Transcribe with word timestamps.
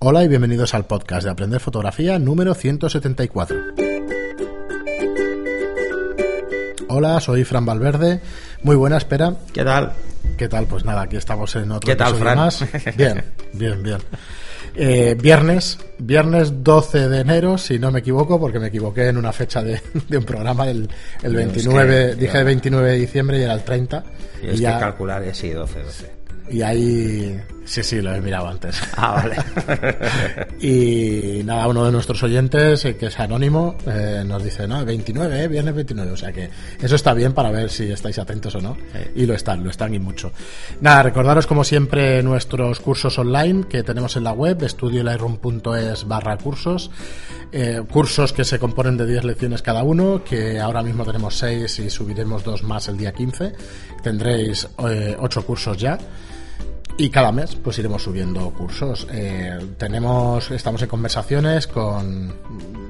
Hola 0.00 0.24
y 0.24 0.28
bienvenidos 0.28 0.74
al 0.74 0.86
podcast 0.86 1.24
de 1.24 1.30
Aprender 1.30 1.60
Fotografía 1.60 2.18
número 2.18 2.54
174. 2.54 3.56
Hola, 6.88 7.20
soy 7.20 7.44
Fran 7.44 7.66
Valverde. 7.66 8.20
Muy 8.62 8.76
buena, 8.76 8.96
espera. 8.96 9.34
¿Qué 9.52 9.64
tal? 9.64 9.92
¿Qué 10.36 10.48
tal? 10.48 10.66
Pues 10.66 10.84
nada, 10.84 11.02
aquí 11.02 11.16
estamos 11.16 11.54
en 11.56 11.70
otro 11.72 11.86
¿Qué 11.88 11.96
tal, 11.96 12.14
Fran? 12.14 12.36
más. 12.38 12.64
Bien, 12.96 13.24
bien, 13.52 13.82
bien. 13.82 13.98
Eh, 14.76 15.16
viernes, 15.20 15.78
viernes 15.98 16.62
12 16.62 17.08
de 17.08 17.20
enero, 17.20 17.58
si 17.58 17.78
no 17.78 17.90
me 17.90 17.98
equivoco, 18.00 18.38
porque 18.38 18.60
me 18.60 18.68
equivoqué 18.68 19.08
en 19.08 19.16
una 19.16 19.32
fecha 19.32 19.62
de, 19.62 19.80
de 20.08 20.18
un 20.18 20.24
programa, 20.24 20.68
el, 20.70 20.88
el 21.22 21.32
Dios, 21.32 21.44
29, 21.44 22.10
que- 22.10 22.14
dije 22.14 22.38
el 22.38 22.44
29 22.44 22.90
de 22.90 22.96
diciembre 22.98 23.38
y 23.38 23.42
era 23.42 23.54
el 23.54 23.64
30. 23.64 24.04
Y 24.42 24.46
Y, 24.46 24.50
es 24.50 24.60
ya- 24.60 24.74
que 24.74 24.80
calcular 24.80 25.24
y 25.24 25.30
así, 25.30 25.50
12, 25.50 25.82
12. 25.82 26.12
y 26.50 26.62
ahí, 26.62 27.40
sí, 27.68 27.82
sí, 27.82 28.00
lo 28.00 28.14
he 28.14 28.20
mirado 28.20 28.48
antes. 28.48 28.82
Ah, 28.96 29.22
vale. 29.22 29.36
Y 30.60 31.42
nada, 31.44 31.68
uno 31.68 31.84
de 31.84 31.92
nuestros 31.92 32.20
oyentes, 32.22 32.84
eh, 32.84 32.96
que 32.96 33.06
es 33.06 33.20
anónimo, 33.20 33.76
eh, 33.86 34.24
nos 34.26 34.42
dice, 34.42 34.66
no, 34.66 34.84
29, 34.84 35.44
eh, 35.44 35.48
viernes 35.48 35.74
29. 35.74 36.12
O 36.12 36.16
sea 36.16 36.32
que 36.32 36.50
eso 36.80 36.96
está 36.96 37.14
bien 37.14 37.32
para 37.32 37.50
ver 37.50 37.70
si 37.70 37.90
estáis 37.92 38.18
atentos 38.18 38.54
o 38.56 38.60
no. 38.60 38.76
Y 39.14 39.26
lo 39.26 39.34
están, 39.34 39.62
lo 39.62 39.70
están 39.70 39.94
y 39.94 39.98
mucho. 39.98 40.32
Nada, 40.80 41.04
recordaros 41.04 41.46
como 41.46 41.62
siempre 41.62 42.22
nuestros 42.22 42.80
cursos 42.80 43.18
online 43.18 43.66
que 43.68 43.82
tenemos 43.82 44.16
en 44.16 44.24
la 44.24 44.32
web, 44.32 44.62
estudiolightroom.es 44.62 46.08
barra 46.08 46.36
cursos. 46.36 46.90
Eh, 47.50 47.82
cursos 47.90 48.32
que 48.32 48.44
se 48.44 48.58
componen 48.58 48.96
de 48.96 49.06
10 49.06 49.24
lecciones 49.24 49.62
cada 49.62 49.82
uno, 49.82 50.22
que 50.22 50.60
ahora 50.60 50.82
mismo 50.82 51.04
tenemos 51.04 51.38
6 51.38 51.78
y 51.78 51.90
subiremos 51.90 52.44
dos 52.44 52.62
más 52.62 52.88
el 52.88 52.98
día 52.98 53.12
15. 53.12 53.52
Tendréis 54.02 54.68
8 54.76 55.46
cursos 55.46 55.76
ya. 55.76 55.98
Y 57.00 57.10
cada 57.10 57.30
mes 57.30 57.54
pues 57.54 57.78
iremos 57.78 58.02
subiendo 58.02 58.50
cursos. 58.50 59.06
Eh, 59.12 59.56
tenemos, 59.78 60.50
estamos 60.50 60.82
en 60.82 60.88
conversaciones 60.88 61.68
con, 61.68 62.34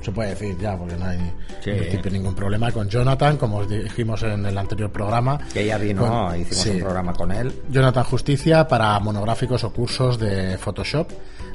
se 0.03 0.11
puede 0.12 0.31
decir 0.31 0.57
ya, 0.59 0.79
porque 0.79 0.97
no 0.97 1.05
hay 1.05 1.19
Sí. 1.62 1.70
en 1.70 1.78
principio 1.78 2.11
ningún 2.12 2.34
problema, 2.34 2.73
con 2.73 2.89
Jonathan, 2.89 3.36
como 3.36 3.59
os 3.59 3.69
dijimos 3.69 4.23
en 4.23 4.47
el 4.47 4.56
anterior 4.56 4.91
programa. 4.91 5.39
Que 5.53 5.67
ya 5.67 5.77
vino, 5.77 6.06
Con- 6.09 6.41
hicimos 6.41 6.62
sí. 6.62 6.70
un 6.70 6.81
programa 6.81 7.12
con 7.12 7.33
él. 7.33 7.53
Jonathan 7.70 8.05
Justicia 8.05 8.67
para 8.67 8.98
monográficos 8.98 9.62
o 9.64 9.73
cursos 9.75 10.19
de 10.19 10.56
Photoshop, 10.56 11.11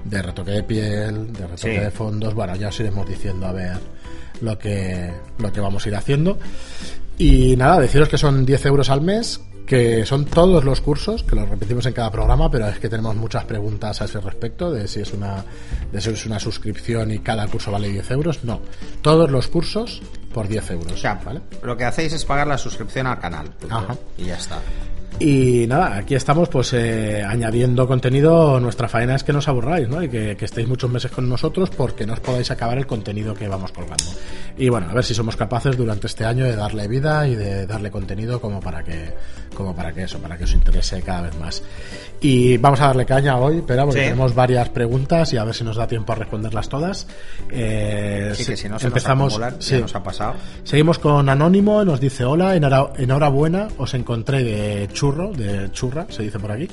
de 0.05 0.21
retoque 0.21 0.51
de 0.51 0.63
piel, 0.63 1.33
de 1.33 1.47
retoque 1.47 1.57
Sí. 1.75 1.79
de 1.79 1.89
fondos. 1.89 2.35
Bueno, 2.35 2.55
ya 2.55 2.67
os 2.67 2.79
iremos 2.79 3.07
diciendo 3.09 3.47
a 3.47 3.51
ver 3.51 3.77
lo 4.41 4.59
que, 4.59 5.11
lo 5.39 5.51
que 5.51 5.59
vamos 5.59 5.85
a 5.85 5.89
ir 5.89 5.95
haciendo. 5.95 6.37
Y 7.17 7.55
nada, 7.55 7.79
deciros 7.79 8.09
que 8.09 8.17
son 8.19 8.45
10 8.45 8.63
euros 8.67 8.89
al 8.91 9.01
mes, 9.01 9.39
que 9.65 10.05
son 10.05 10.25
todos 10.25 10.63
los 10.63 10.81
cursos, 10.81 11.23
que 11.23 11.35
los 11.35 11.47
repetimos 11.47 11.85
en 11.85 11.93
cada 11.93 12.11
programa, 12.11 12.49
pero 12.51 12.67
es 12.67 12.79
que 12.79 12.89
tenemos 12.89 13.15
muchas 13.15 13.45
preguntas 13.45 14.01
a 14.01 14.05
ese 14.05 14.19
respecto, 14.19 14.71
de 14.71 14.87
si 14.87 15.01
es 15.01 15.13
una, 15.13 15.43
de 15.91 16.01
si 16.01 16.09
es 16.09 16.25
una 16.25 16.39
suscripción 16.39 17.11
y 17.11 17.19
cada 17.19 17.47
curso 17.47 17.71
vale 17.71 17.89
10 17.89 18.11
euros. 18.11 18.43
No, 18.43 18.61
todos 19.01 19.31
los 19.31 19.47
cursos 19.47 20.01
por 20.33 20.47
10 20.47 20.71
euros. 20.71 20.93
O 20.93 20.97
sea, 20.97 21.21
¿vale? 21.23 21.41
lo 21.61 21.77
que 21.77 21.85
hacéis 21.85 22.13
es 22.13 22.25
pagar 22.25 22.47
la 22.47 22.57
suscripción 22.57 23.07
al 23.07 23.19
canal. 23.19 23.45
punto. 23.51 23.75
Ajá. 23.75 23.95
Y 24.17 24.25
ya 24.25 24.35
está. 24.35 24.59
Y 25.25 25.65
nada, 25.67 25.95
aquí 25.95 26.15
estamos 26.15 26.49
pues 26.49 26.73
eh, 26.73 27.23
añadiendo 27.25 27.87
contenido. 27.87 28.59
Nuestra 28.59 28.89
faena 28.89 29.15
es 29.15 29.23
que 29.23 29.31
no 29.31 29.39
os 29.39 29.47
aburráis, 29.47 29.87
¿no? 29.87 30.03
Y 30.03 30.09
que, 30.09 30.35
que 30.35 30.43
estéis 30.43 30.67
muchos 30.67 30.91
meses 30.91 31.11
con 31.11 31.29
nosotros 31.29 31.69
porque 31.69 32.05
no 32.05 32.11
os 32.11 32.19
podáis 32.19 32.51
acabar 32.51 32.77
el 32.77 32.85
contenido 32.85 33.33
que 33.33 33.47
vamos 33.47 33.71
colgando. 33.71 34.03
Y 34.57 34.67
bueno, 34.67 34.87
a 34.89 34.93
ver 34.93 35.05
si 35.05 35.13
somos 35.13 35.37
capaces 35.37 35.77
durante 35.77 36.07
este 36.07 36.25
año 36.25 36.43
de 36.43 36.57
darle 36.57 36.89
vida 36.89 37.25
y 37.25 37.35
de 37.35 37.65
darle 37.65 37.89
contenido 37.89 38.41
como 38.41 38.59
para 38.59 38.83
que, 38.83 39.13
como 39.55 39.73
para 39.73 39.93
que 39.93 40.03
eso, 40.03 40.19
para 40.19 40.37
que 40.37 40.43
os 40.43 40.53
interese 40.53 41.01
cada 41.01 41.21
vez 41.21 41.39
más. 41.39 41.63
Y 42.19 42.57
vamos 42.57 42.81
a 42.81 42.87
darle 42.87 43.05
caña 43.05 43.37
hoy, 43.37 43.63
pero 43.65 43.85
porque 43.85 43.99
Sí. 44.01 44.05
tenemos 44.07 44.35
varias 44.35 44.67
preguntas 44.69 45.31
y 45.31 45.37
a 45.37 45.45
ver 45.45 45.55
si 45.55 45.63
nos 45.63 45.77
da 45.77 45.87
tiempo 45.87 46.11
a 46.11 46.15
responderlas 46.15 46.67
todas. 46.67 47.07
Eh, 47.49 48.33
Sí, 48.35 48.45
que 48.45 48.57
si 48.57 48.67
no 48.67 48.77
se 48.77 48.87
empezamos, 48.87 49.39
nos 49.39 49.53
sí. 49.63 49.77
nos 49.79 49.95
ha 49.95 50.03
pasado. 50.03 50.33
Seguimos 50.65 50.99
con 50.99 51.29
Anónimo, 51.29 51.85
nos 51.85 52.01
dice 52.01 52.25
hola, 52.25 52.55
enhora- 52.57 52.91
enhorabuena, 52.97 53.69
os 53.77 53.93
encontré 53.93 54.43
de 54.43 54.89
churro, 54.91 55.12
de 55.33 55.71
churra, 55.71 56.05
se 56.09 56.23
dice 56.23 56.39
por 56.39 56.51
aquí, 56.51 56.67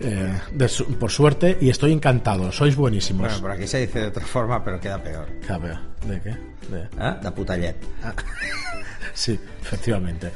eh, 0.00 0.32
de 0.52 0.68
su- 0.68 0.84
por 0.98 1.10
suerte, 1.10 1.56
y 1.60 1.70
estoy 1.70 1.92
encantado, 1.92 2.50
sois 2.52 2.74
buenísimos. 2.76 3.26
Bueno, 3.26 3.40
por 3.40 3.50
aquí 3.52 3.66
se 3.66 3.78
dice 3.86 4.00
de 4.00 4.06
otra 4.08 4.24
forma, 4.26 4.62
pero 4.64 4.80
queda 4.80 5.02
peor. 5.02 5.26
¿De 6.06 6.20
qué? 6.20 6.30
De- 6.70 6.82
¿Eh? 6.82 7.14
La 7.22 7.34
puta 7.34 7.56
llet. 7.56 7.76
Sí, 9.14 9.40
efectivamente. 9.66 10.30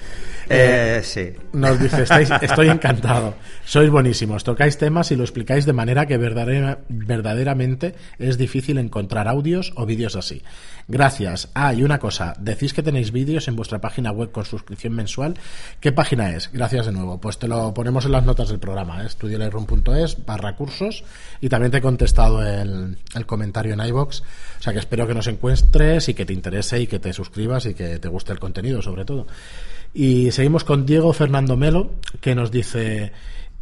Eh, 0.53 1.01
sí. 1.05 1.31
Nos 1.53 1.79
dice, 1.79 2.03
"Estáis- 2.03 2.31
estoy 2.43 2.69
encantado, 2.69 3.35
sois 3.65 3.89
buenísimos, 3.89 4.43
tocáis 4.43 4.77
temas 4.79 5.11
y 5.13 5.17
lo 5.17 5.23
explicáis 5.23 5.65
de 5.65 5.73
manera 5.73 6.07
que 6.07 6.19
verdadera- 6.19 6.79
verdaderamente 6.89 7.95
es 8.19 8.37
difícil 8.37 8.79
encontrar 8.79 9.29
audios 9.29 9.73
o 9.77 9.87
vídeos 9.87 10.17
así. 10.17 10.43
Gracias. 10.89 11.51
Ah, 11.55 11.73
y 11.73 11.85
una 11.85 12.01
cosa, 12.01 12.35
decís 12.41 12.75
que 12.75 12.83
tenéis 12.83 13.13
vídeos 13.13 13.47
en 13.47 13.55
vuestra 13.55 13.81
página 13.81 14.11
web 14.11 14.33
con 14.33 14.45
suscripción 14.45 14.93
mensual. 14.95 15.35
¿Qué 15.79 15.93
página 15.93 16.35
es? 16.35 16.51
Gracias 16.53 16.87
de 16.87 16.93
nuevo. 16.93 17.21
Pues 17.21 17.39
te 17.39 17.47
lo 17.47 17.73
ponemos 17.73 18.05
en 18.07 18.13
las 18.13 18.25
notas 18.25 18.49
del 18.49 18.59
programa, 18.59 19.05
¿eh? 19.05 19.07
estudiolightroom.es 19.07 20.27
barra 20.27 20.57
cursos 20.57 21.05
y 21.41 21.49
también 21.49 21.71
te 21.71 21.79
he 21.79 21.81
contestado 21.81 22.45
el, 22.45 22.97
el 23.15 23.27
comentario 23.27 23.75
en 23.75 23.81
iBox. 23.87 24.23
O 24.59 24.63
sea 24.63 24.73
que 24.73 24.81
espero 24.81 25.07
que 25.07 25.15
nos 25.15 25.29
encuentres 25.29 26.09
y 26.09 26.15
que 26.15 26.27
te 26.27 26.33
interese 26.33 26.81
y 26.81 26.87
que 26.89 26.99
te 26.99 27.13
suscribas 27.13 27.67
y 27.67 27.75
que 27.75 27.99
te 28.01 28.09
guste 28.09 28.33
el 28.33 28.41
contenido 28.41 28.83
sobre 28.83 29.05
todo. 29.05 29.20
Y 29.93 30.31
seguimos 30.31 30.65
con 30.65 30.87
Diego 30.87 31.13
Fernando 31.13 31.57
Melo, 31.57 31.91
que 32.21 32.35
nos 32.35 32.51
dice, 32.51 33.13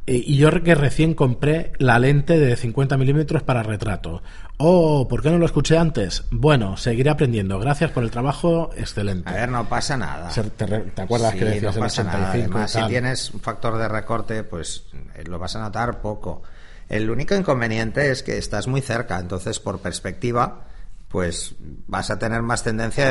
eh, 0.08 0.22
y 0.24 0.38
yo 0.38 0.50
que 0.62 0.74
recién 0.74 1.12
compré 1.12 1.72
la 1.78 1.98
lente 1.98 2.38
de 2.38 2.56
50 2.56 2.96
milímetros 2.96 3.42
para 3.42 3.62
retrato. 3.62 4.22
Oh, 4.56 5.06
¿por 5.06 5.22
qué 5.22 5.30
no 5.30 5.36
lo 5.36 5.44
escuché 5.44 5.76
antes? 5.76 6.24
Bueno, 6.30 6.78
seguiré 6.78 7.10
aprendiendo. 7.10 7.58
Gracias 7.58 7.90
por 7.90 8.02
el 8.02 8.10
trabajo 8.10 8.70
excelente. 8.74 9.28
A 9.28 9.34
ver, 9.34 9.50
no 9.50 9.68
pasa 9.68 9.98
nada. 9.98 10.30
¿Te, 10.30 11.02
acuerdas 11.02 11.32
Sí, 11.32 11.38
que 11.38 11.44
decías 11.44 11.76
no 11.76 11.80
pasa 11.82 12.04
nada. 12.04 12.30
85 12.30 12.38
y 12.38 12.40
Además, 12.40 12.72
si 12.72 12.82
tienes 12.88 13.34
un 13.34 13.40
factor 13.40 13.76
de 13.76 13.86
recorte, 13.86 14.44
pues 14.44 14.86
eh, 15.14 15.24
lo 15.24 15.38
vas 15.38 15.56
a 15.56 15.60
notar 15.60 16.00
poco. 16.00 16.42
El 16.88 17.10
único 17.10 17.34
inconveniente 17.34 18.10
es 18.10 18.22
que 18.22 18.38
estás 18.38 18.66
muy 18.66 18.80
cerca, 18.80 19.18
entonces 19.18 19.60
por 19.60 19.80
perspectiva, 19.80 20.64
pues 21.08 21.54
vas 21.86 22.10
a 22.10 22.18
tener 22.18 22.40
más 22.40 22.64
tendencia 22.64 23.06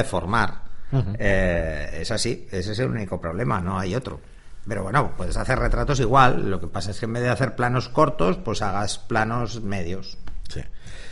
Eh, 1.19 1.99
es 2.01 2.11
así, 2.11 2.47
ese 2.51 2.71
es 2.71 2.79
el 2.79 2.89
único 2.89 3.19
problema, 3.19 3.59
no 3.59 3.77
hay 3.79 3.95
otro. 3.95 4.19
Pero 4.67 4.83
bueno, 4.83 5.13
puedes 5.15 5.37
hacer 5.37 5.57
retratos 5.59 5.99
igual, 5.99 6.49
lo 6.49 6.59
que 6.59 6.67
pasa 6.67 6.91
es 6.91 6.99
que 6.99 7.05
en 7.05 7.13
vez 7.13 7.23
de 7.23 7.29
hacer 7.29 7.55
planos 7.55 7.87
cortos, 7.89 8.37
pues 8.37 8.61
hagas 8.61 8.97
planos 8.97 9.61
medios. 9.61 10.17
Sí. 10.49 10.61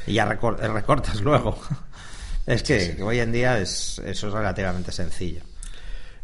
Y 0.07 0.13
ya 0.13 0.27
recor- 0.29 0.61
eh, 0.61 0.67
recortas 0.67 1.21
luego. 1.21 1.57
Es 2.45 2.63
que, 2.63 2.95
que 2.95 3.03
hoy 3.03 3.19
en 3.19 3.31
día 3.31 3.57
es, 3.59 3.99
eso 4.05 4.27
es 4.27 4.33
relativamente 4.33 4.91
sencillo. 4.91 5.41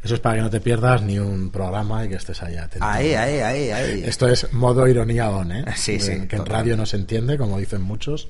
Eso 0.03 0.16
es 0.16 0.19
para 0.19 0.35
que 0.38 0.41
no 0.41 0.50
te 0.50 0.59
pierdas 0.62 1.01
ni 1.03 1.19
un 1.19 1.51
programa 1.51 2.03
y 2.06 2.09
que 2.09 2.16
estés 2.16 2.41
ahí 2.41 2.57
atento. 2.57 2.85
Ahí, 2.85 3.13
ahí, 3.13 3.39
ahí, 3.39 3.69
ahí. 3.72 4.03
Esto 4.06 4.28
es 4.28 4.51
modo 4.51 4.88
ironía 4.88 5.29
on, 5.29 5.51
¿eh? 5.51 5.66
Sí, 5.75 6.00
sí, 6.01 6.28
Que 6.28 6.38
en 6.38 6.45
radio 6.45 6.75
no 6.75 6.85
se 6.85 6.97
entiende, 6.97 7.38
como 7.38 7.57
dicen 7.59 7.81
muchos. 7.81 8.28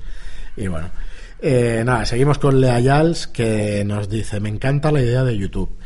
Y 0.56 0.66
bueno. 0.68 0.90
Eh, 1.44 1.82
nada, 1.84 2.06
seguimos 2.06 2.38
con 2.38 2.60
Lea 2.60 2.78
Yals, 2.78 3.26
que 3.26 3.82
nos 3.84 4.08
dice, 4.08 4.38
me 4.38 4.48
encanta 4.48 4.92
la 4.92 5.02
idea 5.02 5.24
de 5.24 5.36
YouTube. 5.36 5.76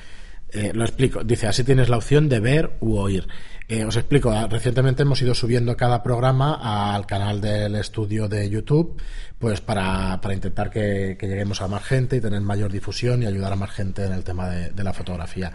Eh, 0.52 0.72
lo 0.74 0.84
explico. 0.84 1.24
Dice, 1.24 1.46
así 1.46 1.64
tienes 1.64 1.88
la 1.88 1.96
opción 1.96 2.28
de 2.28 2.40
ver 2.40 2.76
u 2.80 2.98
oír. 2.98 3.26
Eh, 3.68 3.84
os 3.84 3.96
explico, 3.96 4.30
ah, 4.30 4.46
recientemente 4.46 5.02
hemos 5.02 5.20
ido 5.22 5.34
subiendo 5.34 5.76
cada 5.76 6.00
programa 6.00 6.94
al 6.94 7.04
canal 7.04 7.40
del 7.40 7.74
estudio 7.74 8.28
de 8.28 8.48
YouTube, 8.48 8.96
pues 9.40 9.60
para, 9.60 10.20
para 10.20 10.34
intentar 10.34 10.70
que, 10.70 11.16
que 11.18 11.26
lleguemos 11.26 11.60
a 11.60 11.66
más 11.66 11.82
gente 11.82 12.16
y 12.16 12.20
tener 12.20 12.40
mayor 12.42 12.70
difusión 12.70 13.24
y 13.24 13.26
ayudar 13.26 13.52
a 13.52 13.56
más 13.56 13.70
gente 13.70 14.04
en 14.04 14.12
el 14.12 14.22
tema 14.22 14.48
de, 14.48 14.70
de 14.70 14.84
la 14.84 14.92
fotografía. 14.92 15.52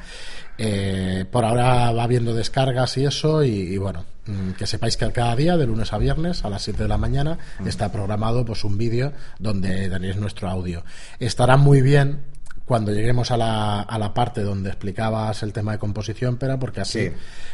Eh, 0.57 1.23
por 1.31 1.45
ahora 1.45 1.94
va 1.94 2.03
habiendo 2.03 2.33
descargas 2.33 2.97
y 2.97 3.05
eso, 3.05 3.45
y, 3.45 3.49
y 3.49 3.77
bueno, 3.77 4.03
mm, 4.25 4.51
que 4.51 4.67
sepáis 4.67 4.97
que 4.97 5.09
cada 5.13 5.33
día, 5.38 5.55
de 5.55 5.66
lunes 5.66 5.93
a 5.93 5.97
viernes, 5.97 6.43
a 6.43 6.49
las 6.49 6.63
7 6.63 6.83
de 6.83 6.89
la 6.89 6.97
mañana, 6.97 7.38
está 7.66 7.93
programado 7.93 8.43
pues 8.43 8.66
un 8.66 8.78
vídeo 8.78 9.13
donde 9.39 9.89
tenéis 9.89 10.17
nuestro 10.17 10.49
audio. 10.49 10.84
Estará 11.17 11.55
muy 11.55 11.81
bien 11.81 12.25
cuando 12.72 12.94
lleguemos 12.94 13.32
a 13.32 13.35
la, 13.35 13.82
a 13.82 14.00
la 14.00 14.14
parte 14.14 14.44
donde 14.44 14.70
explicabas 14.70 15.44
el 15.44 15.52
tema 15.52 15.73
de 15.73 15.78
composición, 15.78 16.38
pero 16.38 16.58
porque 16.58 16.79
así 16.79 17.09
Sí. 17.09 17.12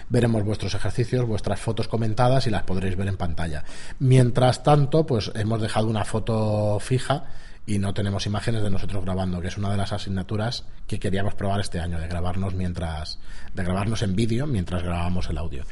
veremos 0.10 0.44
vuestros 0.44 0.75
ejercicios, 0.75 1.25
vuestras 1.25 1.60
fotos 1.60 1.88
comentadas 1.88 2.46
y 2.46 2.52
las 2.52 2.62
podréis 2.62 2.96
ver 2.96 3.08
en 3.08 3.18
pantalla. 3.18 3.64
Mientras 3.98 4.62
tanto, 4.62 5.08
pues 5.08 5.31
hemos 5.34 5.60
dejado 5.60 5.88
una 5.88 6.06
foto 6.06 6.78
fija 6.80 7.24
y 7.66 7.80
no 7.80 7.96
tenemos 7.96 8.28
imágenes 8.28 8.62
de 8.62 8.69
nosotros 8.69 9.04
grabando, 9.04 9.42
que 9.42 9.48
es 9.48 9.58
una 9.58 9.72
de 9.72 9.78
las 9.78 9.92
asignaturas 9.92 10.66
que 10.86 11.00
queríamos 11.00 11.34
probar 11.34 11.62
este 11.62 11.80
año, 11.80 12.00
de 12.00 12.08
grabarnos 12.08 12.54
mientras, 12.54 13.18
de 13.56 13.64
grabarnos 13.64 14.04
en 14.04 14.16
vídeo 14.16 14.46
mientras 14.46 14.84
grabamos 14.84 15.28
el 15.31 15.40
audio. 15.40 15.64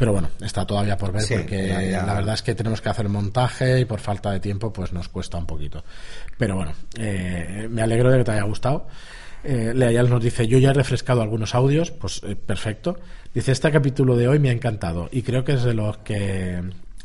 Pero 0.00 0.12
bueno, 0.12 0.30
está 0.40 0.66
todavía 0.66 0.96
por 0.96 1.12
ver 1.12 1.20
Sí, 1.22 1.34
porque 1.34 1.68
ya, 1.68 1.82
ya. 1.82 2.06
la 2.06 2.14
verdad 2.14 2.32
es 2.32 2.42
que 2.42 2.54
tenemos 2.54 2.80
que 2.80 2.88
hacer 2.88 3.06
montaje 3.10 3.80
y 3.80 3.84
por 3.84 4.00
falta 4.00 4.30
de 4.32 4.40
tiempo 4.40 4.72
pues 4.72 4.94
nos 4.94 5.10
cuesta 5.10 5.36
un 5.36 5.44
poquito. 5.46 5.84
Pero 6.38 6.56
bueno, 6.56 6.72
eh, 6.98 7.68
me 7.70 7.82
alegro 7.82 8.10
de 8.10 8.16
que 8.18 8.24
te 8.24 8.30
haya 8.32 8.44
gustado. 8.44 8.88
Eh, 9.44 9.72
Leayal 9.74 10.08
nos 10.08 10.22
dice, 10.22 10.46
yo 10.48 10.56
ya 10.58 10.70
he 10.70 10.72
refrescado 10.74 11.20
algunos 11.20 11.54
audios, 11.54 11.90
pues 11.90 12.22
eh, 12.24 12.34
perfecto. 12.34 12.98
Dice, 13.34 13.52
este 13.52 13.70
capítulo 13.70 14.16
de 14.16 14.26
hoy 14.26 14.38
me 14.38 14.48
ha 14.48 14.52
encantado 14.52 15.10
y 15.12 15.20
creo 15.20 15.44
que 15.44 15.52
es 15.52 15.64
de 15.64 15.74
los 15.74 15.98
que 15.98 16.62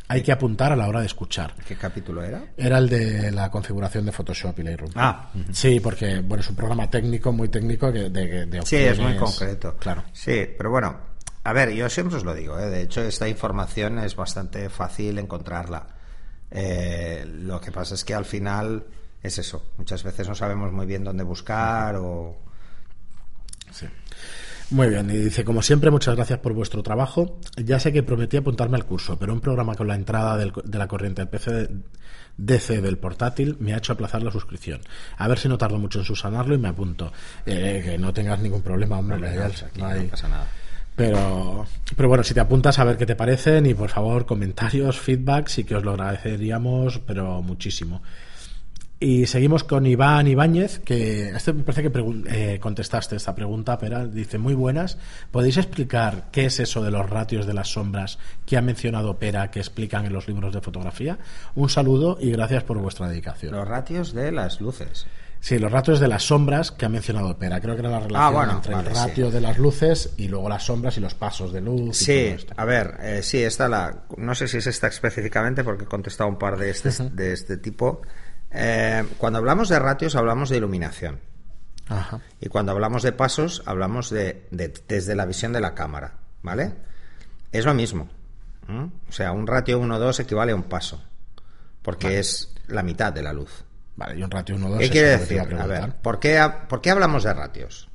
hay 0.07 0.21
que 0.21 0.31
apuntar 0.31 0.71
a 0.71 0.77
la 0.77 0.87
hora 0.87 1.01
de 1.01 1.07
escuchar. 1.07 1.53
¿Qué 1.67 1.75
capítulo 1.75 2.23
era? 2.23 2.45
Era 2.55 2.77
el 2.77 2.87
de 2.87 3.29
la 3.31 3.51
configuración 3.51 4.05
de 4.05 4.13
Photoshop 4.13 4.57
y 4.59 4.63
Lightroom. 4.63 4.91
Ah, 4.95 5.31
Sí, 5.51 5.81
porque 5.81 6.19
bueno, 6.21 6.41
es 6.41 6.49
un 6.49 6.55
programa 6.55 6.89
técnico, 6.89 7.33
muy 7.33 7.49
técnico, 7.49 7.91
que- 7.91 8.09
de, 8.09 8.45
de 8.45 8.61
Sí, 8.65 8.77
es 8.77 8.97
muy 8.99 9.17
concreto. 9.17 9.75
Claro. 9.77 10.03
Sí, 10.13 10.45
pero 10.57 10.69
bueno, 10.71 11.14
a 11.45 11.53
ver, 11.53 11.71
yo 11.73 11.87
siempre 11.89 12.17
os 12.17 12.25
lo 12.25 12.33
digo, 12.33 12.59
¿eh? 12.59 12.69
de 12.69 12.81
hecho 12.81 13.01
esta 13.01 13.27
información 13.29 13.99
es 13.99 14.15
bastante 14.15 14.67
fácil 14.69 15.17
encontrarla. 15.19 15.87
Eh, 16.51 17.25
lo 17.27 17.61
que 17.61 17.71
pasa 17.71 17.95
es 17.95 18.03
que 18.03 18.13
al 18.13 18.25
final 18.25 18.83
es 19.23 19.37
eso, 19.37 19.71
muchas 19.77 20.03
veces 20.03 20.27
no 20.27 20.35
sabemos 20.35 20.71
muy 20.73 20.85
bien 20.85 21.03
dónde 21.03 21.23
buscar 21.23 21.95
o... 21.97 22.35
Sí. 23.71 23.87
Muy 24.71 24.89
bien, 24.89 25.09
y 25.11 25.17
dice, 25.17 25.43
como 25.45 25.61
siempre, 25.61 25.91
muchas 25.91 26.15
gracias 26.15 26.39
por 26.39 26.53
vuestro 26.53 26.81
trabajo. 26.81 27.39
Ya 27.57 27.79
sé 27.79 27.93
que 27.93 28.01
prometí 28.01 28.37
apuntarme 28.37 28.77
al 28.77 28.85
curso, 28.85 29.17
pero 29.19 29.31
un 29.33 29.39
programa 29.41 29.75
con 29.75 29.87
la 29.87 29.93
entrada 29.95 30.37
del- 30.37 30.53
de 30.63 30.77
la 30.79 30.87
corriente 30.87 31.21
del 31.21 31.29
PC 31.29 31.51
de- 31.51 31.69
DC 32.37 32.81
del 32.81 32.97
portátil 32.97 33.55
me 33.59 33.73
ha 33.73 33.77
hecho 33.77 33.93
aplazar 33.93 34.23
la 34.23 34.31
suscripción. 34.31 34.81
A 35.17 35.27
ver 35.27 35.37
si 35.39 35.47
no 35.47 35.57
tardo 35.57 35.77
mucho 35.77 35.99
en 35.99 36.05
subsanarlo 36.05 36.55
y 36.55 36.57
me 36.57 36.67
apunto. 36.69 37.11
Eh, 37.45 37.81
que 37.85 37.97
no 37.97 38.11
tengas 38.13 38.39
ningún 38.39 38.61
problema, 38.63 38.97
hombre, 38.97 39.17
no, 39.19 39.43
aquí 39.45 39.79
no 39.81 39.87
no 39.87 39.93
hay- 39.93 40.07
pasa 40.07 40.27
nada. 40.27 40.47
Pero, 40.95 41.65
pero 41.95 42.07
bueno, 42.07 42.23
si 42.23 42.33
te 42.33 42.39
apuntas 42.39 42.79
a 42.79 42.85
ver 42.85 42.97
qué 42.97 43.05
te 43.05 43.15
parecen 43.15 43.65
y 43.65 43.73
por 43.73 43.89
favor 43.89 44.25
comentarios, 44.25 44.99
feedback, 44.99 45.47
sí 45.47 45.63
que 45.65 45.75
os 45.75 45.83
lo 45.83 45.91
agradeceríamos, 45.91 46.99
pero 46.99 47.41
muchísimo. 47.41 48.01
Y 48.97 49.25
seguimos 49.25 49.65
con 49.65 49.85
Iván 49.85 50.25
Ibáñez, 50.25 50.79
que 50.79 51.29
este 51.29 51.51
me 51.51 51.63
parece 51.63 51.91
que 51.91 52.23
eh, 52.29 52.59
contestaste 52.61 53.17
esta 53.17 53.35
pregunta, 53.35 53.77
pero 53.77 54.07
dice 54.07 54.37
muy 54.37 54.53
buenas. 54.53 54.97
¿Podéis 55.31 55.57
explicar 55.57 56.29
qué 56.31 56.45
es 56.45 56.61
eso 56.61 56.81
de 56.81 56.91
los 56.91 57.09
ratios 57.09 57.45
de 57.45 57.53
las 57.53 57.67
sombras 57.67 58.17
que 58.45 58.55
ha 58.55 58.61
mencionado 58.61 59.19
Pera 59.19 59.51
que 59.51 59.59
explican 59.59 60.05
en 60.05 60.13
los 60.13 60.29
libros 60.29 60.53
de 60.53 60.61
fotografía? 60.61 61.17
Un 61.55 61.69
saludo 61.69 62.17
y 62.21 62.31
gracias 62.31 62.63
por 62.63 62.77
vuestra 62.77 63.09
dedicación. 63.09 63.53
Los 63.53 63.67
ratios 63.67 64.13
de 64.13 64.31
las 64.31 64.61
luces. 64.61 65.05
Sí, 65.45 65.59
los 65.59 65.71
ratios 65.71 65.99
de 65.99 66.07
las 66.07 66.23
sombras 66.23 66.71
que 66.71 66.85
ha 66.87 66.89
mencionado 66.89 67.37
Pera. 67.37 67.61
Creo 67.61 67.75
que 67.75 67.81
era 67.81 67.89
la 67.91 67.99
relación 67.99 68.33
bueno, 68.33 68.51
entre 68.53 68.73
vale, 68.73 68.89
el 68.89 68.95
sí. 68.95 69.01
ratio 69.07 69.29
de 69.29 69.41
las 69.41 69.59
luces 69.59 70.13
y 70.17 70.27
luego 70.27 70.49
las 70.49 70.63
sombras 70.63 70.97
y 70.97 71.01
los 71.01 71.13
pasos 71.13 71.53
de 71.53 71.61
luz. 71.61 72.01
y 72.01 72.05
Sí, 72.05 72.23
todo 72.25 72.35
esto. 72.35 72.53
a 72.57 72.65
ver, 72.65 72.97
eh, 73.01 73.21
sí, 73.21 73.43
esta 73.43 73.67
la. 73.69 74.05
No 74.17 74.33
sé 74.33 74.47
si 74.47 74.57
es 74.57 74.65
esta 74.65 74.87
específicamente 74.87 75.63
porque 75.63 75.83
he 75.83 75.87
contestado 75.87 76.29
un 76.31 76.39
par 76.39 76.57
de 76.57 76.71
este, 76.71 76.89
de 77.11 77.31
este 77.33 77.57
tipo. 77.57 78.01
Eh, 78.49 79.03
cuando 79.19 79.37
hablamos 79.37 79.69
de 79.69 79.77
ratios, 79.77 80.15
hablamos 80.15 80.49
de 80.49 80.57
iluminación. 80.57 81.19
Ajá. 81.89 82.21
Y 82.41 82.47
cuando 82.49 82.71
hablamos 82.71 83.03
de 83.03 83.11
pasos, 83.11 83.61
hablamos 83.67 84.09
de, 84.09 84.47
de- 84.49 84.73
desde 84.87 85.13
la 85.13 85.27
visión 85.27 85.53
de 85.53 85.59
la 85.61 85.75
cámara, 85.75 86.13
¿vale? 86.41 86.73
Es 87.51 87.65
lo 87.65 87.75
mismo. 87.75 88.09
O 89.07 89.11
sea, 89.11 89.31
un 89.31 89.45
ratio 89.45 89.79
1-2 89.79 90.21
equivale 90.21 90.53
a 90.53 90.55
un 90.55 90.63
paso, 90.63 91.03
porque 91.83 92.17
es 92.17 92.51
la 92.65 92.81
mitad 92.81 93.13
de 93.13 93.21
la 93.21 93.31
luz. 93.31 93.64
Vale, 93.95 94.19
y 94.19 94.23
un 94.23 94.31
ratio 94.31 94.57
1-2. 94.57 94.77
¿Qué 94.79 94.89
quiere 94.89 95.17
decir? 95.17 95.39
A 95.39 95.65
ver, 95.65 95.93
¿por 96.01 96.19
qué, 96.19 96.45
¿por 96.67 96.81
qué 96.81 96.91
hablamos 96.91 97.23
de 97.23 97.33
ratios? 97.33 97.87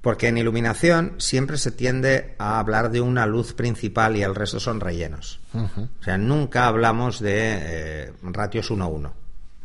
Porque 0.00 0.28
en 0.28 0.38
iluminación 0.38 1.14
siempre 1.18 1.58
se 1.58 1.70
tiende 1.70 2.34
a 2.38 2.58
hablar 2.58 2.90
de 2.90 3.00
una 3.00 3.24
luz 3.26 3.52
principal 3.52 4.16
y 4.16 4.22
el 4.22 4.34
resto 4.34 4.58
son 4.58 4.80
rellenos. 4.80 5.40
O 5.54 6.02
sea, 6.04 6.18
nunca 6.18 6.66
hablamos 6.66 7.20
de 7.20 7.36
eh, 7.36 8.12
ratios 8.22 8.70
1-1, 8.70 9.10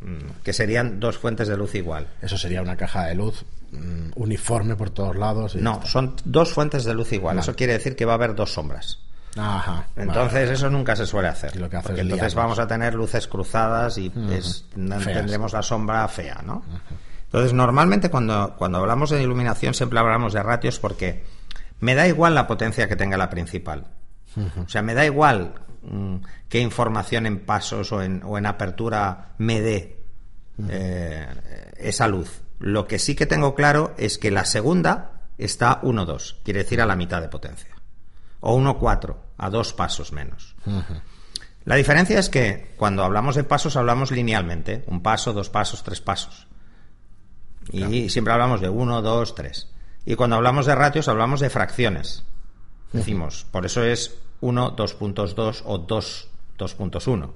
mm, 0.01 0.15
que 0.43 0.53
serían 0.53 0.99
dos 0.99 1.17
fuentes 1.17 1.47
de 1.47 1.57
luz 1.57 1.73
igual. 1.75 2.07
Eso 2.21 2.37
sería 2.37 2.61
una 2.61 2.75
caja 2.75 3.05
de 3.05 3.15
luz 3.15 3.45
mm, 3.71 4.11
uniforme 4.15 4.75
por 4.75 4.91
todos 4.91 5.15
lados. 5.15 5.55
y 5.55 5.59
No, 5.59 5.81
son 5.85 6.15
dos 6.23 6.53
fuentes 6.53 6.83
de 6.83 6.93
luz 6.93 7.11
igual. 7.13 7.37
Vale. 7.37 7.43
Eso 7.43 7.55
quiere 7.55 7.73
decir 7.73 7.95
que 7.95 8.05
va 8.05 8.13
a 8.13 8.15
haber 8.15 8.35
dos 8.35 8.53
sombras. 8.53 8.99
Ajá. 9.35 9.87
Entonces 9.95 10.41
vale. 10.43 10.53
eso 10.53 10.69
nunca 10.69 10.95
se 10.95 11.05
suele 11.05 11.27
hacer. 11.27 11.55
Lo 11.57 11.69
que 11.69 11.77
hace 11.77 11.87
porque 11.89 12.01
es 12.01 12.05
entonces 12.05 12.33
vamos 12.35 12.59
a 12.59 12.67
tener 12.67 12.93
luces 12.95 13.27
cruzadas 13.27 13.97
y 13.97 14.11
es- 14.31 14.65
tendremos 15.13 15.53
la 15.53 15.61
sombra 15.61 16.07
fea, 16.07 16.41
¿no? 16.45 16.63
Entonces 17.25 17.53
normalmente 17.53 18.09
cuando, 18.09 18.55
cuando 18.57 18.77
hablamos 18.79 19.09
de 19.09 19.21
iluminación 19.21 19.73
siempre 19.73 19.99
hablamos 19.99 20.33
de 20.33 20.41
ratios 20.41 20.79
porque 20.79 21.23
me 21.81 21.93
da 21.93 22.07
igual 22.07 22.33
la 22.35 22.47
potencia 22.47 22.87
que 22.87 22.95
tenga 22.95 23.17
la 23.17 23.29
principal. 23.29 23.85
O 24.65 24.69
sea, 24.69 24.81
me 24.81 24.93
da 24.93 25.05
igual 25.05 25.53
mm, 25.83 26.15
qué 26.47 26.59
información 26.59 27.25
en 27.25 27.39
pasos 27.39 27.91
o 27.91 28.01
en, 28.03 28.21
o 28.23 28.37
en 28.37 28.45
apertura 28.45 29.33
me 29.39 29.61
dé 29.61 29.99
eh, 30.69 31.27
esa 31.77 32.07
luz. 32.07 32.41
Lo 32.59 32.87
que 32.87 32.97
sí 32.99 33.15
que 33.15 33.25
tengo 33.25 33.53
claro 33.55 33.93
es 33.97 34.17
que 34.17 34.31
la 34.31 34.45
segunda 34.45 35.11
está 35.37 35.81
1-2, 35.81 36.37
quiere 36.43 36.63
decir 36.63 36.81
a 36.81 36.85
la 36.85 36.95
mitad 36.95 37.21
de 37.21 37.29
potencia. 37.29 37.69
O 38.39 38.57
1-4, 38.57 39.15
a 39.37 39.49
dos 39.49 39.73
pasos 39.73 40.11
menos. 40.11 40.55
La 41.65 41.75
diferencia 41.75 42.19
es 42.19 42.29
que 42.29 42.73
cuando 42.77 43.03
hablamos 43.03 43.35
de 43.35 43.43
pasos 43.43 43.75
hablamos 43.75 44.11
linealmente, 44.11 44.83
un 44.87 45.01
paso, 45.01 45.33
dos 45.33 45.49
pasos, 45.49 45.83
tres 45.83 46.01
pasos. 46.01 46.47
Y 47.71 48.09
siempre 48.09 48.33
hablamos 48.33 48.61
de 48.61 48.69
1, 48.69 49.01
2, 49.01 49.35
3. 49.35 49.67
Y 50.05 50.15
cuando 50.15 50.37
hablamos 50.37 50.65
de 50.65 50.75
ratios 50.75 51.09
hablamos 51.09 51.41
de 51.41 51.49
fracciones. 51.49 52.23
Decimos, 52.93 53.45
por 53.51 53.65
eso 53.65 53.83
es 53.83 54.17
1, 54.39 54.77
2.2 54.77 55.63
o 55.65 55.77
2, 55.79 56.29
2.1. 56.57 57.31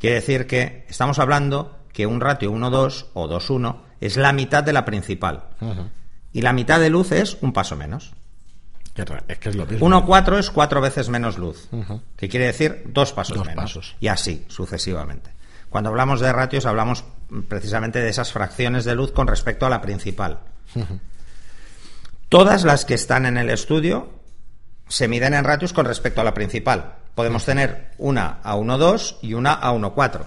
Quiere 0.00 0.16
decir 0.16 0.46
que 0.46 0.84
estamos 0.88 1.18
hablando 1.18 1.78
que 1.92 2.06
un 2.06 2.20
ratio 2.20 2.52
1-2 2.52 3.06
o 3.14 3.28
2-1 3.28 3.76
es 4.00 4.16
la 4.16 4.32
mitad 4.32 4.64
de 4.64 4.72
la 4.72 4.84
principal. 4.84 5.44
Y 6.32 6.42
la 6.42 6.52
mitad 6.52 6.80
de 6.80 6.90
luz 6.90 7.12
es 7.12 7.38
un 7.40 7.52
paso 7.52 7.76
menos. 7.76 8.12
Es 9.28 9.38
que 9.38 9.48
es 9.50 9.56
lo 9.56 9.66
mismo. 9.66 9.88
1-4 9.88 10.38
es 10.38 10.50
cuatro 10.50 10.80
veces 10.80 11.08
menos 11.08 11.38
luz, 11.38 11.68
que 12.16 12.28
quiere 12.28 12.46
decir 12.46 12.84
dos 12.86 13.12
pasos 13.12 13.36
Dos 13.36 13.46
menos. 13.46 13.64
pasos. 13.64 13.96
Y 14.00 14.08
así, 14.08 14.44
sucesivamente. 14.48 15.30
Cuando 15.68 15.90
hablamos 15.90 16.20
de 16.20 16.32
ratios, 16.32 16.64
hablamos 16.66 17.04
precisamente 17.48 18.00
de 18.00 18.08
esas 18.08 18.32
fracciones 18.32 18.84
de 18.84 18.94
luz 18.94 19.12
con 19.12 19.26
respecto 19.26 19.66
a 19.66 19.70
la 19.70 19.80
principal. 19.82 20.38
Todas 22.28 22.64
las 22.64 22.84
que 22.84 22.94
están 22.94 23.26
en 23.26 23.36
el 23.36 23.50
estudio 23.50 24.08
se 24.88 25.08
miden 25.08 25.34
en 25.34 25.44
ratios 25.44 25.72
con 25.72 25.86
respecto 25.86 26.20
a 26.20 26.24
la 26.24 26.34
principal. 26.34 26.94
Podemos 27.14 27.44
tener 27.44 27.90
una 27.98 28.38
a 28.42 28.56
1,2 28.56 29.16
y 29.22 29.34
una 29.34 29.52
a 29.54 29.72
1,4. 29.72 30.22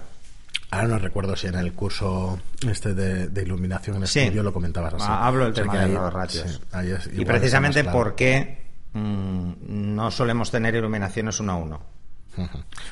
Ahora 0.72 0.88
no 0.88 0.98
recuerdo 0.98 1.34
si 1.36 1.48
en 1.48 1.56
el 1.56 1.72
curso 1.72 2.38
este 2.68 2.94
de, 2.94 3.28
de 3.28 3.42
iluminación 3.42 3.96
en 3.96 4.06
Sí. 4.06 4.20
estudio 4.20 4.42
lo 4.44 4.52
comentabas 4.52 4.94
así. 4.94 5.04
Ah, 5.08 5.26
Hablo 5.26 5.44
del 5.46 5.54
tema 5.54 5.76
de 5.78 5.84
ahí- 5.86 5.92
los 5.92 6.12
ratios. 6.12 6.48
sí, 6.52 6.60
ahí 6.72 6.90
es 6.92 7.08
y 7.12 7.24
precisamente 7.24 7.82
claro. 7.82 7.98
por 7.98 8.14
qué 8.14 8.66
mm, 8.92 9.52
no 9.94 10.10
solemos 10.10 10.50
tener 10.50 10.74
iluminaciones 10.76 11.40
uno 11.40 11.52
a 11.52 11.56
uno. 11.56 11.80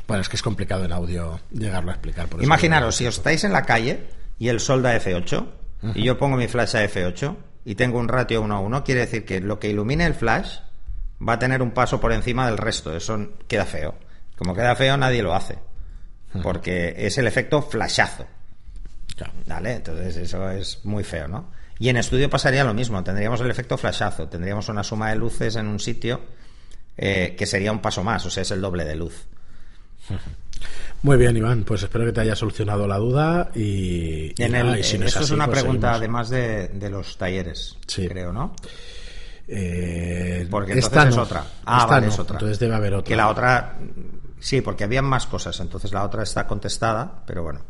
Bueno, 0.09 0.23
es 0.23 0.29
que 0.29 0.37
es 0.37 0.43
complicado 0.43 0.85
en 0.85 0.93
audio 0.93 1.39
llegarlo 1.53 1.91
a 1.91 1.95
explicar. 1.95 2.27
por 2.29 2.43
Imaginaros, 2.43 2.97
si 2.97 3.07
os 3.07 3.17
estáis 3.19 3.45
en 3.45 3.53
la 3.53 3.63
calle 3.63 4.07
y 4.39 4.49
el 4.49 4.59
sol 4.59 4.83
da 4.83 4.97
F8 4.97 5.47
y 5.95 6.03
yo 6.03 6.19
pongo 6.19 6.37
mi 6.37 6.49
flash 6.49 6.77
a 6.77 6.85
F8 6.85 7.37
y 7.65 7.75
tengo 7.77 7.99
un 8.01 8.09
ratio 8.09 8.43
1 8.43 8.55
a 8.57 8.61
1, 8.61 8.83
quiere 8.85 9.03
decir 9.03 9.25
que 9.25 9.41
lo 9.41 9.59
que 9.61 9.69
ilumine 9.69 10.05
el 10.07 10.15
flash 10.15 10.59
va 11.27 11.35
a 11.35 11.39
tener 11.39 11.63
un 11.63 11.71
paso 11.73 12.01
por 12.01 12.13
encima 12.13 12.47
del 12.47 12.57
resto. 12.59 12.97
Eso 12.97 13.29
queda 13.47 13.65
feo. 13.67 13.95
Como 14.37 14.55
queda 14.55 14.75
feo, 14.75 14.97
nadie 14.97 15.23
lo 15.23 15.35
hace. 15.35 15.59
Porque 16.43 16.95
es 16.99 17.17
el 17.19 17.27
efecto 17.27 17.63
flashazo. 17.63 18.27
¿Vale? 19.47 19.73
Entonces 19.75 20.17
eso 20.17 20.49
es 20.51 20.85
muy 20.85 21.03
feo, 21.05 21.27
¿no? 21.27 21.51
Y 21.81 21.89
en 21.89 21.97
estudio 21.97 22.29
pasaría 22.31 22.65
lo 22.65 22.75
mismo. 22.75 23.03
Tendríamos 23.03 23.41
el 23.41 23.51
efecto 23.51 23.77
flashazo. 23.79 24.29
Tendríamos 24.29 24.69
una 24.69 24.83
suma 24.85 25.11
de 25.11 25.17
luces 25.17 25.57
en 25.57 25.67
un 25.67 25.79
sitio 25.81 26.21
eh, 26.97 27.35
que 27.39 27.47
sería 27.47 27.73
un 27.73 27.81
paso 27.81 28.03
más. 28.05 28.25
O 28.27 28.31
sea, 28.31 28.43
es 28.43 28.51
el 28.51 28.61
doble 28.61 28.85
de 28.85 28.97
luz. 28.97 29.27
Muy 31.03 31.17
bien, 31.17 31.37
Iván, 31.37 31.63
pues 31.63 31.85
espero 31.85 32.05
que 32.05 32.13
te 32.13 32.21
haya 32.23 32.35
solucionado 32.35 32.89
la 32.89 32.97
duda 32.97 33.51
y, 33.55 34.33
y 34.37 34.43
En 34.43 34.57
el, 34.57 34.67
nada, 34.67 34.79
y 34.81 34.83
si 34.83 34.99
no 34.99 35.05
es 35.07 35.13
esto 35.13 35.23
es 35.25 35.31
una 35.31 35.47
pues 35.47 35.61
pregunta 35.61 35.95
seguimos. 35.95 35.99
además 35.99 36.29
de, 36.31 36.69
de 36.69 36.91
los 36.91 37.17
talleres, 37.17 37.77
Sí. 37.87 38.09
creo, 38.09 38.33
¿no? 38.33 38.57
Eh, 39.47 40.47
Porque 40.51 40.73
esta 40.73 41.05
entonces 41.05 41.15
es 41.15 41.19
otra. 41.19 41.45
Ah, 41.65 41.79
Esta 41.83 41.87
vale, 41.95 42.07
no, 42.07 42.13
es 42.13 42.19
otra. 42.19 42.35
Entonces 42.35 42.59
debe 42.59 42.75
haber 42.75 42.95
otra. 42.95 43.09
Que 43.09 43.17
la 43.17 43.29
otra, 43.29 43.79
sí, 44.41 44.61
porque 44.61 44.85
habían 44.85 45.05
más 45.05 45.27
cosas, 45.27 45.59
entonces 45.61 45.93
la 45.93 46.05
otra 46.05 46.23
está 46.23 46.47
contestada, 46.47 47.23
pero 47.27 47.43
bueno. 47.43 47.61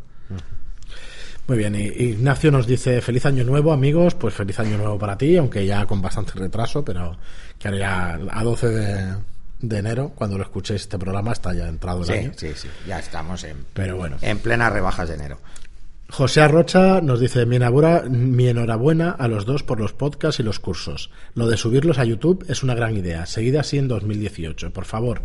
Muy 1.46 1.56
bien, 1.56 1.74
y 1.74 1.80
Ignacio 1.86 2.50
nos 2.50 2.66
dice 2.66 3.00
feliz 3.00 3.24
año 3.24 3.42
nuevo, 3.42 3.72
amigos, 3.72 4.14
pues 4.14 4.34
feliz 4.34 4.58
año 4.60 4.76
nuevo 4.76 4.98
para 4.98 5.16
ti, 5.16 5.36
aunque 5.38 5.64
ya 5.64 5.86
con 5.86 6.02
bastante 6.02 6.32
retraso, 6.34 6.84
pero 6.84 7.16
que 7.58 7.68
ahora 7.68 7.78
ya 7.80 8.18
a 8.32 8.44
12 8.44 8.68
de, 8.68 9.14
de 9.60 9.78
enero, 9.78 10.12
cuando 10.14 10.36
lo 10.36 10.44
escuchéis 10.44 10.82
este 10.82 10.98
programa, 10.98 11.32
está 11.32 11.54
ya 11.54 11.66
entrado 11.68 12.00
el 12.00 12.04
Sí, 12.06 12.12
año. 12.12 12.32
sí, 12.36 12.52
sí, 12.54 12.68
ya 12.86 12.98
estamos 12.98 13.44
en, 13.44 13.64
Pero 13.72 13.96
bueno. 13.96 14.16
en 14.20 14.38
plenas 14.40 14.70
rebajas 14.74 15.08
de 15.08 15.14
enero. 15.14 15.38
José 16.10 16.42
Arrocha 16.42 17.00
nos 17.00 17.18
dice 17.20 17.44
mi 17.46 17.56
enhorabuena, 17.56 18.02
mi 18.10 18.48
enhorabuena 18.48 19.10
a 19.12 19.26
los 19.28 19.46
dos 19.46 19.62
por 19.62 19.80
los 19.80 19.94
podcasts 19.94 20.40
y 20.40 20.42
los 20.42 20.58
cursos. 20.60 21.10
Lo 21.34 21.46
de 21.48 21.56
subirlos 21.56 21.98
a 21.98 22.04
YouTube 22.04 22.44
es 22.48 22.62
una 22.62 22.74
gran 22.74 22.94
idea. 22.96 23.24
Seguid 23.24 23.56
así 23.56 23.78
en 23.78 23.88
2018, 23.88 24.70
por 24.72 24.84
favor. 24.84 25.22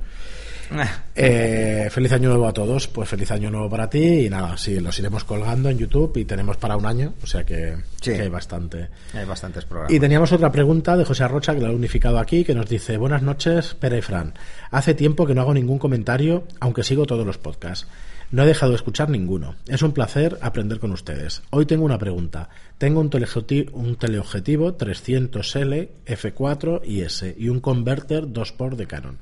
Eh, 1.15 1.88
feliz 1.92 2.12
año 2.13 2.30
nuevo 2.30 2.48
a 2.48 2.53
todos. 2.53 2.88
Pues 2.88 3.08
feliz 3.10 3.30
año 3.32 3.51
nuevo 3.51 3.70
para 3.70 3.89
ti. 3.89 4.25
Y 4.25 4.30
nada, 4.30 4.58
sí, 4.58 4.80
los 4.80 4.98
iremos 5.00 5.24
colgando 5.24 5.70
en 5.70 5.77
YouTube 5.77 6.18
y 6.18 6.25
tenemos 6.25 6.58
para 6.58 6.75
un 6.77 6.86
año. 6.86 7.13
O 7.24 7.27
sea 7.27 7.44
que, 7.46 7.75
Sí. 8.01 8.13
que 8.13 8.22
hay 8.24 8.30
bastante. 8.30 8.89
Hay 9.13 9.25
bastantes 9.25 9.65
programas. 9.65 9.94
Y 9.94 10.00
teníamos 10.00 10.32
otra 10.32 10.51
pregunta 10.51 10.98
de 10.98 11.06
José 11.06 11.24
Arrocha, 11.24 11.53
que 11.53 11.62
la 11.62 11.70
ha 11.70 11.72
unificado 11.72 12.20
aquí, 12.20 12.44
que 12.44 12.56
nos 12.56 12.68
dice: 12.68 12.98
Buenas 12.98 13.22
noches, 13.22 13.74
Pere 13.75 14.00
y 14.00 14.01
Fran. 14.01 14.34
Hace 14.72 14.94
tiempo 14.94 15.25
que 15.25 15.36
no 15.36 15.42
hago 15.42 15.53
ningún 15.53 15.80
comentario, 15.80 16.46
aunque 16.60 16.84
sigo 16.84 17.06
todos 17.06 17.25
los 17.25 17.38
podcasts. 17.38 17.88
No 18.32 18.42
he 18.42 18.48
dejado 18.48 18.72
de 18.72 18.77
escuchar 18.77 19.10
ninguno. 19.12 19.56
Es 19.68 19.84
un 19.84 19.92
placer 19.92 20.39
aprender 20.42 20.80
con 20.80 20.92
ustedes. 20.92 21.44
Hoy 21.51 21.68
tengo 21.68 21.86
una 21.86 22.00
pregunta. 22.00 22.50
Tengo 22.80 23.00
un 23.00 23.12
teleobjetivo, 23.12 23.77
un 23.77 23.96
teleobjetivo 23.96 24.75
300L, 24.75 25.89
F4 26.08 26.82
y 26.84 27.01
S 27.01 27.36
y 27.38 27.50
un 27.50 27.60
converter 27.60 28.25
2x 28.25 28.75
de 28.75 28.88
Canon. 28.88 29.20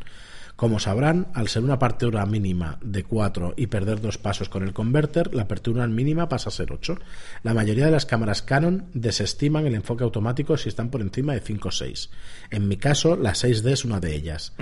Como 0.61 0.79
sabrán, 0.79 1.25
al 1.33 1.47
ser 1.47 1.63
una 1.63 1.73
apertura 1.73 2.23
mínima 2.27 2.77
de 2.83 3.03
4 3.03 3.55
y 3.57 3.65
perder 3.65 3.99
dos 3.99 4.19
pasos 4.19 4.47
con 4.47 4.61
el 4.61 4.73
converter, 4.73 5.33
la 5.33 5.41
apertura 5.41 5.87
mínima 5.87 6.29
pasa 6.29 6.49
a 6.49 6.51
ser 6.51 6.71
8. 6.71 6.99
La 7.41 7.55
mayoría 7.55 7.85
de 7.85 7.91
las 7.91 8.05
cámaras 8.05 8.43
Canon 8.43 8.85
desestiman 8.93 9.65
el 9.65 9.73
enfoque 9.73 10.03
automático 10.03 10.55
si 10.57 10.69
están 10.69 10.91
por 10.91 11.01
encima 11.01 11.33
de 11.33 11.39
5 11.39 11.67
o 11.67 11.71
6. 11.71 12.11
En 12.51 12.67
mi 12.67 12.77
caso, 12.77 13.15
la 13.15 13.31
6D 13.31 13.71
es 13.71 13.85
una 13.85 13.99
de 13.99 14.13
ellas. 14.13 14.53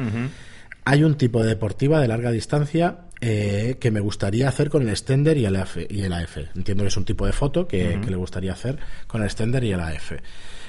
Hay 0.85 1.03
un 1.03 1.17
tipo 1.17 1.43
de 1.43 1.49
deportiva 1.49 1.99
de 1.99 2.07
larga 2.07 2.31
distancia 2.31 2.99
eh, 3.19 3.75
que 3.81 3.91
me 3.91 3.99
gustaría 3.99 4.47
hacer 4.47 4.69
con 4.69 4.83
el 4.83 4.89
extender 4.91 5.37
y 5.37 5.43
el, 5.43 5.57
AF, 5.57 5.79
y 5.89 6.03
el 6.03 6.13
AF. 6.13 6.37
Entiendo 6.55 6.85
que 6.85 6.87
es 6.87 6.95
un 6.95 7.03
tipo 7.03 7.25
de 7.25 7.33
foto 7.33 7.67
que, 7.67 7.99
que 8.01 8.09
le 8.09 8.15
gustaría 8.15 8.53
hacer 8.53 8.79
con 9.05 9.19
el 9.19 9.27
extender 9.27 9.65
y 9.65 9.73
el 9.73 9.81
AF. 9.81 10.13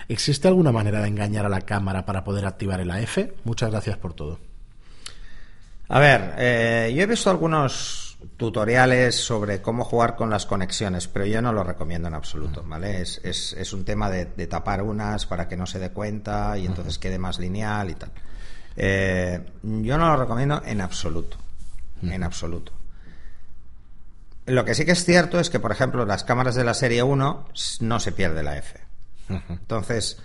¿Existe 0.08 0.48
alguna 0.48 0.72
manera 0.72 1.00
de 1.00 1.06
engañar 1.06 1.46
a 1.46 1.48
la 1.48 1.60
cámara 1.60 2.04
para 2.04 2.24
poder 2.24 2.46
activar 2.46 2.80
el 2.80 2.90
AF? 2.90 3.18
Muchas 3.44 3.70
gracias 3.70 3.96
por 3.96 4.12
todo. 4.12 4.49
A 5.90 5.98
ver, 5.98 6.34
eh, 6.38 6.92
yo 6.94 7.02
he 7.02 7.06
visto 7.06 7.30
algunos 7.30 8.16
tutoriales 8.36 9.16
sobre 9.16 9.60
cómo 9.60 9.84
jugar 9.84 10.14
con 10.16 10.30
las 10.30 10.46
conexiones, 10.46 11.08
pero 11.08 11.26
yo 11.26 11.42
no 11.42 11.52
lo 11.52 11.64
recomiendo 11.64 12.08
en 12.08 12.14
absoluto, 12.14 12.62
¿vale? 12.66 13.00
Es, 13.02 13.20
es, 13.24 13.52
es 13.54 13.72
un 13.72 13.84
tema 13.84 14.08
de, 14.08 14.26
de 14.26 14.46
tapar 14.46 14.82
unas 14.82 15.26
para 15.26 15.48
que 15.48 15.56
no 15.56 15.66
se 15.66 15.78
dé 15.78 15.90
cuenta 15.90 16.56
y 16.56 16.66
entonces 16.66 16.98
quede 16.98 17.18
más 17.18 17.38
lineal 17.38 17.90
y 17.90 17.94
tal. 17.94 18.12
Eh, 18.76 19.40
yo 19.62 19.98
no 19.98 20.06
lo 20.08 20.16
recomiendo 20.16 20.62
en 20.64 20.80
absoluto, 20.80 21.36
en 22.02 22.22
absoluto. 22.22 22.72
Lo 24.46 24.64
que 24.64 24.74
sí 24.74 24.84
que 24.84 24.92
es 24.92 25.04
cierto 25.04 25.38
es 25.38 25.50
que, 25.50 25.60
por 25.60 25.70
ejemplo, 25.72 26.06
las 26.06 26.24
cámaras 26.24 26.54
de 26.54 26.64
la 26.64 26.74
serie 26.74 27.02
1 27.02 27.46
s- 27.54 27.84
no 27.84 28.00
se 28.00 28.12
pierde 28.12 28.42
la 28.42 28.56
F. 28.56 28.78
Entonces, 29.48 30.18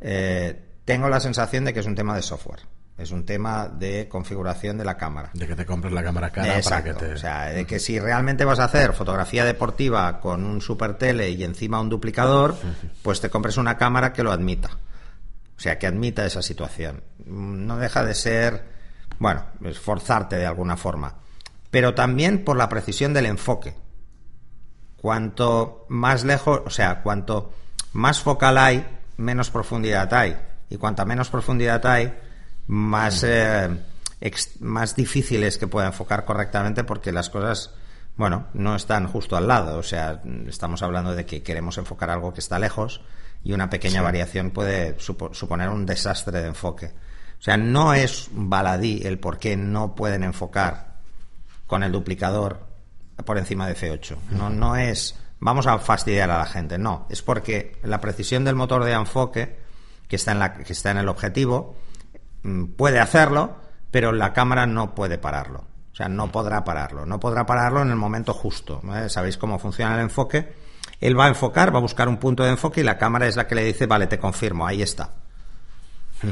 eh, 0.00 0.60
tengo 0.84 1.08
la 1.08 1.20
sensación 1.20 1.64
de 1.64 1.72
que 1.74 1.80
es 1.80 1.86
un 1.86 1.94
tema 1.94 2.14
de 2.14 2.22
software. 2.22 2.60
Es 2.98 3.10
un 3.10 3.24
tema 3.24 3.68
de 3.68 4.06
configuración 4.08 4.78
de 4.78 4.84
la 4.84 4.96
cámara. 4.96 5.30
De 5.32 5.46
que 5.46 5.56
te 5.56 5.64
compres 5.64 5.92
la 5.92 6.04
cámara 6.04 6.30
cara 6.30 6.56
Exacto. 6.56 6.90
para 6.90 6.98
que 6.98 7.06
te... 7.06 7.12
O 7.14 7.16
sea, 7.16 7.46
de 7.46 7.66
que 7.66 7.78
si 7.78 7.98
realmente 7.98 8.44
vas 8.44 8.58
a 8.58 8.64
hacer 8.64 8.92
fotografía 8.92 9.44
deportiva 9.44 10.20
con 10.20 10.44
un 10.44 10.60
super 10.60 10.94
tele 10.98 11.30
y 11.30 11.42
encima 11.42 11.80
un 11.80 11.88
duplicador, 11.88 12.54
pues 13.02 13.20
te 13.20 13.30
compres 13.30 13.56
una 13.56 13.76
cámara 13.76 14.12
que 14.12 14.22
lo 14.22 14.30
admita. 14.30 14.70
O 15.56 15.60
sea, 15.60 15.78
que 15.78 15.86
admita 15.86 16.26
esa 16.26 16.42
situación. 16.42 17.02
No 17.24 17.78
deja 17.78 18.04
de 18.04 18.14
ser, 18.14 18.64
bueno, 19.18 19.44
esforzarte 19.64 20.36
de 20.36 20.46
alguna 20.46 20.76
forma. 20.76 21.14
Pero 21.70 21.94
también 21.94 22.44
por 22.44 22.56
la 22.56 22.68
precisión 22.68 23.14
del 23.14 23.26
enfoque. 23.26 23.74
Cuanto 24.96 25.86
más 25.88 26.24
lejos, 26.24 26.62
o 26.66 26.70
sea, 26.70 27.02
cuanto 27.02 27.52
más 27.92 28.20
focal 28.20 28.58
hay, 28.58 28.86
menos 29.16 29.50
profundidad 29.50 30.12
hay. 30.12 30.36
Y 30.68 30.76
cuanta 30.76 31.04
menos 31.04 31.30
profundidad 31.30 31.84
hay, 31.86 32.12
más, 32.66 33.22
eh, 33.24 33.68
ex- 34.20 34.60
más 34.60 34.94
difícil 34.96 35.42
es 35.44 35.58
que 35.58 35.66
pueda 35.66 35.86
enfocar 35.88 36.24
correctamente 36.24 36.84
porque 36.84 37.12
las 37.12 37.30
cosas, 37.30 37.70
bueno, 38.16 38.46
no 38.54 38.74
están 38.76 39.06
justo 39.06 39.36
al 39.36 39.48
lado. 39.48 39.78
O 39.78 39.82
sea, 39.82 40.22
estamos 40.46 40.82
hablando 40.82 41.14
de 41.14 41.26
que 41.26 41.42
queremos 41.42 41.78
enfocar 41.78 42.10
algo 42.10 42.32
que 42.32 42.40
está 42.40 42.58
lejos 42.58 43.00
y 43.44 43.52
una 43.52 43.68
pequeña 43.70 44.02
variación 44.02 44.50
puede 44.50 44.96
supo- 44.98 45.34
suponer 45.34 45.68
un 45.68 45.84
desastre 45.86 46.40
de 46.40 46.48
enfoque. 46.48 46.86
O 46.86 47.42
sea, 47.44 47.56
no 47.56 47.92
es 47.92 48.28
baladí 48.32 49.02
el 49.04 49.18
por 49.18 49.38
qué 49.38 49.56
no 49.56 49.94
pueden 49.96 50.22
enfocar 50.22 50.98
con 51.66 51.82
el 51.82 51.90
duplicador 51.90 52.66
por 53.24 53.36
encima 53.38 53.66
de 53.66 53.74
F8. 53.74 54.16
No, 54.30 54.48
no 54.50 54.76
es 54.76 55.16
vamos 55.40 55.66
a 55.66 55.76
fastidiar 55.80 56.30
a 56.30 56.38
la 56.38 56.46
gente, 56.46 56.78
no, 56.78 57.04
es 57.10 57.20
porque 57.20 57.76
la 57.82 58.00
precisión 58.00 58.44
del 58.44 58.54
motor 58.54 58.84
de 58.84 58.92
enfoque 58.92 59.58
que 60.06 60.14
está 60.14 60.30
en, 60.30 60.38
la, 60.38 60.52
que 60.54 60.72
está 60.72 60.92
en 60.92 60.98
el 60.98 61.08
objetivo 61.08 61.76
puede 62.76 63.00
hacerlo, 63.00 63.56
pero 63.90 64.12
la 64.12 64.32
cámara 64.32 64.66
no 64.66 64.94
puede 64.94 65.18
pararlo. 65.18 65.64
O 65.92 65.94
sea, 65.94 66.08
no 66.08 66.32
podrá 66.32 66.64
pararlo. 66.64 67.04
No 67.04 67.20
podrá 67.20 67.44
pararlo 67.44 67.82
en 67.82 67.90
el 67.90 67.96
momento 67.96 68.32
justo. 68.32 68.80
¿vale? 68.82 69.08
Sabéis 69.08 69.36
cómo 69.36 69.58
funciona 69.58 69.94
el 69.94 70.00
enfoque. 70.00 70.54
Él 71.00 71.18
va 71.18 71.26
a 71.26 71.28
enfocar, 71.28 71.74
va 71.74 71.78
a 71.78 71.82
buscar 71.82 72.08
un 72.08 72.16
punto 72.16 72.42
de 72.42 72.50
enfoque 72.50 72.80
y 72.80 72.84
la 72.84 72.96
cámara 72.96 73.26
es 73.26 73.36
la 73.36 73.46
que 73.46 73.54
le 73.54 73.64
dice, 73.64 73.86
vale, 73.86 74.06
te 74.06 74.18
confirmo, 74.18 74.66
ahí 74.66 74.82
está. 74.82 75.10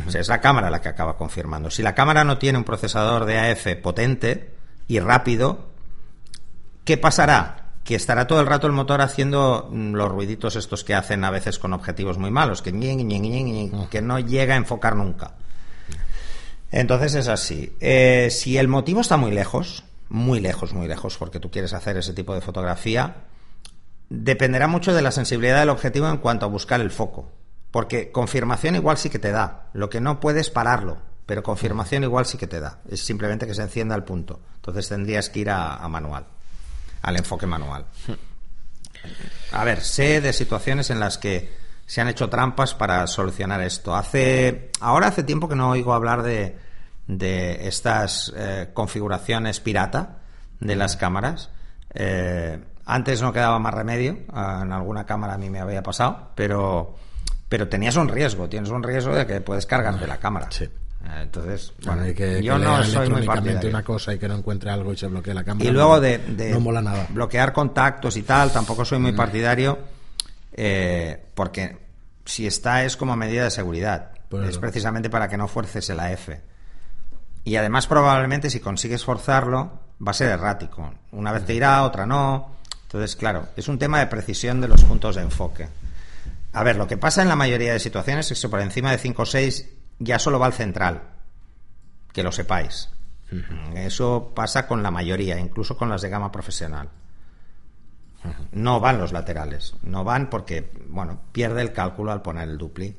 O 0.07 0.11
sea, 0.11 0.21
es 0.21 0.29
la 0.29 0.41
cámara 0.41 0.71
la 0.71 0.81
que 0.81 0.89
acaba 0.89 1.17
confirmando. 1.17 1.69
Si 1.71 1.83
la 1.83 1.97
cámara 1.97 2.23
no 2.23 2.39
tiene 2.39 2.59
un 2.59 2.65
procesador 2.65 3.25
de 3.25 3.51
AF 3.51 3.67
potente 3.83 4.55
y 4.87 5.01
rápido, 5.01 5.71
¿qué 6.85 6.97
pasará? 6.97 7.73
Que 7.83 7.97
estará 7.97 8.29
todo 8.29 8.41
el 8.41 8.47
rato 8.47 8.69
el 8.69 8.73
motor 8.73 9.01
haciendo 9.01 9.69
mm, 9.71 9.95
los 9.95 10.09
ruiditos 10.09 10.55
estos 10.55 10.85
que 10.85 10.95
hacen 10.95 11.25
a 11.25 11.31
veces 11.31 11.59
con 11.59 11.73
objetivos 11.73 12.19
muy 12.19 12.31
malos, 12.31 12.63
que, 12.63 12.71
que 13.91 14.03
no 14.03 14.19
llega 14.21 14.55
a 14.55 14.59
enfocar 14.59 14.95
nunca. 14.95 15.35
Entonces 16.71 17.15
es 17.15 17.29
así. 17.29 17.77
Eh, 17.81 18.29
si 18.31 18.59
el 18.59 18.69
motivo 18.69 19.01
está 19.01 19.17
muy 19.17 19.33
lejos, 19.33 19.85
muy 20.09 20.41
lejos, 20.41 20.73
muy 20.73 20.87
lejos, 20.87 21.17
porque 21.19 21.41
tú 21.41 21.51
quieres 21.51 21.73
hacer 21.73 21.97
ese 21.97 22.13
tipo 22.13 22.35
de 22.35 22.41
fotografía, 22.41 23.25
dependerá 24.09 24.67
mucho 24.67 24.95
de 24.95 25.03
la 25.03 25.11
sensibilidad 25.11 25.61
del 25.61 25.71
objetivo 25.71 26.09
en 26.09 26.19
cuanto 26.19 26.47
a 26.47 26.49
buscar 26.49 26.81
el 26.81 26.91
foco. 26.91 27.31
Porque 27.71 28.11
confirmación 28.11 28.75
igual 28.75 28.99
sí 28.99 29.11
que 29.11 29.19
te 29.19 29.31
da. 29.31 29.69
Lo 29.73 29.91
que 29.91 30.01
no 30.01 30.21
puedes 30.21 30.51
pararlo, 30.51 30.99
pero 31.27 31.43
confirmación 31.43 32.03
igual 32.03 32.27
sí 32.27 32.39
que 32.39 32.49
te 32.49 32.61
da. 32.61 32.81
Es 32.89 33.05
simplemente 33.05 33.47
que 33.47 33.55
se 33.55 33.63
encienda 33.63 33.95
el 33.95 34.05
punto. 34.05 34.41
Entonces 34.57 34.89
tendrías 34.89 35.31
que 35.31 35.41
ir 35.41 35.51
a, 35.51 35.77
a 35.77 35.89
manual, 35.89 36.27
al 37.03 37.17
enfoque 37.17 37.47
manual. 37.47 37.87
A 39.53 39.65
ver, 39.65 39.81
sé 39.81 40.21
de 40.21 40.33
situaciones 40.33 40.91
en 40.91 41.01
las 41.01 41.19
que 41.19 41.60
se 41.91 42.01
han 42.01 42.07
hecho 42.07 42.31
trampas 42.31 42.73
para 42.73 43.05
solucionar 43.09 43.61
esto. 43.63 43.97
Hace, 43.97 44.71
ahora 44.79 45.09
hace 45.09 45.25
tiempo 45.25 45.49
que 45.49 45.57
no 45.57 45.71
oigo 45.71 45.93
hablar 45.93 46.23
de, 46.23 46.57
de 47.09 47.67
estas 47.67 48.33
eh, 48.37 48.69
configuraciones 48.73 49.59
pirata 49.59 50.19
de 50.61 50.77
las 50.77 50.97
cámaras. 50.97 51.51
Eh, 51.93 52.61
antes 52.87 53.21
no 53.23 53.33
quedaba 53.33 53.59
más 53.59 53.75
remedio, 53.75 54.19
ah, 54.33 54.61
en 54.63 54.71
alguna 54.73 55.05
cámara 55.05 55.35
a 55.35 55.39
mí 55.39 55.51
me 55.51 55.59
había 55.59 55.83
pasado, 55.83 56.31
pero, 56.37 56.95
pero 57.49 57.67
tenías 57.69 57.97
un 57.97 58.07
riesgo, 58.07 58.49
tienes 58.49 58.71
un 58.71 58.85
riesgo 58.85 59.13
de 59.13 59.27
que 59.27 59.41
puedes 59.41 59.67
cargarte 59.67 60.07
la 60.07 60.19
cámara. 60.19 60.47
Sí. 60.51 60.67
Eh, 60.67 61.23
Entonces, 61.23 61.73
Bueno, 61.85 62.05
que, 62.15 62.41
yo 62.41 62.57
que 62.57 62.65
no 62.65 62.85
soy 62.85 63.11
muy 63.11 63.27
partidario. 63.27 63.69
una 63.69 63.83
cosa 63.83 64.15
y 64.15 64.19
que 64.21 64.29
no 64.29 64.37
encuentre 64.37 64.71
algo 64.71 64.93
y 64.93 64.97
se 64.97 65.09
bloquee 65.09 65.35
la 65.35 65.43
cámara. 65.43 65.69
Y 65.69 65.73
luego 65.73 65.99
de, 65.99 66.19
de 66.19 66.53
no 66.53 66.61
mola 66.61 66.83
nada. 66.83 67.09
Mm. 67.11 67.15
bloquear 67.15 67.53
contactos 67.53 68.17
y 68.17 68.23
tal, 68.23 68.53
tampoco 68.53 68.85
soy 68.85 69.01
muy 69.01 69.11
partidario, 69.11 69.77
eh, 70.53 71.27
porque 71.35 71.79
si 72.25 72.47
está 72.47 72.85
es 72.85 72.97
como 72.97 73.17
medida 73.17 73.45
de 73.45 73.51
seguridad. 73.51 74.13
Es 74.47 74.59
precisamente 74.59 75.11
para 75.11 75.29
que 75.29 75.37
no 75.37 75.49
fuerces 75.49 75.91
el 75.91 75.99
AF. 75.99 76.29
Y 77.43 77.57
además 77.57 77.87
probablemente 77.87 78.49
si 78.49 78.61
consigues 78.61 79.05
forzarlo 79.05 79.81
va 80.07 80.13
a 80.13 80.15
ser 80.15 80.29
errático. 80.31 80.93
Una 81.11 81.33
vez 81.33 81.45
te 81.45 81.55
irá, 81.55 81.83
otra 81.83 82.07
no. 82.07 82.57
Entonces, 82.83 83.17
claro, 83.17 83.49
es 83.57 83.67
un 83.69 83.79
tema 83.79 83.99
de 83.99 84.07
precisión 84.07 84.61
de 84.61 84.69
los 84.69 84.85
puntos 84.85 85.17
de 85.17 85.23
enfoque. 85.23 85.69
A 86.53 86.63
ver, 86.63 86.77
lo 86.77 86.87
que 86.87 86.97
pasa 86.97 87.23
en 87.23 87.29
la 87.29 87.37
mayoría 87.37 87.73
de 87.73 87.81
situaciones 87.81 88.31
es 88.31 88.41
que 88.41 88.49
por 88.49 88.61
encima 88.61 88.91
de 88.91 88.99
5 88.99 89.23
o 89.23 89.27
6 89.27 89.69
ya 89.99 90.19
solo 90.19 90.39
va 90.39 90.47
al 90.47 90.53
central. 90.53 91.03
Que 92.13 92.23
lo 92.23 92.33
sepáis. 92.33 92.89
Eso 93.75 94.33
pasa 94.35 94.67
con 94.67 94.83
la 94.83 94.91
mayoría, 94.91 95.39
incluso 95.39 95.77
con 95.77 95.89
las 95.89 96.03
de 96.03 96.09
gama 96.09 96.33
profesional. 96.33 96.89
No 98.53 98.81
van 98.81 98.99
los 98.99 99.13
laterales, 99.13 99.75
no 99.83 100.05
van 100.05 100.29
porque, 100.29 100.71
bueno, 100.89 101.21
pierde 101.33 101.63
el 101.63 101.73
cálculo 101.73 102.13
al 102.13 102.23
poner 102.23 102.49
el 102.49 102.59
dupli. 102.59 102.95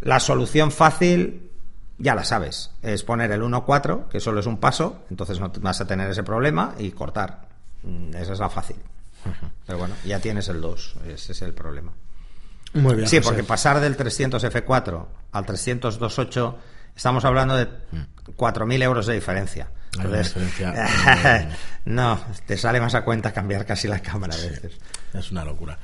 La 0.00 0.20
solución 0.20 0.70
fácil, 0.70 1.50
ya 1.98 2.14
la 2.14 2.24
sabes, 2.24 2.70
es 2.82 3.02
poner 3.02 3.32
el 3.32 3.42
1-4, 3.42 4.08
que 4.08 4.20
solo 4.20 4.40
es 4.40 4.46
un 4.46 4.58
paso, 4.58 5.04
entonces 5.10 5.40
no 5.40 5.50
vas 5.60 5.80
a 5.80 5.86
tener 5.86 6.10
ese 6.10 6.22
problema 6.22 6.74
y 6.78 6.90
cortar. 6.90 7.48
Mm, 7.82 8.14
Esa 8.14 8.32
es 8.34 8.38
la 8.38 8.48
fácil. 8.48 8.76
Pero 9.66 9.78
bueno, 9.78 9.94
ya 10.04 10.18
tienes 10.18 10.48
el 10.48 10.60
2, 10.60 10.96
ese 11.08 11.32
es 11.32 11.42
el 11.42 11.52
problema. 11.54 11.92
Muy 12.74 12.94
bien. 12.94 13.08
Sí, 13.08 13.18
José. 13.18 13.28
porque 13.28 13.44
pasar 13.44 13.80
del 13.80 13.96
300 13.96 14.42
F4 14.44 15.06
al 15.32 15.46
300 15.46 16.00
2.8 16.00 16.54
estamos 16.96 17.24
hablando 17.24 17.56
de 17.56 17.68
4.000 18.36 18.82
euros 18.82 19.06
de 19.06 19.14
diferencia. 19.14 19.68
Entonces, 19.96 20.34
no, 21.84 22.20
te 22.46 22.56
sale 22.56 22.80
más 22.80 22.94
a 22.94 23.04
cuenta 23.04 23.32
cambiar 23.32 23.66
casi 23.66 23.88
la 23.88 24.00
cámara 24.00 24.34
a 24.34 24.38
veces. 24.38 24.72
Es 25.12 25.30
una 25.30 25.44
locura. 25.44 25.78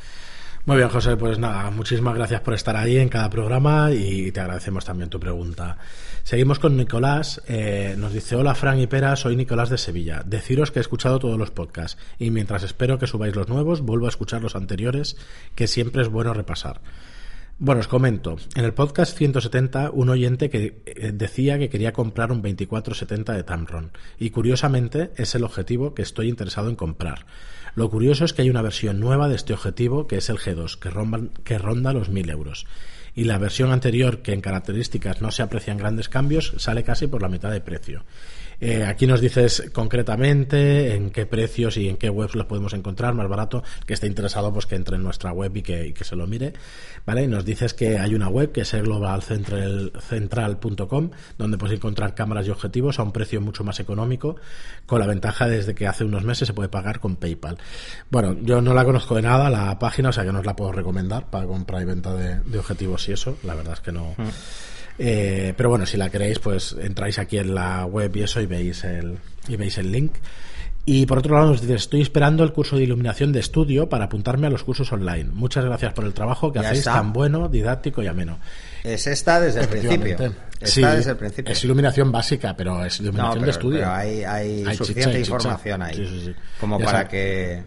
Muy 0.69 0.77
bien, 0.77 0.91
José, 0.91 1.17
pues 1.17 1.39
nada, 1.39 1.71
muchísimas 1.71 2.15
gracias 2.15 2.43
por 2.43 2.53
estar 2.53 2.77
ahí 2.77 2.99
en 2.99 3.09
cada 3.09 3.31
programa 3.31 3.91
y 3.91 4.31
te 4.33 4.41
agradecemos 4.41 4.85
también 4.85 5.09
tu 5.09 5.19
pregunta. 5.19 5.79
Seguimos 6.25 6.59
con 6.59 6.77
Nicolás. 6.77 7.41
Eh, 7.49 7.95
nos 7.97 8.13
dice: 8.13 8.37
Hola, 8.37 8.55
Fran 8.55 8.79
y 8.79 8.87
Pera, 8.87 9.17
soy 9.17 9.35
Nicolás 9.35 9.71
de 9.71 9.79
Sevilla. 9.79 10.23
Deciros 10.27 10.71
que 10.71 10.79
he 10.79 10.83
escuchado 10.83 11.19
todos 11.19 11.39
los 11.39 11.51
podcasts 11.51 11.99
y 12.19 12.31
mientras 12.31 12.65
espero 12.65 12.99
que 12.99 13.07
subáis 13.07 13.35
los 13.35 13.49
nuevos, 13.49 13.81
vuelvo 13.81 14.07
a 14.07 14.11
escuchar 14.11 14.43
los 14.43 14.57
anteriores, 14.57 15.17
que 15.55 15.67
siempre 15.67 16.03
es 16.03 16.09
bueno 16.09 16.35
repasar. 16.35 16.83
Bueno, 17.61 17.81
os 17.81 17.89
comento. 17.89 18.37
En 18.55 18.65
el 18.65 18.73
podcast 18.73 19.19
170, 19.19 19.91
un 19.91 20.11
oyente 20.11 20.49
que 20.49 20.81
eh, 20.87 21.11
decía 21.13 21.59
que 21.59 21.69
quería 21.69 21.93
comprar 21.93 22.31
un 22.31 22.41
2470 22.41 23.33
de 23.33 23.43
Tamron. 23.43 23.91
Y 24.17 24.31
curiosamente 24.31 25.11
es 25.17 25.35
el 25.35 25.43
objetivo 25.43 25.93
que 25.93 26.03
estoy 26.03 26.29
interesado 26.29 26.69
en 26.69 26.77
comprar. 26.77 27.27
Lo 27.75 27.91
curioso 27.91 28.25
es 28.25 28.33
que 28.33 28.43
hay 28.43 28.51
una 28.51 28.63
versión 28.63 29.01
nueva 29.01 29.29
de 29.29 29.35
este 29.35 29.55
objetivo 29.55 30.07
que 30.07 30.19
es 30.19 30.29
el 30.29 30.39
G2, 30.39 30.79
que 30.79 31.43
que 31.43 31.59
ronda 31.59 31.93
los 31.93 32.11
1000 32.11 32.31
euros. 32.31 32.65
Y 33.17 33.25
la 33.25 33.39
versión 33.39 33.73
anterior, 33.73 34.23
que 34.23 34.35
en 34.35 34.41
características 34.41 35.21
no 35.21 35.33
se 35.33 35.43
aprecian 35.43 35.79
grandes 35.79 36.09
cambios, 36.09 36.55
sale 36.59 36.85
casi 36.85 37.09
por 37.09 37.23
la 37.23 37.29
mitad 37.29 37.51
de 37.51 37.61
precio. 37.61 38.05
Eh, 38.61 38.85
aquí 38.85 39.07
nos 39.07 39.21
dices 39.21 39.71
concretamente 39.73 40.95
en 40.95 41.11
qué 41.11 41.27
precios 41.27 41.77
y 41.77 41.89
en 41.89 41.97
qué 41.97 42.11
webs 42.11 42.35
los 42.35 42.47
podemos 42.47 42.73
encontrar 42.73 43.15
más 43.15 43.29
barato. 43.29 43.63
Que 43.87 43.95
esté 43.95 44.07
interesado, 44.07 44.53
pues 44.53 44.67
que 44.67 44.75
entre 44.75 44.97
en 44.97 45.03
nuestra 45.03 45.33
web 45.33 45.57
y 45.57 45.63
que, 45.63 45.95
se 46.01 46.17
lo 46.17 46.27
mire. 46.27 46.53
¿Vale? 47.07 47.23
Y 47.25 47.29
nos 47.29 47.45
dices 47.45 47.75
que 47.75 47.99
hay 47.99 48.15
una 48.15 48.29
web 48.29 48.53
que 48.53 48.63
es 48.63 48.73
globalcentral.com 48.73 51.11
donde 51.39 51.59
puedes 51.59 51.77
encontrar 51.77 52.15
cámaras 52.15 52.47
y 52.47 52.51
objetivos 52.51 52.99
a 52.99 53.03
un 53.03 53.13
precio 53.13 53.41
mucho 53.41 53.65
más 53.65 53.81
económico, 53.81 54.37
con 54.87 55.01
la 55.01 55.07
ventaja 55.07 55.49
desde 55.49 55.75
que 55.75 55.87
hace 55.87 56.05
unos 56.05 56.25
meses 56.25 56.49
se 56.49 56.55
puede 56.55 56.69
pagar 56.69 57.01
con 57.01 57.17
PayPal. 57.17 57.57
Bueno, 58.11 58.37
yo 58.43 58.61
no 58.61 58.75
la 58.75 58.85
conozco 58.85 59.15
de 59.15 59.23
nada, 59.23 59.49
la 59.51 59.79
página, 59.79 60.11
o 60.11 60.13
sea 60.13 60.25
que 60.25 60.33
no 60.33 60.41
os 60.41 60.47
la 60.47 60.57
puedo 60.57 60.73
recomendar 60.73 61.31
para 61.31 61.47
compra 61.47 61.81
y 61.81 61.85
venta 61.85 62.13
de, 62.15 62.59
objetivos 62.59 63.09
y 63.09 63.13
eso. 63.13 63.39
La 63.45 63.55
verdad 63.55 63.75
es 63.75 63.81
que 63.81 63.93
no. 63.93 64.15
Mm. 64.17 64.29
Eh, 64.99 65.55
pero 65.57 65.69
bueno, 65.69 65.87
si 65.87 65.97
la 65.97 66.11
queréis, 66.11 66.39
pues 66.39 66.75
entráis 66.81 67.19
aquí 67.19 67.39
en 67.39 67.55
la 67.55 67.87
web 67.87 68.15
y 68.17 68.23
eso 68.23 68.41
y 68.41 68.47
veis 68.47 68.85
el, 68.85 69.19
y 69.47 69.57
veis 69.57 69.79
el 69.79 69.93
link. 69.93 70.13
Y 70.85 71.05
por 71.05 71.19
otro 71.19 71.35
lado 71.35 71.51
nos 71.51 71.61
dice, 71.61 71.75
estoy 71.75 72.01
esperando 72.01 72.43
el 72.43 72.53
curso 72.53 72.77
de 72.77 72.83
iluminación 72.85 73.31
de 73.31 73.41
estudio 73.41 73.91
para 73.91 74.07
apuntarme 74.07 74.47
a 74.47 74.51
los 74.51 74.65
cursos 74.65 74.91
online. 74.91 75.29
Muchas 75.35 75.63
gracias 75.63 75.93
por 75.93 76.07
el 76.07 76.15
trabajo 76.15 76.51
que 76.51 76.61
hacéis 76.61 76.85
tan 76.85 77.13
bueno, 77.13 77.49
didáctico 77.49 78.03
y 78.03 78.07
ameno. 78.07 78.39
Es 78.83 79.07
esta 79.07 79.39
desde 79.39 79.61
el 79.61 79.69
principio. 79.69 80.33
Está 80.59 80.95
desde 80.95 81.11
el 81.11 81.17
principio. 81.19 81.53
Es 81.53 81.63
iluminación 81.63 82.11
básica, 82.11 82.57
pero 82.57 82.85
es 82.87 83.01
iluminación 83.01 83.45
de 83.45 83.51
estudio. 83.51 83.81
Pero 83.81 83.93
hay, 83.93 84.25
hay, 84.25 84.75
suficiente 84.75 85.21
información 85.21 85.83
ahí. 85.83 86.35
como 86.59 86.81
para 86.81 87.07
que 87.07 87.63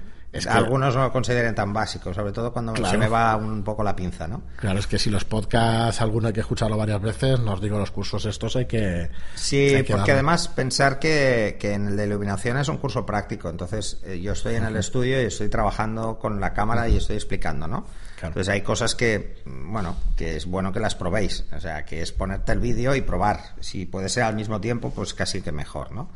algunos 0.47 0.95
no 0.95 1.03
lo 1.03 1.11
consideren 1.11 1.53
tan 1.53 1.73
básicos, 1.73 2.15
sobre 2.15 2.31
todo 2.31 2.53
cuando 2.53 2.73
se 2.85 2.97
me 2.97 3.07
va 3.07 3.35
un 3.35 3.63
poco 3.63 3.83
la 3.83 3.95
pinza, 3.95 4.27
¿no? 4.27 4.41
Claro, 4.55 4.79
es 4.79 4.87
que 4.87 4.97
si 4.97 5.09
los 5.09 5.25
podcasts, 5.25 6.01
alguno 6.01 6.27
hay 6.27 6.33
que 6.33 6.39
escucharlo 6.39 6.77
varias 6.77 7.01
veces, 7.01 7.39
nos 7.39 7.61
digo, 7.61 7.77
los 7.77 7.91
cursos 7.91 8.25
estos 8.25 8.55
hay 8.55 8.65
que... 8.65 9.09
Sí, 9.35 9.83
porque 9.89 10.13
además 10.13 10.47
pensar 10.47 10.99
que, 10.99 11.57
que, 11.59 11.73
en 11.73 11.87
el 11.87 11.97
de 11.97 12.05
iluminación 12.05 12.57
es 12.57 12.69
un 12.69 12.77
curso 12.77 13.05
práctico, 13.05 13.49
entonces 13.49 13.99
eh, 14.05 14.19
yo 14.21 14.31
estoy 14.31 14.55
en 14.55 14.63
el 14.63 14.77
estudio 14.77 15.21
y 15.21 15.25
estoy 15.25 15.49
trabajando 15.49 16.17
con 16.17 16.39
la 16.39 16.53
cámara 16.53 16.87
y 16.87 16.97
estoy 16.97 17.17
explicando, 17.17 17.67
¿no? 17.67 17.85
Entonces 18.27 18.49
hay 18.49 18.61
cosas 18.61 18.95
que, 18.95 19.41
bueno, 19.45 19.95
que 20.15 20.35
es 20.35 20.45
bueno 20.45 20.71
que 20.71 20.79
las 20.79 20.95
probéis, 20.95 21.43
o 21.55 21.59
sea, 21.59 21.85
que 21.85 22.01
es 22.01 22.11
ponerte 22.11 22.51
el 22.51 22.59
vídeo 22.59 22.95
y 22.95 23.01
probar. 23.01 23.55
Si 23.59 23.85
puede 23.85 24.09
ser 24.09 24.23
al 24.23 24.35
mismo 24.35 24.61
tiempo, 24.61 24.91
pues 24.91 25.13
casi 25.13 25.41
que 25.41 25.51
mejor, 25.51 25.91
¿no? 25.91 26.09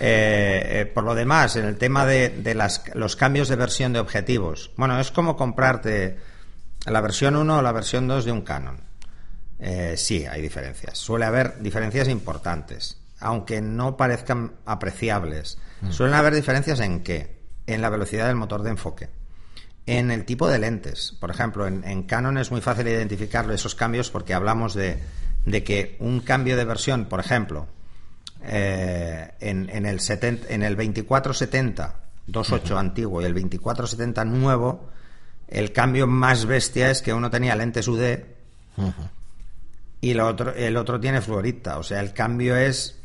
Eh, 0.00 0.80
eh, 0.80 0.86
por 0.86 1.04
lo 1.04 1.14
demás, 1.14 1.56
en 1.56 1.64
el 1.64 1.76
tema 1.76 2.06
de, 2.06 2.54
los 2.94 3.16
cambios 3.16 3.48
de 3.48 3.56
versión 3.56 3.92
de 3.92 3.98
objetivos, 3.98 4.70
bueno, 4.76 4.98
es 5.00 5.10
como 5.10 5.36
comprarte 5.36 6.18
la 6.86 7.00
versión 7.00 7.36
1 7.36 7.58
o 7.58 7.62
la 7.62 7.72
versión 7.72 8.06
2 8.06 8.24
de 8.24 8.32
un 8.32 8.42
Canon. 8.42 8.80
Eh, 9.58 9.94
sí, 9.96 10.24
hay 10.24 10.40
diferencias. 10.40 10.98
Suele 10.98 11.24
haber 11.24 11.60
diferencias 11.60 12.08
importantes, 12.08 12.98
aunque 13.18 13.60
no 13.60 13.96
parezcan 13.96 14.52
apreciables. 14.64 15.58
Mm. 15.80 15.90
Suelen 15.90 16.14
haber 16.14 16.34
diferencias 16.34 16.78
en 16.80 17.02
qué? 17.02 17.38
En 17.66 17.82
la 17.82 17.90
velocidad 17.90 18.28
del 18.28 18.36
motor 18.36 18.62
de 18.62 18.70
enfoque. 18.70 19.08
En 19.86 20.12
el 20.12 20.24
tipo 20.24 20.48
de 20.48 20.58
lentes. 20.58 21.16
Por 21.18 21.30
ejemplo, 21.30 21.66
en, 21.66 22.02
Canon 22.04 22.38
es 22.38 22.52
muy 22.52 22.60
fácil 22.60 22.86
identificar 22.86 23.50
esos 23.50 23.74
cambios 23.74 24.10
porque 24.10 24.34
hablamos 24.34 24.74
de, 24.74 24.98
de 25.44 25.64
que 25.64 25.96
un 25.98 26.20
cambio 26.20 26.56
de 26.56 26.64
versión, 26.64 27.06
por 27.06 27.20
ejemplo, 27.20 27.66
eh, 28.44 29.32
en, 29.40 29.68
en, 29.70 29.86
el 29.86 30.00
70, 30.00 30.52
en 30.52 30.62
el 30.62 30.76
2470 30.76 31.94
28 32.26 32.78
antiguo 32.78 33.22
y 33.22 33.24
el 33.24 33.34
2470 33.34 34.24
nuevo, 34.24 34.88
el 35.48 35.72
cambio 35.72 36.06
más 36.06 36.44
bestia 36.44 36.90
es 36.90 37.02
que 37.02 37.12
uno 37.12 37.30
tenía 37.30 37.56
lentes 37.56 37.88
UD 37.88 38.18
y 40.00 40.10
el 40.12 40.20
otro, 40.20 40.54
el 40.54 40.76
otro 40.76 41.00
tiene 41.00 41.20
fluorita. 41.20 41.78
O 41.78 41.82
sea, 41.82 42.00
el 42.00 42.12
cambio 42.12 42.56
es, 42.56 43.00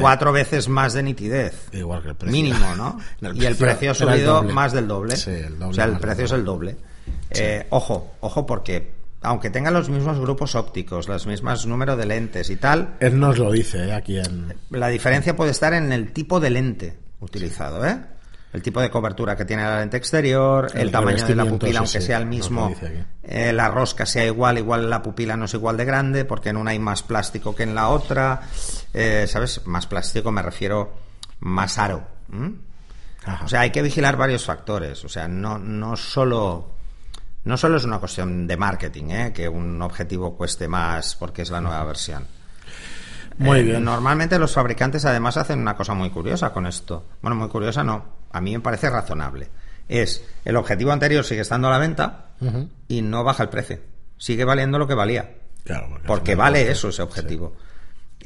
cuatro 0.00 0.32
veces 0.32 0.68
más 0.68 0.92
de 0.94 1.02
nitidez. 1.02 1.68
Igual 1.72 2.02
que 2.02 2.08
el 2.08 2.14
precio. 2.16 2.32
Mínimo, 2.32 2.74
¿no? 2.76 2.98
y 3.34 3.44
el 3.44 3.56
precio 3.56 3.92
ha 3.92 3.94
subido 3.94 4.42
más 4.42 4.72
del 4.72 4.88
doble. 4.88 5.14
o 5.14 5.72
sea, 5.72 5.84
el 5.84 5.98
precio 5.98 6.24
es 6.24 6.32
el 6.32 6.44
doble. 6.44 6.76
Eh, 7.30 7.66
ojo, 7.70 8.14
ojo 8.20 8.46
porque 8.46 9.01
aunque 9.22 9.50
tenga 9.50 9.70
los 9.70 9.88
mismos 9.88 10.18
grupos 10.18 10.54
ópticos, 10.54 11.08
los 11.08 11.26
mismos 11.26 11.66
números 11.66 11.96
de 11.96 12.06
lentes 12.06 12.50
y 12.50 12.56
tal. 12.56 12.96
Él 13.00 13.18
nos 13.18 13.38
lo 13.38 13.50
dice 13.50 13.86
¿eh? 13.88 13.92
aquí 13.92 14.18
en. 14.18 14.54
La 14.70 14.88
diferencia 14.88 15.36
puede 15.36 15.52
estar 15.52 15.72
en 15.74 15.92
el 15.92 16.12
tipo 16.12 16.40
de 16.40 16.50
lente 16.50 16.98
utilizado, 17.20 17.84
¿eh? 17.86 17.98
El 18.52 18.60
tipo 18.60 18.82
de 18.82 18.90
cobertura 18.90 19.34
que 19.34 19.46
tiene 19.46 19.62
la 19.62 19.80
lente 19.80 19.96
exterior, 19.96 20.70
el, 20.74 20.90
tamaño 20.90 21.26
de 21.26 21.34
la 21.34 21.46
pupila, 21.46 21.78
aunque 21.78 22.02
sea 22.02 22.18
el 22.18 22.26
mismo, 22.26 22.74
eh, 23.22 23.50
la 23.50 23.68
rosca 23.68 24.04
sea 24.04 24.26
igual, 24.26 24.58
igual 24.58 24.90
la 24.90 25.00
pupila 25.00 25.38
no 25.38 25.46
es 25.46 25.54
igual 25.54 25.78
de 25.78 25.86
grande, 25.86 26.26
porque 26.26 26.50
en 26.50 26.58
una 26.58 26.72
hay 26.72 26.78
más 26.78 27.02
plástico 27.02 27.56
que 27.56 27.62
en 27.62 27.74
la 27.74 27.88
otra, 27.88 28.42
eh, 28.92 29.24
¿sabes? 29.26 29.66
Más 29.66 29.86
plástico 29.86 30.30
me 30.30 30.42
refiero 30.42 30.92
más 31.40 31.78
aro. 31.78 32.06
O 33.42 33.48
sea, 33.48 33.60
hay 33.60 33.70
que 33.70 33.80
vigilar 33.80 34.18
varios 34.18 34.44
factores, 34.44 35.02
o 35.02 35.08
sea, 35.08 35.28
no, 35.28 35.58
no 35.58 35.96
solo 35.96 36.71
no 37.44 37.56
solo 37.56 37.76
es 37.76 37.84
una 37.84 37.98
cuestión 37.98 38.46
de 38.46 38.56
marketing, 38.56 39.04
¿eh? 39.10 39.32
que 39.34 39.48
un 39.48 39.80
objetivo 39.82 40.36
cueste 40.36 40.68
más 40.68 41.16
porque 41.16 41.42
es 41.42 41.50
la 41.50 41.60
nueva 41.60 41.82
versión. 41.84 42.26
Muy 43.38 43.60
eh, 43.60 43.62
bien. 43.62 43.84
Normalmente 43.84 44.38
los 44.38 44.52
fabricantes 44.52 45.04
además 45.04 45.36
hacen 45.36 45.58
una 45.58 45.76
cosa 45.76 45.94
muy 45.94 46.10
curiosa 46.10 46.52
con 46.52 46.66
esto. 46.66 47.06
Bueno, 47.20 47.36
muy 47.36 47.48
curiosa 47.48 47.82
no. 47.82 48.04
A 48.30 48.40
mí 48.40 48.52
me 48.52 48.60
parece 48.60 48.90
razonable. 48.90 49.48
Es 49.88 50.24
el 50.44 50.56
objetivo 50.56 50.92
anterior 50.92 51.24
sigue 51.24 51.40
estando 51.40 51.68
a 51.68 51.72
la 51.72 51.78
venta 51.78 52.30
y 52.88 53.02
no 53.02 53.24
baja 53.24 53.42
el 53.42 53.48
precio. 53.48 53.78
Sigue 54.16 54.44
valiendo 54.44 54.78
lo 54.78 54.86
que 54.86 54.94
valía. 54.94 55.34
Claro, 55.64 55.98
porque, 56.06 56.34
vale 56.34 56.70
eso 56.70 56.88
ese 56.88 57.02
objetivo. 57.02 57.56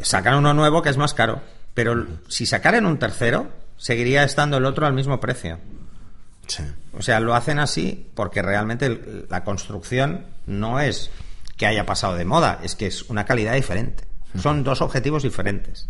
Sacan 0.01 0.37
uno 0.37 0.55
nuevo 0.55 0.83
que 0.83 0.91
es 0.91 0.97
más 0.97 1.15
caro. 1.15 1.41
Pero 1.75 2.07
si 2.29 2.47
sacaran 2.47 2.87
un 2.87 2.99
tercero, 2.99 3.51
seguiría 3.77 4.25
estando 4.25 4.57
el 4.57 4.65
otro 4.65 4.87
al 4.87 4.95
mismo 4.95 5.21
precio. 5.21 5.59
O 6.93 7.03
sea, 7.03 7.21
lo 7.21 7.35
hacen 7.35 7.59
así 7.59 8.09
porque 8.15 8.43
realmente 8.43 9.25
la 9.29 9.45
construcción 9.45 10.27
no 10.47 10.81
es 10.81 11.11
que 11.57 11.67
haya 11.67 11.87
pasado 11.87 12.17
de 12.17 12.25
moda, 12.25 12.61
es 12.63 12.75
que 12.75 12.87
es 12.87 13.03
una 13.09 13.25
calidad 13.25 13.55
diferente. 13.55 14.05
Son 14.41 14.63
dos 14.65 14.83
objetivos 14.83 15.23
diferentes. 15.23 15.89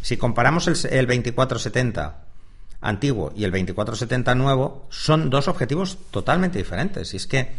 Si 0.00 0.16
comparamos 0.16 0.66
el, 0.68 0.74
el 0.90 1.06
2470 1.06 2.24
antiguo 2.80 3.32
y 3.34 3.44
el 3.44 3.50
2470 3.50 4.34
nuevo, 4.34 4.86
son 4.90 5.30
dos 5.30 5.48
objetivos 5.48 5.98
totalmente 6.10 6.58
diferentes. 6.58 7.14
Y 7.14 7.16
es 7.16 7.26
que 7.26 7.52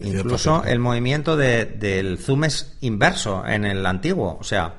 incluso 0.00 0.64
el 0.64 0.78
movimiento 0.78 1.36
del 1.36 2.18
zoom 2.18 2.44
es 2.44 2.76
inverso 2.80 3.46
en 3.46 3.64
el 3.64 3.86
antiguo. 3.86 4.36
O 4.40 4.44
sea, 4.44 4.74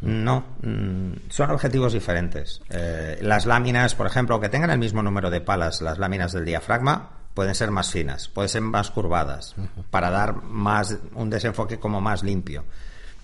no, 0.00 0.44
mm, 0.62 1.30
son 1.30 1.50
objetivos 1.50 1.92
diferentes. 1.92 2.60
Eh, 2.70 3.18
las 3.22 3.46
láminas, 3.46 3.94
por 3.94 4.06
ejemplo, 4.06 4.38
que 4.40 4.48
tengan 4.48 4.70
el 4.70 4.78
mismo 4.78 5.02
número 5.02 5.30
de 5.30 5.40
palas, 5.40 5.82
las 5.82 5.98
láminas 5.98 6.32
del 6.32 6.44
diafragma, 6.44 7.10
pueden 7.34 7.54
ser 7.54 7.70
más 7.70 7.90
finas, 7.90 8.28
pueden 8.28 8.48
ser 8.48 8.62
más 8.62 8.90
curvadas, 8.90 9.54
para 9.90 10.10
dar 10.10 10.42
más 10.42 10.96
un 11.14 11.30
desenfoque 11.30 11.78
como 11.78 12.00
más 12.00 12.22
limpio. 12.22 12.64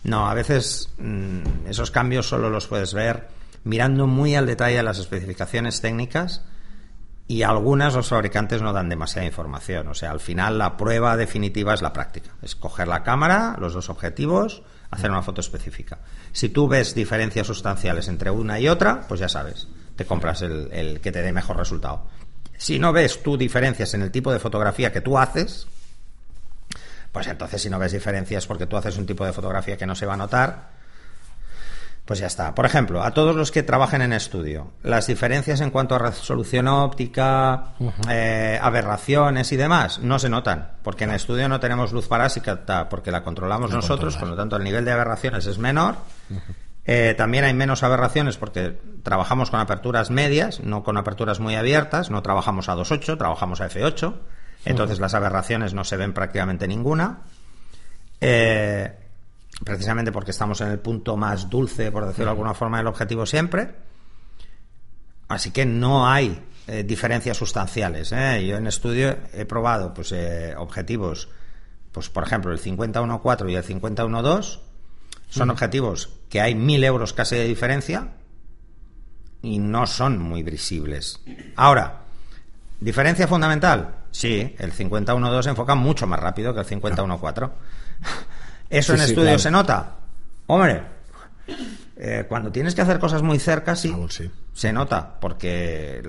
No, 0.05 0.29
a 0.29 0.35
veces 0.35 0.91
mm, 0.99 1.67
esos 1.69 1.91
cambios 1.91 2.29
solo 2.29 2.51
los 2.51 2.67
puedes 2.67 2.93
ver 2.93 3.29
mirando 3.65 4.07
muy 4.07 4.35
al 4.35 4.47
detalle 4.47 4.83
las 4.83 4.99
especificaciones 4.99 5.81
técnicas 5.81 6.45
y 7.27 7.43
algunas 7.43 7.95
los 7.95 8.09
fabricantes 8.09 8.61
no 8.61 8.73
dan 8.73 8.89
demasiada 8.89 9.27
información. 9.27 9.89
O 9.89 9.95
sea, 9.95 10.11
al 10.11 10.21
final 10.21 10.59
la 10.59 10.77
prueba 10.77 11.17
definitiva 11.17 11.73
es 11.73 11.81
la 11.81 11.93
práctica. 11.93 12.31
Es 12.43 12.55
coger 12.55 12.87
la 12.87 13.03
cámara, 13.03 13.57
los 13.59 13.73
dos 13.73 13.89
objetivos, 13.89 14.63
hacer 14.95 15.11
una 15.11 15.23
foto 15.23 15.41
específica. 15.41 15.99
Si 16.33 16.49
tú 16.49 16.69
ves 16.69 16.95
diferencias 16.95 17.47
sustanciales 17.47 18.09
entre 18.09 18.31
una 18.31 18.59
y 18.59 18.69
otra, 18.69 19.03
pues 19.07 19.21
ya 19.21 19.29
sabes, 19.29 19.69
te 19.97 20.05
compras 20.05 20.43
el, 20.43 21.01
que 21.01 21.13
te 21.13 21.23
dé 21.23 21.33
mejor 21.33 21.57
resultado. 21.57 22.07
Si 22.57 22.79
no 22.79 22.93
ves 22.93 23.23
tú 23.23 23.37
diferencias 23.37 23.95
en 23.95 24.03
el 24.03 24.11
tipo 24.11 24.33
de 24.33 24.39
fotografía 24.39 24.93
que 24.93 25.01
tú 25.01 25.19
haces, 25.19 25.67
pues 27.13 27.27
entonces 27.27 27.61
si 27.61 27.71
no 27.71 27.79
ves 27.79 27.93
diferencias 27.93 28.47
porque 28.47 28.67
tú 28.67 28.77
haces 28.77 28.97
un 28.97 29.07
tipo 29.07 29.25
de 29.27 29.33
fotografía 29.33 29.77
que 29.77 29.87
no 29.87 29.95
se 29.95 30.07
va 30.07 30.15
a 30.15 30.19
notar, 30.19 30.71
Pues 32.05 32.19
ya 32.19 32.27
está. 32.27 32.55
Por 32.55 32.67
ejemplo, 32.67 33.03
a 33.03 33.13
todos 33.13 33.35
los 33.35 33.51
que 33.51 33.63
trabajen 33.63 34.03
en 34.03 34.13
estudio, 34.13 34.73
las 34.83 35.07
diferencias 35.07 35.63
en 35.63 35.71
cuanto 35.71 35.95
a 35.95 35.99
resolución 35.99 36.69
óptica, 36.69 37.73
eh, 38.11 38.59
aberraciones 38.61 39.51
y 39.53 39.57
demás 39.57 40.01
no 40.01 40.19
se 40.19 40.29
notan, 40.29 40.73
porque 40.83 41.05
en 41.05 41.13
estudio 41.13 41.49
no 41.49 41.61
tenemos 41.61 41.93
luz 41.93 42.07
parásita, 42.07 42.91
porque 42.91 43.11
la 43.11 43.25
controlamos 43.25 43.71
nosotros, 43.71 44.19
por 44.19 44.29
lo 44.29 44.37
tanto 44.37 44.57
el 44.57 44.65
nivel 44.65 44.85
de 44.85 44.93
aberraciones 44.93 45.47
es 45.47 45.57
menor. 45.57 45.97
Eh, 46.85 47.15
también 47.17 47.45
hay 47.45 47.55
menos 47.55 47.83
aberraciones 47.83 48.37
porque 48.37 48.79
trabajamos 49.03 49.51
con 49.51 49.61
aperturas 49.61 50.11
medias, 50.11 50.61
no 50.61 50.83
con 50.83 50.99
aperturas 50.99 51.41
muy 51.41 51.55
abiertas, 51.55 52.11
no 52.11 52.23
trabajamos 52.23 52.69
a 52.69 52.75
2.8, 52.75 53.17
trabajamos 53.17 53.63
a 53.63 53.71
F8, 53.71 54.15
entonces 54.67 55.01
las 55.01 55.15
aberraciones 55.15 55.73
no 55.73 55.85
se 55.85 55.97
ven 55.97 56.13
prácticamente 56.13 56.69
ninguna. 56.69 57.21
Eh, 58.21 58.93
precisamente 59.63 60.11
porque 60.11 60.33
estamos 60.33 60.61
en 60.61 60.69
el 60.69 60.79
punto 60.79 61.17
más 61.17 61.49
dulce, 61.49 61.93
por 61.93 62.07
decirlo 62.07 62.27
de 62.27 62.31
alguna 62.31 62.55
forma, 62.55 62.79
del 62.79 62.87
objetivo 62.87 63.27
siempre. 63.27 63.75
Así 65.29 65.51
que 65.51 65.65
no 65.65 66.09
hay 66.09 66.43
eh, 66.67 66.83
diferencias 66.83 67.37
sustanciales. 67.37 68.13
¿eh? 68.13 68.45
Yo 68.47 68.57
en 68.57 68.67
estudio 68.67 69.19
he 69.33 69.45
probado 69.45 69.93
pues, 69.95 70.13
eh, 70.13 70.55
objetivos, 70.57 71.29
pues 71.93 72.09
por 72.09 72.25
ejemplo 72.25 72.53
el 72.53 72.61
50.1.4 72.61 73.51
y 73.51 73.55
el 73.55 73.65
50.1.2 73.65 74.61
son 75.29 75.51
objetivos 75.51 76.11
que 76.29 76.41
hay 76.41 76.55
mil 76.55 76.83
euros 76.85 77.13
casi 77.13 77.37
de 77.37 77.45
diferencia 77.45 78.13
y 79.43 79.59
no 79.59 79.87
son 79.87 80.19
muy 80.19 80.43
visibles. 80.43 81.21
Ahora, 81.57 82.03
¿diferencia 82.81 83.29
fundamental? 83.29 84.05
Sí, 84.11 84.55
el 84.59 84.73
50.1.2 84.73 85.49
enfoca 85.49 85.75
mucho 85.75 86.07
más 86.07 86.21
rápido 86.21 86.55
que 86.55 86.61
el 86.61 86.67
50.1.4. 86.67 87.51
¿Eso 88.79 88.95
en 88.95 89.01
estudio 89.01 89.39
se 89.39 89.51
nota? 89.51 89.97
Hombre, 90.47 90.83
eh, 91.97 92.25
cuando 92.29 92.51
tienes 92.51 92.75
que 92.75 92.83
hacer 92.83 92.99
cosas 92.99 93.23
muy 93.23 93.39
cerca, 93.39 93.77
sí, 93.77 93.95
se 94.53 94.73
nota, 94.73 95.19
porque 95.21 96.03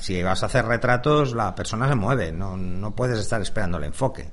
si 0.00 0.22
vas 0.22 0.42
a 0.42 0.46
hacer 0.46 0.66
retratos, 0.66 1.34
la 1.34 1.54
persona 1.54 1.88
se 1.88 1.94
mueve, 1.94 2.32
no, 2.32 2.56
no 2.56 2.90
puedes 2.92 3.18
estar 3.18 3.40
esperando 3.40 3.78
el 3.78 3.84
enfoque. 3.84 4.30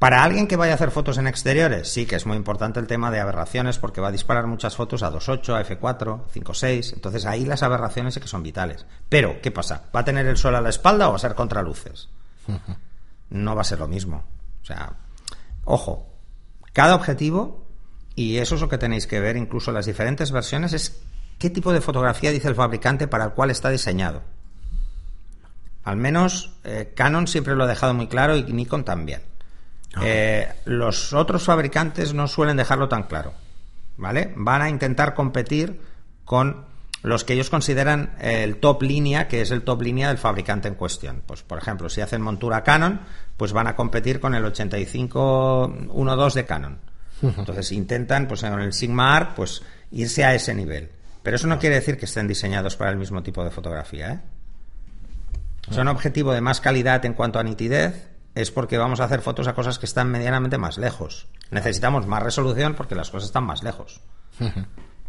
Para 0.00 0.24
alguien 0.24 0.48
que 0.48 0.56
vaya 0.56 0.72
a 0.72 0.76
hacer 0.76 0.90
fotos 0.90 1.18
en 1.18 1.26
exteriores, 1.26 1.92
sí 1.92 2.06
que 2.06 2.16
es 2.16 2.24
muy 2.24 2.38
importante 2.38 2.80
el 2.80 2.86
tema 2.86 3.10
de 3.10 3.20
aberraciones 3.20 3.78
porque 3.78 4.00
va 4.00 4.08
a 4.08 4.12
disparar 4.12 4.46
muchas 4.46 4.74
fotos 4.74 5.02
a 5.02 5.12
2.8, 5.12 5.54
a 5.54 5.62
F4, 5.62 6.22
5.6. 6.32 6.94
Entonces 6.94 7.26
ahí 7.26 7.44
las 7.44 7.62
aberraciones 7.62 8.14
sí 8.14 8.20
que 8.20 8.26
son 8.26 8.42
vitales. 8.42 8.86
Pero, 9.10 9.42
¿qué 9.42 9.50
pasa? 9.50 9.82
¿Va 9.94 10.00
a 10.00 10.04
tener 10.04 10.26
el 10.26 10.38
sol 10.38 10.54
a 10.54 10.62
la 10.62 10.70
espalda 10.70 11.08
o 11.08 11.10
va 11.10 11.16
a 11.16 11.20
ser 11.20 11.34
contraluces? 11.34 12.08
No 13.28 13.54
va 13.54 13.60
a 13.60 13.64
ser 13.64 13.78
lo 13.78 13.88
mismo. 13.88 14.24
O 14.62 14.64
sea, 14.64 14.90
Ojo, 15.64 16.08
cada 16.72 16.94
objetivo, 16.94 17.66
y 18.14 18.38
eso 18.38 18.54
es 18.54 18.60
lo 18.60 18.68
que 18.68 18.78
tenéis 18.78 19.06
que 19.06 19.20
ver 19.20 19.36
incluso 19.36 19.70
en 19.70 19.76
las 19.76 19.86
diferentes 19.86 20.32
versiones, 20.32 20.72
es 20.72 21.02
qué 21.38 21.50
tipo 21.50 21.72
de 21.72 21.80
fotografía 21.80 22.30
dice 22.30 22.48
el 22.48 22.54
fabricante 22.54 23.08
para 23.08 23.24
el 23.24 23.32
cual 23.32 23.50
está 23.50 23.70
diseñado. 23.70 24.22
Al 25.84 25.96
menos 25.96 26.58
eh, 26.64 26.92
Canon 26.94 27.26
siempre 27.26 27.56
lo 27.56 27.64
ha 27.64 27.66
dejado 27.66 27.94
muy 27.94 28.06
claro 28.06 28.36
y 28.36 28.44
Nikon 28.44 28.84
también. 28.84 29.22
Eh, 30.02 30.48
los 30.66 31.12
otros 31.12 31.42
fabricantes 31.42 32.14
no 32.14 32.28
suelen 32.28 32.56
dejarlo 32.56 32.88
tan 32.88 33.04
claro. 33.04 33.32
¿Vale? 33.96 34.32
Van 34.36 34.62
a 34.62 34.70
intentar 34.70 35.14
competir 35.14 35.80
con 36.24 36.64
los 37.02 37.24
que 37.24 37.32
ellos 37.34 37.50
consideran 37.50 38.14
el 38.20 38.56
top 38.56 38.82
línea, 38.82 39.28
que 39.28 39.40
es 39.40 39.50
el 39.50 39.62
top 39.62 39.82
línea 39.82 40.08
del 40.08 40.18
fabricante 40.18 40.68
en 40.68 40.74
cuestión. 40.74 41.22
Pues, 41.26 41.42
por 41.42 41.58
ejemplo, 41.58 41.88
si 41.88 42.00
hacen 42.00 42.20
montura 42.22 42.62
Canon, 42.62 43.00
pues 43.36 43.52
van 43.52 43.66
a 43.66 43.76
competir 43.76 44.20
con 44.20 44.34
el 44.34 44.44
8512 44.44 46.38
de 46.38 46.46
Canon. 46.46 46.78
Entonces 47.22 47.72
intentan, 47.72 48.26
pues 48.28 48.42
en 48.42 48.54
el 48.54 48.72
Sigma 48.72 49.16
Art, 49.16 49.34
pues 49.36 49.62
irse 49.90 50.24
a 50.24 50.34
ese 50.34 50.54
nivel. 50.54 50.90
Pero 51.22 51.36
eso 51.36 51.46
no 51.46 51.58
quiere 51.58 51.76
decir 51.76 51.98
que 51.98 52.06
estén 52.06 52.26
diseñados 52.26 52.76
para 52.76 52.90
el 52.90 52.96
mismo 52.96 53.22
tipo 53.22 53.44
de 53.44 53.50
fotografía, 53.50 54.12
¿eh? 54.12 54.20
Son 55.70 55.86
objetivo 55.88 56.32
de 56.32 56.40
más 56.40 56.60
calidad 56.60 57.04
en 57.04 57.12
cuanto 57.12 57.38
a 57.38 57.42
nitidez, 57.42 58.08
es 58.34 58.50
porque 58.50 58.78
vamos 58.78 59.00
a 59.00 59.04
hacer 59.04 59.20
fotos 59.20 59.46
a 59.46 59.54
cosas 59.54 59.78
que 59.78 59.86
están 59.86 60.10
medianamente 60.10 60.58
más 60.58 60.78
lejos. 60.78 61.28
Necesitamos 61.50 62.06
más 62.06 62.22
resolución 62.22 62.74
porque 62.74 62.94
las 62.94 63.10
cosas 63.10 63.28
están 63.28 63.44
más 63.44 63.62
lejos. 63.62 64.00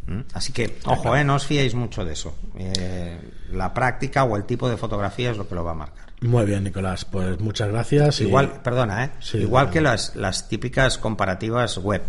¿Mm? 0.07 0.21
Así 0.33 0.51
que, 0.51 0.79
ojo, 0.85 1.15
eh, 1.15 1.23
no 1.23 1.35
os 1.35 1.45
fiéis 1.45 1.75
mucho 1.75 2.03
de 2.03 2.13
eso. 2.13 2.35
Eh, 2.57 3.19
la 3.51 3.73
práctica 3.73 4.23
o 4.23 4.35
el 4.35 4.45
tipo 4.45 4.69
de 4.69 4.77
fotografía 4.77 5.31
es 5.31 5.37
lo 5.37 5.47
que 5.47 5.55
lo 5.55 5.63
va 5.63 5.71
a 5.71 5.75
marcar. 5.75 6.05
Muy 6.21 6.45
bien, 6.45 6.63
Nicolás. 6.63 7.05
Pues 7.05 7.39
muchas 7.39 7.69
gracias. 7.69 8.21
Igual, 8.21 8.61
perdona, 8.61 9.05
¿eh? 9.05 9.11
Igual 9.33 9.69
que 9.69 9.81
las, 9.81 10.15
las 10.15 10.47
típicas 10.47 10.97
comparativas 10.97 11.77
web 11.77 12.03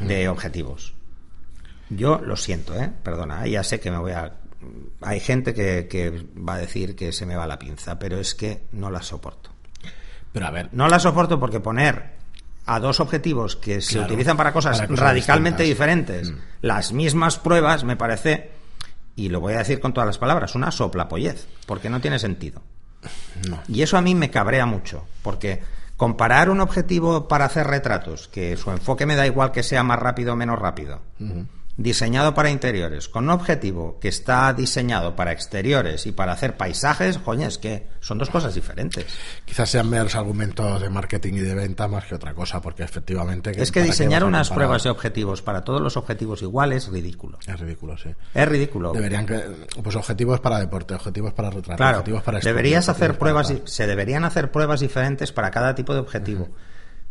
de 0.00 0.28
objetivos. 0.28 0.94
Yo 1.88 2.18
lo 2.18 2.36
siento, 2.36 2.74
¿eh? 2.74 2.90
Perdona, 3.02 3.46
ya 3.46 3.62
sé 3.62 3.78
que 3.78 3.90
me 3.90 3.98
voy 3.98 4.12
a... 4.12 4.32
Hay 5.00 5.20
gente 5.20 5.54
que, 5.54 5.86
que 5.88 6.26
va 6.36 6.54
a 6.54 6.58
decir 6.58 6.96
que 6.96 7.12
se 7.12 7.24
me 7.24 7.36
va 7.36 7.46
la 7.46 7.58
pinza, 7.58 7.98
pero 7.98 8.18
es 8.18 8.34
que 8.34 8.64
no 8.72 8.90
la 8.90 9.02
soporto. 9.02 9.50
Pero 10.32 10.46
a 10.46 10.50
ver... 10.50 10.70
No 10.72 10.88
la 10.88 10.98
soporto 10.98 11.38
porque 11.38 11.60
poner 11.60 12.15
a 12.66 12.80
dos 12.80 13.00
objetivos 13.00 13.56
que 13.56 13.80
se 13.80 14.00
utilizan 14.00 14.36
para 14.36 14.52
cosas, 14.52 14.88
radicalmente 14.88 15.62
diferentes, 15.62 16.30
mm. 16.30 16.36
las 16.62 16.92
mismas 16.92 17.38
pruebas, 17.38 17.84
me 17.84 17.96
parece, 17.96 18.50
y 19.14 19.28
lo 19.28 19.40
voy 19.40 19.54
a 19.54 19.58
decir 19.58 19.80
con 19.80 19.92
todas 19.92 20.06
las 20.06 20.18
palabras, 20.18 20.54
una 20.54 20.70
soplapollez, 20.70 21.46
porque 21.66 21.88
no 21.88 22.00
tiene 22.00 22.18
sentido. 22.18 22.62
Y 23.68 23.82
eso 23.82 23.96
a 23.96 24.02
mí 24.02 24.14
me 24.14 24.30
cabrea 24.30 24.66
mucho, 24.66 25.06
porque 25.22 25.62
comparar 25.96 26.50
un 26.50 26.60
objetivo 26.60 27.28
para 27.28 27.44
hacer 27.44 27.68
retratos, 27.68 28.28
que 28.28 28.56
su 28.56 28.70
enfoque 28.70 29.06
me 29.06 29.14
da 29.14 29.26
igual 29.26 29.52
que 29.52 29.62
sea 29.62 29.82
más 29.84 29.98
rápido 29.98 30.32
o 30.32 30.36
menos 30.36 30.58
rápido, 30.58 31.00
diseñado 31.76 32.32
para 32.34 32.50
interiores, 32.50 33.08
con 33.08 33.24
un 33.24 33.30
objetivo 33.30 33.98
que 34.00 34.08
está 34.08 34.52
diseñado 34.54 35.14
para 35.14 35.32
exteriores 35.32 36.06
y 36.06 36.12
para 36.12 36.32
hacer 36.32 36.56
paisajes, 36.56 37.18
coño, 37.18 37.46
es 37.46 37.58
que 37.58 37.86
son 38.00 38.16
dos 38.16 38.30
cosas 38.30 38.54
diferentes. 38.54 39.04
Quizás 39.44 39.70
sean 39.70 39.90
meros 39.90 40.14
argumentos 40.14 40.80
de 40.80 40.88
marketing 40.88 41.34
y 41.34 41.40
de 41.40 41.54
venta 41.54 41.86
más 41.86 42.06
que 42.06 42.14
otra 42.14 42.32
cosa, 42.32 42.62
porque 42.62 42.82
efectivamente... 42.82 43.52
es 43.60 43.70
que 43.70 43.82
diseñar 43.82 44.24
unas 44.24 44.50
pruebas 44.50 44.84
de 44.84 44.90
objetivos 44.90 45.42
para 45.42 45.62
todos 45.62 45.82
los 45.82 45.96
objetivos 45.96 46.40
iguales 46.40 46.84
es 46.84 46.92
ridículo. 46.92 47.38
Es 47.46 47.60
ridículo, 47.60 47.96
sí. 47.98 48.10
Es 48.32 48.48
ridículo. 48.48 48.92
Deberían 48.92 49.26
que... 49.26 49.42
Pues 49.82 49.96
objetivos 49.96 50.40
para 50.40 50.58
deporte, 50.58 50.94
objetivos 50.94 51.34
para 51.34 51.50
retrato, 51.50 51.76
claro, 51.76 51.98
objetivos 51.98 52.22
para 52.22 52.40
deberías 52.40 52.88
hacer 52.88 53.18
pruebas... 53.18 53.52
Se 53.64 53.86
deberían 53.86 54.24
hacer 54.24 54.50
pruebas 54.50 54.80
diferentes 54.80 55.32
para 55.32 55.50
cada 55.50 55.74
tipo 55.74 55.92
de 55.92 56.00
objetivo. 56.00 56.48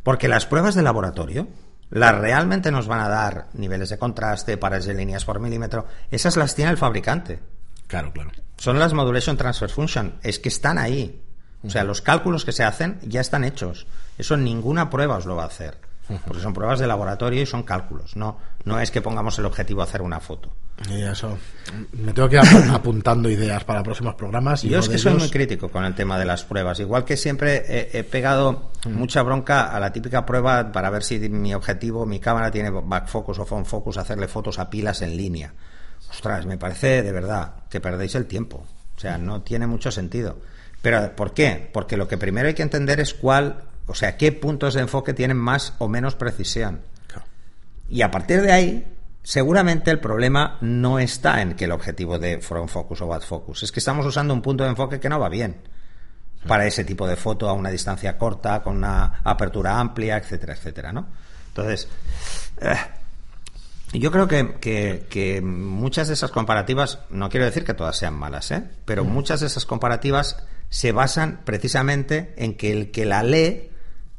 Porque 0.01 0.27
las 0.27 0.45
pruebas 0.45 0.75
de 0.75 0.83
laboratorio 0.83 1.47
las 1.89 2.15
realmente 2.15 2.71
nos 2.71 2.87
van 2.87 3.01
a 3.01 3.09
dar 3.09 3.47
niveles 3.53 3.89
de 3.89 3.97
contraste, 3.97 4.57
pares 4.57 4.85
de 4.85 4.93
líneas 4.93 5.25
por 5.25 5.39
milímetro. 5.39 5.85
Esas 6.11 6.37
las 6.37 6.55
tiene 6.55 6.71
el 6.71 6.77
fabricante. 6.77 7.39
Claro, 7.87 8.11
claro. 8.11 8.31
Son 8.57 8.79
las 8.79 8.93
Modulation 8.93 9.37
Transfer 9.37 9.69
Function. 9.69 10.15
Es 10.23 10.39
que 10.39 10.49
están 10.49 10.77
ahí. 10.77 11.21
O 11.63 11.69
sea, 11.69 11.83
los 11.83 12.01
cálculos 12.01 12.45
que 12.45 12.51
se 12.51 12.63
hacen 12.63 12.99
ya 13.03 13.21
están 13.21 13.43
hechos. 13.43 13.87
Eso 14.17 14.37
ninguna 14.37 14.89
prueba 14.89 15.17
os 15.17 15.25
lo 15.25 15.35
va 15.35 15.43
a 15.43 15.47
hacer. 15.47 15.77
Porque 16.25 16.41
son 16.41 16.53
pruebas 16.53 16.79
de 16.79 16.87
laboratorio 16.87 17.41
y 17.41 17.45
son 17.45 17.63
cálculos. 17.63 18.15
No, 18.15 18.37
no 18.63 18.79
es 18.79 18.91
que 18.91 19.01
pongamos 19.01 19.39
el 19.39 19.45
objetivo 19.45 19.81
a 19.81 19.85
hacer 19.85 20.01
una 20.01 20.19
foto. 20.19 20.51
Y 20.89 21.01
eso. 21.03 21.37
Me 21.93 22.13
tengo 22.13 22.27
que 22.27 22.35
ir 22.35 22.41
apuntando 22.71 23.29
ideas 23.29 23.63
para 23.63 23.81
próximos 23.81 24.15
programas. 24.15 24.63
Y 24.63 24.69
Yo 24.69 24.79
es 24.79 24.89
que 24.89 24.97
soy 24.97 25.13
muy 25.13 25.29
crítico 25.29 25.69
con 25.69 25.85
el 25.85 25.95
tema 25.95 26.19
de 26.19 26.25
las 26.25 26.43
pruebas. 26.43 26.79
Igual 26.79 27.05
que 27.05 27.17
siempre 27.17 27.89
he, 27.97 28.03
pegado 28.03 28.71
mucha 28.85 29.21
bronca 29.23 29.75
a 29.75 29.79
la 29.79 29.93
típica 29.93 30.25
prueba 30.25 30.71
para 30.71 30.89
ver 30.89 31.03
si 31.03 31.17
mi 31.29 31.53
objetivo, 31.53 32.05
mi 32.05 32.19
cámara 32.19 32.51
tiene 32.51 32.69
back 32.69 33.07
focus 33.07 33.39
o 33.39 33.45
front 33.45 33.65
focus, 33.65 33.97
hacerle 33.97 34.27
fotos 34.27 34.59
a 34.59 34.69
pilas 34.69 35.01
en 35.01 35.15
línea. 35.15 35.53
Ostras, 36.09 36.45
me 36.45 36.57
parece 36.57 37.01
de 37.01 37.11
verdad 37.11 37.53
que 37.69 37.79
perdéis 37.79 38.15
el 38.15 38.25
tiempo. 38.25 38.65
O 38.95 38.99
sea, 38.99 39.17
no 39.17 39.41
tiene 39.41 39.67
mucho 39.67 39.91
sentido. 39.91 40.37
Pero 40.81 41.15
¿por 41.15 41.33
qué? 41.33 41.69
Porque 41.73 41.97
lo 41.97 42.07
que 42.07 42.17
primero 42.17 42.47
hay 42.47 42.53
que 42.53 42.61
entender 42.61 42.99
es 42.99 43.13
cuál 43.13 43.63
o 43.87 43.93
sea, 43.93 44.17
qué 44.17 44.31
puntos 44.31 44.73
de 44.73 44.81
enfoque 44.81 45.13
tienen 45.13 45.37
más 45.37 45.73
o 45.77 45.87
menos 45.87 46.15
precisión. 46.15 46.81
Y 47.87 48.01
a 48.01 48.09
partir 48.09 48.41
de 48.41 48.51
ahí, 48.51 48.94
seguramente 49.25 49.89
el 49.89 49.99
problema 49.99 50.59
no 50.61 50.99
está 50.99 51.41
en 51.41 51.55
que 51.55 51.65
el 51.65 51.71
objetivo 51.71 52.19
de 52.19 52.39
front 52.41 52.69
focus 52.69 53.01
o 53.01 53.07
back 53.07 53.23
focus, 53.23 53.63
es 53.63 53.71
que 53.71 53.79
estamos 53.79 54.05
usando 54.05 54.35
un 54.35 54.41
punto 54.43 54.63
de 54.63 54.69
enfoque 54.69 54.99
que 54.99 55.09
no 55.09 55.19
va 55.19 55.29
bien 55.29 55.55
para 56.45 56.67
ese 56.67 56.85
tipo 56.85 57.07
de 57.07 57.15
foto 57.15 57.49
a 57.49 57.53
una 57.53 57.71
distancia 57.71 58.19
corta, 58.19 58.61
con 58.61 58.77
una 58.77 59.21
apertura 59.23 59.79
amplia, 59.79 60.17
etcétera, 60.17 60.53
etcétera, 60.53 60.93
¿no? 60.93 61.07
Entonces, 61.47 61.87
eh, 62.61 62.75
yo 63.93 64.11
creo 64.11 64.27
que, 64.27 65.07
que, 65.09 65.41
muchas 65.41 66.07
de 66.07 66.13
esas 66.13 66.29
comparativas, 66.29 66.99
no 67.09 67.27
quiero 67.29 67.47
decir 67.47 67.65
que 67.65 67.73
todas 67.73 67.97
sean 67.97 68.13
malas, 68.13 68.51
¿eh? 68.51 68.63
pero 68.85 69.05
muchas 69.05 69.39
de 69.39 69.47
esas 69.47 69.65
comparativas 69.65 70.37
se 70.69 70.91
basan 70.91 71.41
precisamente 71.45 72.35
en 72.37 72.55
que 72.57 72.71
el 72.71 72.91
que 72.91 73.05
la 73.05 73.23
lee 73.23 73.71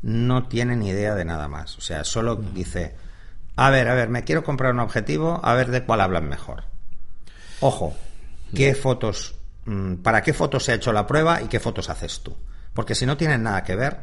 no 0.02 0.48
tiene 0.48 0.74
ni 0.74 0.88
idea 0.88 1.14
de 1.14 1.24
nada 1.24 1.46
más. 1.46 1.78
O 1.78 1.80
sea, 1.80 2.02
solo 2.02 2.34
dice, 2.34 2.96
a 3.56 3.70
ver, 3.70 3.88
a 3.88 3.94
ver, 3.94 4.08
me 4.08 4.24
quiero 4.24 4.44
comprar 4.44 4.72
un 4.72 4.80
objetivo, 4.80 5.40
a 5.42 5.54
ver 5.54 5.70
de 5.70 5.82
cuál 5.84 6.00
hablan 6.00 6.28
mejor. 6.28 6.64
Ojo, 7.60 7.94
¿qué 8.54 8.74
fotos, 8.74 9.34
mm, 9.64 9.96
para 9.96 10.22
qué 10.22 10.32
fotos 10.32 10.64
se 10.64 10.72
ha 10.72 10.74
hecho 10.76 10.92
la 10.92 11.06
prueba 11.06 11.40
y 11.42 11.46
qué 11.46 11.58
fotos 11.58 11.88
haces 11.88 12.20
tú? 12.20 12.36
Porque 12.74 12.94
si 12.94 13.06
no 13.06 13.16
tienen 13.16 13.42
nada 13.42 13.62
que 13.64 13.74
ver, 13.74 13.96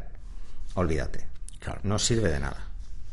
olvídate. 0.74 1.28
No 1.84 1.98
sirve 2.00 2.30
de 2.30 2.40
nada. 2.40 2.58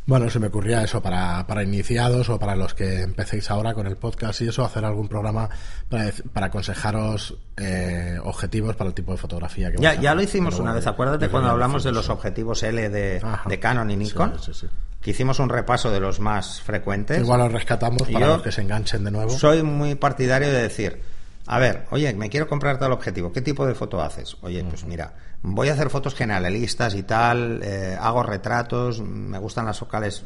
Bueno, 0.06 0.28
se 0.28 0.40
me 0.40 0.48
ocurría 0.48 0.82
eso 0.82 1.00
para, 1.00 1.46
para 1.46 1.62
iniciados 1.62 2.28
o 2.30 2.38
para 2.38 2.56
los 2.56 2.74
que 2.74 3.02
empecéis 3.02 3.48
ahora 3.50 3.74
con 3.74 3.86
el 3.86 3.96
podcast 3.96 4.40
y 4.40 4.48
eso, 4.48 4.64
hacer 4.64 4.84
algún 4.84 5.06
programa 5.06 5.48
para, 5.88 6.10
para 6.32 6.46
aconsejaros 6.46 7.36
eh, 7.56 8.18
objetivos 8.24 8.74
para 8.74 8.88
el 8.88 8.94
tipo 8.94 9.12
de 9.12 9.18
fotografía 9.18 9.70
que 9.70 9.78
Ya, 9.78 9.90
a 9.90 9.94
ya 9.94 10.14
lo 10.14 10.22
hicimos 10.22 10.54
una 10.54 10.70
bueno, 10.70 10.74
vez, 10.76 10.86
acuérdate 10.86 11.28
cuando 11.28 11.50
hablamos 11.50 11.84
de 11.84 11.92
los 11.92 12.08
objetivos 12.08 12.62
L 12.64 12.88
de, 12.88 13.22
de 13.46 13.60
Canon 13.60 13.88
y 13.90 13.96
Nikon, 13.96 14.32
Sí, 14.40 14.52
sí, 14.52 14.60
sí. 14.62 14.66
Que 15.00 15.10
hicimos 15.10 15.38
un 15.38 15.48
repaso 15.48 15.90
de 15.90 16.00
los 16.00 16.20
más 16.20 16.60
frecuentes. 16.60 17.18
Igual 17.18 17.40
los 17.40 17.52
rescatamos 17.52 18.02
para 18.02 18.20
Yo 18.20 18.26
los 18.26 18.42
que 18.42 18.52
se 18.52 18.60
enganchen 18.60 19.04
de 19.04 19.10
nuevo. 19.10 19.30
Soy 19.30 19.62
muy 19.62 19.94
partidario 19.94 20.48
de 20.48 20.62
decir, 20.62 21.00
a 21.46 21.58
ver, 21.58 21.86
oye, 21.90 22.12
me 22.14 22.28
quiero 22.28 22.46
comprar 22.46 22.78
tal 22.78 22.92
objetivo, 22.92 23.32
¿qué 23.32 23.40
tipo 23.40 23.66
de 23.66 23.74
foto 23.74 24.02
haces? 24.02 24.36
Oye, 24.42 24.62
pues 24.64 24.84
mira, 24.84 25.14
voy 25.42 25.68
a 25.68 25.72
hacer 25.72 25.88
fotos 25.88 26.14
generalistas 26.14 26.94
y 26.94 27.02
tal, 27.02 27.60
eh, 27.62 27.96
hago 27.98 28.22
retratos, 28.22 29.00
me 29.00 29.38
gustan 29.38 29.66
las 29.66 29.78
focales, 29.78 30.22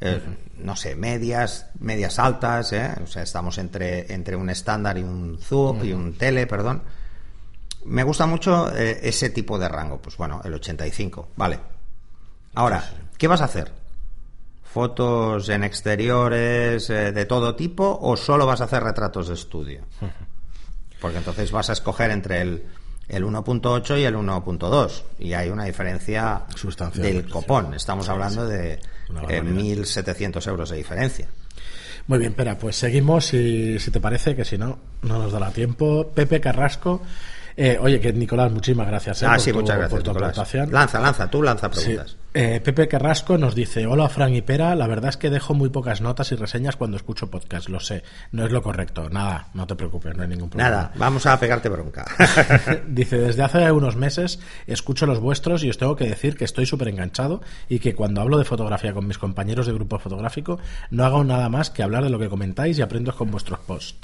eh, 0.00 0.20
no 0.58 0.74
sé, 0.76 0.96
medias, 0.96 1.66
medias 1.78 2.18
altas, 2.18 2.72
¿eh? 2.72 2.90
o 3.02 3.06
sea, 3.06 3.22
estamos 3.22 3.58
entre, 3.58 4.12
entre 4.12 4.34
un 4.34 4.48
estándar 4.48 4.96
y 4.96 5.02
un 5.02 5.38
zoom 5.38 5.84
y 5.84 5.92
un 5.92 6.16
tele, 6.16 6.46
perdón. 6.46 6.82
Me 7.84 8.02
gusta 8.02 8.26
mucho 8.26 8.74
eh, 8.74 8.98
ese 9.02 9.30
tipo 9.30 9.58
de 9.58 9.68
rango, 9.68 10.00
pues 10.02 10.16
bueno, 10.16 10.40
el 10.42 10.54
85, 10.54 11.28
vale. 11.36 11.60
Ahora, 12.54 12.82
¿qué 13.18 13.28
vas 13.28 13.42
a 13.42 13.44
hacer? 13.44 13.85
¿Fotos 14.76 15.48
en 15.48 15.64
exteriores 15.64 16.90
eh, 16.90 17.10
de 17.10 17.24
todo 17.24 17.56
tipo 17.56 17.98
o 18.02 18.14
solo 18.14 18.44
vas 18.44 18.60
a 18.60 18.64
hacer 18.64 18.82
retratos 18.82 19.28
de 19.28 19.32
estudio? 19.32 19.80
Porque 21.00 21.16
entonces 21.16 21.50
vas 21.50 21.70
a 21.70 21.72
escoger 21.72 22.10
entre 22.10 22.42
el, 22.42 22.62
el 23.08 23.24
1.8 23.24 23.98
y 23.98 24.04
el 24.04 24.16
1.2 24.16 25.02
y 25.18 25.32
hay 25.32 25.48
una 25.48 25.64
diferencia 25.64 26.42
Sustancial, 26.54 27.06
del 27.06 27.26
copón. 27.26 27.72
Estamos 27.72 28.06
hablando 28.10 28.46
de 28.46 28.74
eh, 28.74 28.80
barbaridad. 29.08 29.44
1.700 29.44 30.46
euros 30.46 30.68
de 30.68 30.76
diferencia. 30.76 31.26
Muy 32.06 32.18
bien, 32.18 32.32
espera, 32.32 32.58
pues 32.58 32.76
seguimos 32.76 33.24
si, 33.24 33.78
si 33.78 33.90
te 33.90 33.98
parece, 33.98 34.36
que 34.36 34.44
si 34.44 34.58
no, 34.58 34.78
no 35.00 35.18
nos 35.18 35.32
dará 35.32 35.52
tiempo. 35.52 36.08
Pepe 36.14 36.38
Carrasco. 36.38 37.00
Eh, 37.58 37.78
oye, 37.80 37.98
que 38.00 38.12
Nicolás, 38.12 38.52
muchísimas 38.52 38.86
gracias. 38.86 39.22
eh, 39.22 39.26
ah, 39.26 39.30
por 39.32 39.40
sí, 39.40 39.50
tu- 39.50 39.56
muchas 39.60 39.76
por 39.76 39.80
gracias, 39.80 40.02
tu 40.02 40.10
Nicolás. 40.10 40.30
aportación. 40.32 40.72
Lanza, 40.72 41.00
lanza, 41.00 41.30
tú 41.30 41.42
lanza 41.42 41.70
Sí. 41.72 41.80
preguntas. 41.84 42.16
Eh, 42.34 42.60
Pepe 42.62 42.86
Carrasco 42.86 43.38
nos 43.38 43.54
dice, 43.54 43.86
hola 43.86 44.10
Fran 44.10 44.34
y 44.34 44.42
Pera, 44.42 44.74
la 44.74 44.86
verdad 44.86 45.08
es 45.08 45.16
que 45.16 45.30
dejo 45.30 45.54
muy 45.54 45.70
pocas 45.70 46.02
notas 46.02 46.30
y 46.32 46.36
reseñas 46.36 46.76
cuando 46.76 46.98
escucho 46.98 47.30
podcast, 47.30 47.70
lo 47.70 47.80
sé, 47.80 48.02
no 48.32 48.44
es 48.44 48.52
lo 48.52 48.60
correcto, 48.60 49.08
nada, 49.08 49.48
no 49.54 49.66
te 49.66 49.74
preocupes, 49.74 50.14
no 50.14 50.22
hay 50.22 50.28
ningún 50.28 50.50
problema. 50.50 50.68
Nada, 50.70 50.92
vamos 50.96 51.24
a 51.24 51.40
pegarte 51.40 51.70
bronca. 51.70 52.04
Dice, 52.88 53.16
desde 53.16 53.42
hace 53.42 53.72
unos 53.72 53.96
meses 53.96 54.38
escucho 54.66 55.06
los 55.06 55.18
vuestros 55.18 55.64
y 55.64 55.70
os 55.70 55.78
tengo 55.78 55.96
que 55.96 56.04
decir 56.08 56.36
que 56.36 56.44
estoy 56.44 56.66
súper 56.66 56.88
enganchado 56.88 57.40
y 57.70 57.78
que 57.78 57.94
cuando 57.94 58.20
hablo 58.20 58.36
de 58.36 58.44
fotografía 58.44 58.92
con 58.92 59.06
mis 59.06 59.16
compañeros 59.16 59.66
de 59.66 59.72
grupo 59.72 59.98
fotográfico 59.98 60.58
no 60.90 61.06
hago 61.06 61.24
nada 61.24 61.48
más 61.48 61.70
que 61.70 61.82
hablar 61.82 62.04
de 62.04 62.10
lo 62.10 62.18
que 62.18 62.28
comentáis 62.28 62.78
y 62.78 62.82
aprendo 62.82 63.16
con 63.16 63.30
vuestros 63.30 63.60
posts. 63.60 63.96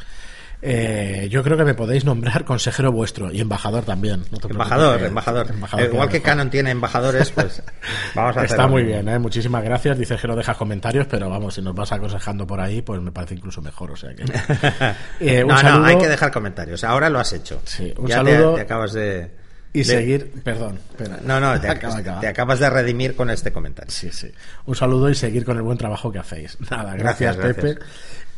Eh, 0.65 1.27
yo 1.29 1.43
creo 1.43 1.57
que 1.57 1.65
me 1.65 1.75
podéis 1.75 2.05
nombrar 2.05 2.45
consejero 2.45 2.93
vuestro 2.93 3.33
y 3.33 3.41
embajador 3.41 3.85
también. 3.85 4.23
no 4.31 4.39
embajador, 4.49 4.99
que- 5.01 5.07
embajador. 5.07 5.51
embajador 5.51 5.87
Eh, 5.87 5.91
Igual 5.93 6.09
que. 6.09 6.23
Canon 6.23 6.51
tiene 6.51 6.71
embajadores, 6.71 7.31
pues 7.33 7.61
vamos 8.15 8.37
a 8.37 8.45
Está 8.45 8.69
muy 8.69 8.85
bien, 8.85 9.09
¿eh? 9.09 9.19
muchísimas 9.19 9.65
gracias. 9.65 9.99
Dices 9.99 10.21
que 10.21 10.29
no 10.29 10.37
dejas 10.37 10.57
comentarios, 10.57 11.07
pero 11.09 11.29
vamos, 11.29 11.55
si 11.55 11.63
nos 11.63 11.75
vas 11.75 11.91
aconsejando 11.91 12.47
por 12.47 12.61
ahí, 12.61 12.81
pues 12.81 13.01
me 13.01 13.11
parece 13.11 13.35
incluso 13.35 13.61
mejor. 13.61 13.91
O 13.91 13.97
sea 13.97 14.15
que. 14.15 14.23
Eh, 15.21 15.43
un 15.43 15.49
no, 15.49 15.59
saludo 15.59 15.81
no, 15.81 15.87
hay 15.87 15.99
que 15.99 16.09
dejar 16.09 16.31
comentarios. 16.31 16.85
Ahora 16.85 17.09
lo 17.11 17.19
has 17.19 17.33
hecho. 17.33 17.61
Sí, 17.65 17.93
un 17.99 18.07
Ya 18.07 18.17
saludo. 18.17 18.55
Te, 18.55 18.61
acabas 18.61 18.93
de. 18.93 19.31
y 19.73 19.79
de- 19.81 19.85
seguir. 19.85 20.33
Perdón, 20.45 20.79
espera. 20.91 21.19
No, 21.25 21.41
no, 21.41 21.61
te, 21.61 21.69
Acaba, 21.71 21.97
acaba. 21.99 22.21
te 22.21 22.29
acabas 22.29 22.59
de 22.61 22.71
redimir 22.71 23.17
con 23.17 23.31
este 23.31 23.51
comentario. 23.53 23.91
Sí, 23.91 24.11
sí. 24.13 24.31
Un 24.67 24.77
saludo 24.77 25.11
y 25.11 25.15
seguir 25.17 25.45
con 25.45 25.57
el 25.57 25.63
buen 25.63 25.77
trabajo 25.79 26.13
que 26.13 26.21
hacéis. 26.21 26.57
Nada, 26.71 26.95
gracias, 26.95 27.37
Gracias, 27.37 27.57
Pepe. 27.57 27.79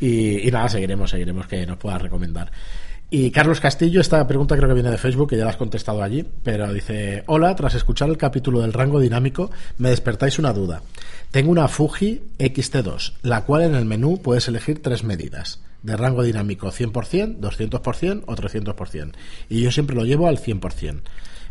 Y, 0.00 0.50
nada, 0.50 0.68
seguiremos, 0.68 1.10
seguiremos 1.10 1.46
que 1.46 1.66
nos 1.66 1.78
puedas 1.78 2.02
recomendar. 2.02 2.50
Y 3.10 3.30
Carlos 3.30 3.60
Castillo, 3.60 4.00
esta 4.00 4.26
pregunta 4.26 4.56
creo 4.56 4.68
que 4.68 4.74
viene 4.74 4.90
de 4.90 4.98
Facebook, 4.98 5.30
que 5.30 5.36
ya 5.36 5.44
la 5.44 5.50
has 5.50 5.56
contestado 5.56 6.02
allí, 6.02 6.26
pero 6.42 6.72
dice, 6.72 7.22
hola, 7.26 7.54
tras 7.54 7.74
escuchar 7.74 8.08
el 8.08 8.16
capítulo 8.16 8.60
del 8.60 8.72
rango 8.72 8.98
dinámico, 8.98 9.50
me 9.78 9.90
despertáis 9.90 10.38
una 10.38 10.52
duda. 10.52 10.82
Tengo 11.30 11.52
una 11.52 11.68
Fuji 11.68 12.22
XT2, 12.38 13.14
la 13.22 13.44
cual 13.44 13.62
en 13.62 13.74
el 13.76 13.84
menú 13.84 14.20
puedes 14.20 14.48
elegir 14.48 14.82
tres 14.82 15.04
medidas, 15.04 15.60
de 15.82 15.96
rango 15.96 16.22
dinámico 16.22 16.72
100%, 16.72 17.38
200% 17.38 18.22
o 18.26 18.34
300%, 18.34 19.12
y 19.48 19.60
yo 19.60 19.70
siempre 19.70 19.94
lo 19.94 20.04
llevo 20.04 20.26
al 20.26 20.38
100%. 20.38 21.02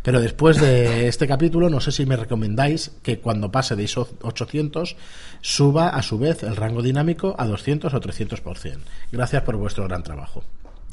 Pero 0.04 0.20
después 0.20 0.60
de 0.60 1.08
este 1.08 1.28
capítulo, 1.28 1.70
no 1.70 1.80
sé 1.80 1.94
si 1.94 2.06
me 2.06 2.18
recomendáis 2.18 2.92
que 3.02 3.20
cuando 3.20 3.52
pase 3.52 3.76
de 3.76 3.84
ISO 3.84 4.10
800 4.22 4.98
suba 5.42 5.90
a 5.90 6.02
su 6.02 6.20
vez 6.20 6.44
el 6.44 6.58
rango 6.58 6.82
dinámico 6.82 7.36
a 7.38 7.46
200 7.46 7.94
o 7.94 8.02
300%. 8.02 8.78
Gracias 9.12 9.42
por 9.44 9.56
vuestro 9.56 9.86
gran 9.86 10.04
trabajo. 10.04 10.44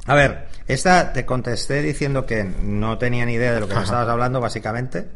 A 0.06 0.14
ver, 0.14 0.46
esta 0.66 1.12
te 1.12 1.26
contesté 1.26 1.82
diciendo 1.82 2.24
que 2.24 2.44
no 2.44 2.98
tenía 2.98 3.26
ni 3.26 3.34
idea 3.34 3.52
de 3.52 3.60
lo 3.60 3.68
que 3.68 3.74
me 3.74 3.82
estabas 3.82 4.08
hablando, 4.08 4.40
básicamente, 4.40 5.08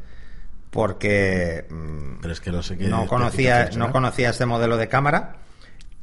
porque 0.70 1.66
mm, 1.70 2.20
Pero 2.20 2.32
es 2.32 2.40
que 2.40 2.50
no 2.50 2.62
sé 2.62 2.76
qué. 2.76 2.88
no 2.88 3.06
conocía, 3.06 3.70
¿no? 3.76 3.92
conocía 3.92 4.30
este 4.30 4.44
modelo 4.44 4.76
de 4.76 4.88
cámara, 4.88 5.36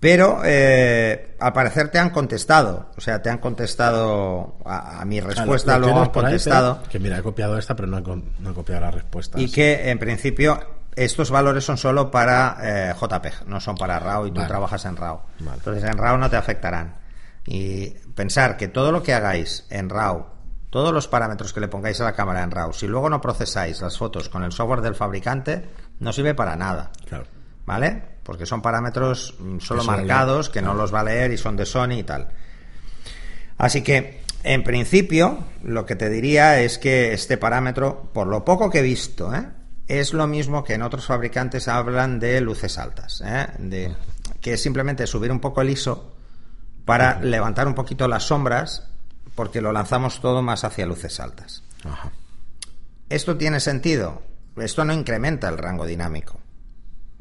pero 0.01 0.41
eh, 0.43 1.35
al 1.39 1.53
parecer 1.53 1.87
te 1.89 1.99
han 1.99 2.09
contestado, 2.09 2.89
o 2.97 2.99
sea, 3.01 3.21
te 3.21 3.29
han 3.29 3.37
contestado 3.37 4.57
a, 4.65 4.99
a 4.99 5.05
mi 5.05 5.21
respuesta, 5.21 5.75
Ah, 5.75 5.77
¿lo 5.77 5.85
luego 5.85 5.99
han 6.01 6.07
ahí, 6.07 6.11
contestado. 6.11 6.83
Que 6.89 6.99
mira, 6.99 7.17
he 7.19 7.21
copiado 7.21 7.57
esta, 7.57 7.75
pero 7.75 7.87
no 7.87 7.99
he, 7.99 8.01
no 8.41 8.49
he 8.51 8.53
copiado 8.53 8.81
la 8.81 8.91
respuesta. 8.91 9.39
Y 9.39 9.49
que 9.49 9.89
en 9.89 9.99
principio 9.99 10.59
estos 10.95 11.31
valores 11.31 11.63
son 11.63 11.77
solo 11.77 12.11
para 12.11 12.57
eh, 12.61 12.93
JPEG, 12.99 13.45
no 13.47 13.61
son 13.61 13.75
para 13.77 13.97
RAW 13.99 14.25
y 14.25 14.31
tú 14.31 14.37
Vale. 14.37 14.47
trabajas 14.49 14.83
en 14.85 14.97
RAW. 14.97 15.21
Vale. 15.39 15.57
Entonces 15.57 15.83
en 15.85 15.97
RAW 15.97 16.17
no 16.17 16.29
te 16.29 16.35
afectarán. 16.35 16.95
Y 17.45 17.91
pensar 18.15 18.57
que 18.57 18.67
todo 18.67 18.91
lo 18.91 19.01
que 19.03 19.13
hagáis 19.13 19.65
en 19.69 19.89
RAW, 19.89 20.25
todos 20.69 20.93
los 20.93 21.07
parámetros 21.07 21.53
que 21.53 21.59
le 21.59 21.67
pongáis 21.67 22.01
a 22.01 22.05
la 22.05 22.13
cámara 22.13 22.43
en 22.43 22.51
RAW, 22.51 22.73
si 22.73 22.87
luego 22.87 23.09
no 23.09 23.21
procesáis 23.21 23.81
las 23.81 23.97
fotos 23.97 24.29
con 24.29 24.43
el 24.43 24.51
software 24.51 24.81
del 24.81 24.95
fabricante, 24.95 25.63
no 25.99 26.11
sirve 26.11 26.33
para 26.33 26.55
nada. 26.55 26.91
Claro. 27.07 27.25
¿Vale? 27.65 28.10
Porque 28.23 28.45
son 28.45 28.61
parámetros 28.61 29.35
mm, 29.39 29.59
solo 29.59 29.81
Que 29.81 29.87
marcados, 29.87 30.49
que 30.49 30.61
no 30.61 30.73
los 30.73 30.93
va 30.93 31.01
a 31.01 31.03
leer 31.05 31.31
y 31.31 31.37
son 31.37 31.55
de 31.55 31.65
Sony 31.65 31.93
y 31.99 32.03
tal. 32.03 32.27
Así 33.57 33.81
que, 33.81 34.21
en 34.43 34.63
principio, 34.63 35.45
lo 35.63 35.85
que 35.85 35.95
te 35.95 36.09
diría 36.09 36.59
es 36.61 36.77
que 36.77 37.13
este 37.13 37.37
parámetro, 37.37 38.09
por 38.13 38.27
lo 38.27 38.43
poco 38.43 38.69
que 38.69 38.79
he 38.79 38.83
visto, 38.83 39.33
¿eh? 39.33 39.47
es 39.87 40.13
lo 40.13 40.25
mismo 40.27 40.63
que 40.63 40.73
en 40.73 40.81
otros 40.81 41.05
fabricantes 41.05 41.67
hablan 41.67 42.19
de 42.19 42.41
luces 42.41 42.77
altas, 42.77 43.21
¿eh? 43.25 43.47
de, 43.59 43.95
que 44.39 44.53
es 44.53 44.61
simplemente 44.61 45.05
subir 45.05 45.31
un 45.31 45.39
poco 45.39 45.61
el 45.61 45.69
ISO 45.69 46.15
para 46.85 47.19
levantar 47.19 47.67
un 47.67 47.75
poquito 47.75 48.07
las 48.07 48.23
sombras, 48.23 48.87
porque 49.35 49.61
lo 49.61 49.71
lanzamos 49.71 50.19
todo 50.21 50.41
más 50.41 50.63
hacia 50.63 50.85
luces 50.85 51.19
altas. 51.19 51.63
Ajá. 51.83 52.11
¿Esto 53.09 53.37
tiene 53.37 53.59
sentido? 53.59 54.21
Esto 54.55 54.85
no 54.85 54.93
incrementa 54.93 55.49
el 55.49 55.57
rango 55.57 55.85
dinámico. 55.85 56.39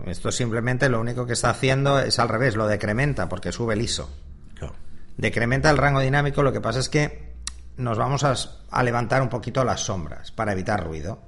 Esto 0.06 0.32
simplemente 0.32 0.88
lo 0.88 1.00
único 1.00 1.26
que 1.26 1.34
está 1.34 1.50
haciendo 1.50 1.98
es 2.00 2.18
al 2.18 2.28
revés, 2.28 2.56
lo 2.56 2.66
decrementa 2.66 3.28
porque 3.28 3.52
sube 3.52 3.74
el 3.74 3.82
ISO. 3.82 4.10
Claro. 4.54 4.74
Decrementa 5.16 5.70
el 5.70 5.76
rango 5.78 6.00
dinámico, 6.00 6.42
lo 6.42 6.52
que 6.52 6.60
pasa 6.60 6.78
es 6.78 6.88
que 6.88 7.30
nos 7.76 7.98
vamos 7.98 8.24
a, 8.24 8.34
a 8.70 8.82
levantar 8.82 9.22
un 9.22 9.28
poquito 9.28 9.64
las 9.64 9.80
sombras 9.80 10.30
para 10.32 10.52
evitar 10.52 10.84
ruido. 10.84 11.20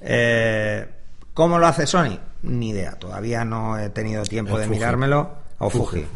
Eh, 0.00 0.88
¿Cómo 1.34 1.58
lo 1.58 1.66
hace 1.66 1.86
Sony? 1.86 2.18
Ni 2.42 2.70
idea, 2.70 2.92
todavía 2.98 3.44
no 3.44 3.78
he 3.78 3.90
tenido 3.90 4.22
tiempo 4.24 4.54
El 4.56 4.62
de 4.62 4.66
Fuji. 4.66 4.78
mirármelo. 4.78 5.34
O 5.58 5.70
Fuji. 5.70 6.06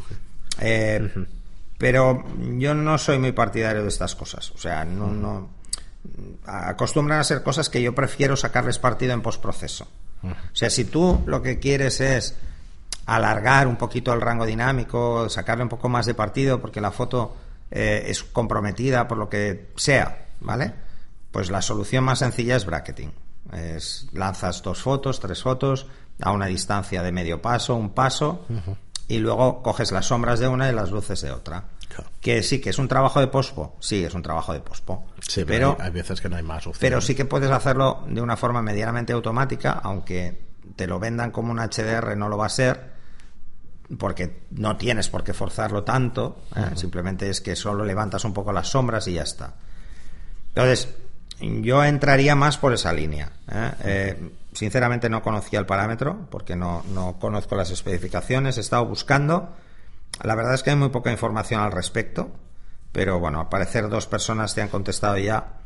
Eh, 0.60 1.26
Pero 1.78 2.24
yo 2.56 2.74
no 2.74 2.98
soy 2.98 3.18
muy 3.18 3.32
partidario 3.32 3.82
de 3.82 3.88
estas 3.88 4.14
cosas. 4.14 4.50
O 4.52 4.58
sea, 4.58 4.84
no, 4.84 5.08
no 5.08 5.50
acostumbran 6.46 7.20
a 7.20 7.24
ser 7.24 7.42
cosas 7.42 7.68
que 7.70 7.82
yo 7.82 7.94
prefiero 7.94 8.36
sacarles 8.36 8.78
partido 8.78 9.12
en 9.12 9.22
postproceso. 9.22 9.88
O 10.32 10.56
sea, 10.56 10.70
si 10.70 10.84
tú 10.84 11.22
lo 11.26 11.42
que 11.42 11.58
quieres 11.58 12.00
es 12.00 12.36
alargar 13.06 13.66
un 13.66 13.76
poquito 13.76 14.12
el 14.12 14.20
rango 14.20 14.46
dinámico, 14.46 15.28
sacarle 15.28 15.64
un 15.64 15.68
poco 15.68 15.88
más 15.88 16.06
de 16.06 16.14
partido 16.14 16.60
porque 16.60 16.80
la 16.80 16.90
foto 16.90 17.36
eh, 17.70 18.04
es 18.06 18.22
comprometida 18.22 19.06
por 19.08 19.18
lo 19.18 19.28
que 19.28 19.70
sea, 19.76 20.26
¿vale? 20.40 20.72
Pues 21.30 21.50
la 21.50 21.60
solución 21.60 22.04
más 22.04 22.20
sencilla 22.20 22.56
es 22.56 22.64
bracketing. 22.64 23.12
Es, 23.52 24.08
lanzas 24.12 24.62
dos 24.62 24.80
fotos, 24.80 25.20
tres 25.20 25.42
fotos 25.42 25.86
a 26.20 26.32
una 26.32 26.46
distancia 26.46 27.02
de 27.02 27.12
medio 27.12 27.42
paso, 27.42 27.74
un 27.74 27.90
paso, 27.90 28.46
y 29.08 29.18
luego 29.18 29.62
coges 29.62 29.92
las 29.92 30.06
sombras 30.06 30.38
de 30.38 30.48
una 30.48 30.68
y 30.68 30.74
las 30.74 30.90
luces 30.90 31.20
de 31.20 31.32
otra. 31.32 31.64
Claro. 31.94 32.10
Que 32.20 32.42
sí, 32.42 32.60
que 32.60 32.70
es 32.70 32.78
un 32.78 32.88
trabajo 32.88 33.20
de 33.20 33.28
pospo, 33.28 33.76
sí, 33.80 34.04
es 34.04 34.14
un 34.14 34.22
trabajo 34.22 34.52
de 34.52 34.60
pospo. 34.60 35.06
Sí, 35.20 35.44
pero, 35.44 35.74
pero 35.74 35.76
hay, 35.78 35.86
hay 35.88 35.92
veces 35.92 36.20
que 36.20 36.28
no 36.28 36.36
hay 36.36 36.42
más 36.42 36.66
opciones. 36.66 36.80
pero 36.80 37.00
sí 37.00 37.14
que 37.14 37.24
puedes 37.24 37.50
hacerlo 37.50 38.04
de 38.08 38.20
una 38.20 38.36
forma 38.36 38.62
medianamente 38.62 39.12
automática, 39.12 39.80
aunque 39.82 40.40
te 40.76 40.86
lo 40.86 40.98
vendan 40.98 41.30
como 41.30 41.52
un 41.52 41.58
HDR, 41.58 42.16
no 42.16 42.28
lo 42.28 42.36
va 42.36 42.46
a 42.46 42.50
ser, 42.50 42.94
porque 43.98 44.42
no 44.50 44.76
tienes 44.76 45.08
por 45.08 45.22
qué 45.22 45.34
forzarlo 45.34 45.84
tanto, 45.84 46.38
¿eh? 46.56 46.70
simplemente 46.74 47.28
es 47.28 47.40
que 47.40 47.54
solo 47.54 47.84
levantas 47.84 48.24
un 48.24 48.32
poco 48.32 48.52
las 48.52 48.68
sombras 48.68 49.06
y 49.08 49.14
ya 49.14 49.22
está. 49.22 49.54
Entonces, 50.48 50.88
yo 51.40 51.84
entraría 51.84 52.34
más 52.34 52.58
por 52.58 52.72
esa 52.72 52.92
línea. 52.92 53.30
¿eh? 53.50 53.70
Eh, 53.84 54.30
sinceramente 54.52 55.08
no 55.08 55.22
conocía 55.22 55.58
el 55.58 55.66
parámetro 55.66 56.26
porque 56.30 56.56
no, 56.56 56.84
no 56.92 57.18
conozco 57.18 57.56
las 57.56 57.70
especificaciones, 57.70 58.56
he 58.56 58.60
estado 58.60 58.86
buscando. 58.86 59.54
La 60.22 60.34
verdad 60.34 60.54
es 60.54 60.62
que 60.62 60.70
hay 60.70 60.76
muy 60.76 60.90
poca 60.90 61.10
información 61.10 61.60
al 61.60 61.72
respecto, 61.72 62.30
pero 62.92 63.18
bueno, 63.18 63.40
al 63.40 63.48
parecer 63.48 63.88
dos 63.88 64.06
personas 64.06 64.54
te 64.54 64.62
han 64.62 64.68
contestado 64.68 65.18
ya. 65.18 65.60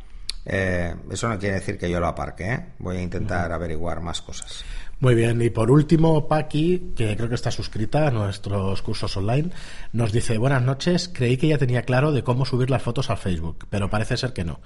Eh, 0.46 0.94
eso 1.11 1.28
no 1.28 1.38
quiere 1.38 1.56
decir 1.56 1.78
que 1.78 1.90
yo 1.90 2.00
lo 2.00 2.06
aparque, 2.06 2.52
¿eh? 2.52 2.66
voy 2.78 2.96
a 2.96 3.02
intentar 3.02 3.52
averiguar 3.52 4.00
más 4.00 4.22
cosas. 4.22 4.64
Muy 5.00 5.14
bien, 5.14 5.40
y 5.42 5.50
por 5.50 5.70
último, 5.70 6.26
Paqui, 6.26 6.94
que 6.96 7.16
creo 7.16 7.28
que 7.28 7.37
está 7.37 7.52
suscrita 7.52 8.08
a 8.08 8.11
nuestros 8.11 8.82
cursos 8.82 9.16
online, 9.16 9.50
nos 9.92 10.11
dice, 10.11 10.38
buenas 10.38 10.62
noches, 10.62 11.08
creí 11.12 11.37
que 11.37 11.46
ya 11.46 11.58
tenía 11.58 11.82
claro 11.82 12.11
de 12.11 12.24
cómo 12.24 12.44
subir 12.44 12.68
las 12.68 12.82
fotos 12.82 13.08
al 13.08 13.18
Facebook, 13.18 13.66
pero 13.70 13.90
parece 13.90 14.16
ser 14.16 14.32
que 14.32 14.44
no. 14.44 14.61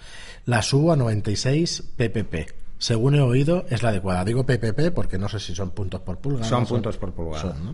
La 0.47 0.63
subo 0.63 0.93
a 0.93 0.97
96 0.97 1.83
ppp. 1.97 2.62
Según 2.83 3.15
he 3.15 3.21
oído, 3.21 3.65
es 3.71 3.85
la 3.85 3.91
adecuada. 3.91 4.25
Digo 4.25 4.45
PPP 4.45 4.93
porque 4.93 5.17
no 5.17 5.29
sé 5.29 5.39
si 5.39 5.55
son 5.55 5.71
puntos 5.71 6.01
por 6.01 6.19
pulgada. 6.19 6.49
Son 6.49 6.67
puntos 6.67 6.97
por 6.97 7.13
pulgada. 7.13 7.41
Son, 7.41 7.67
¿no? 7.67 7.73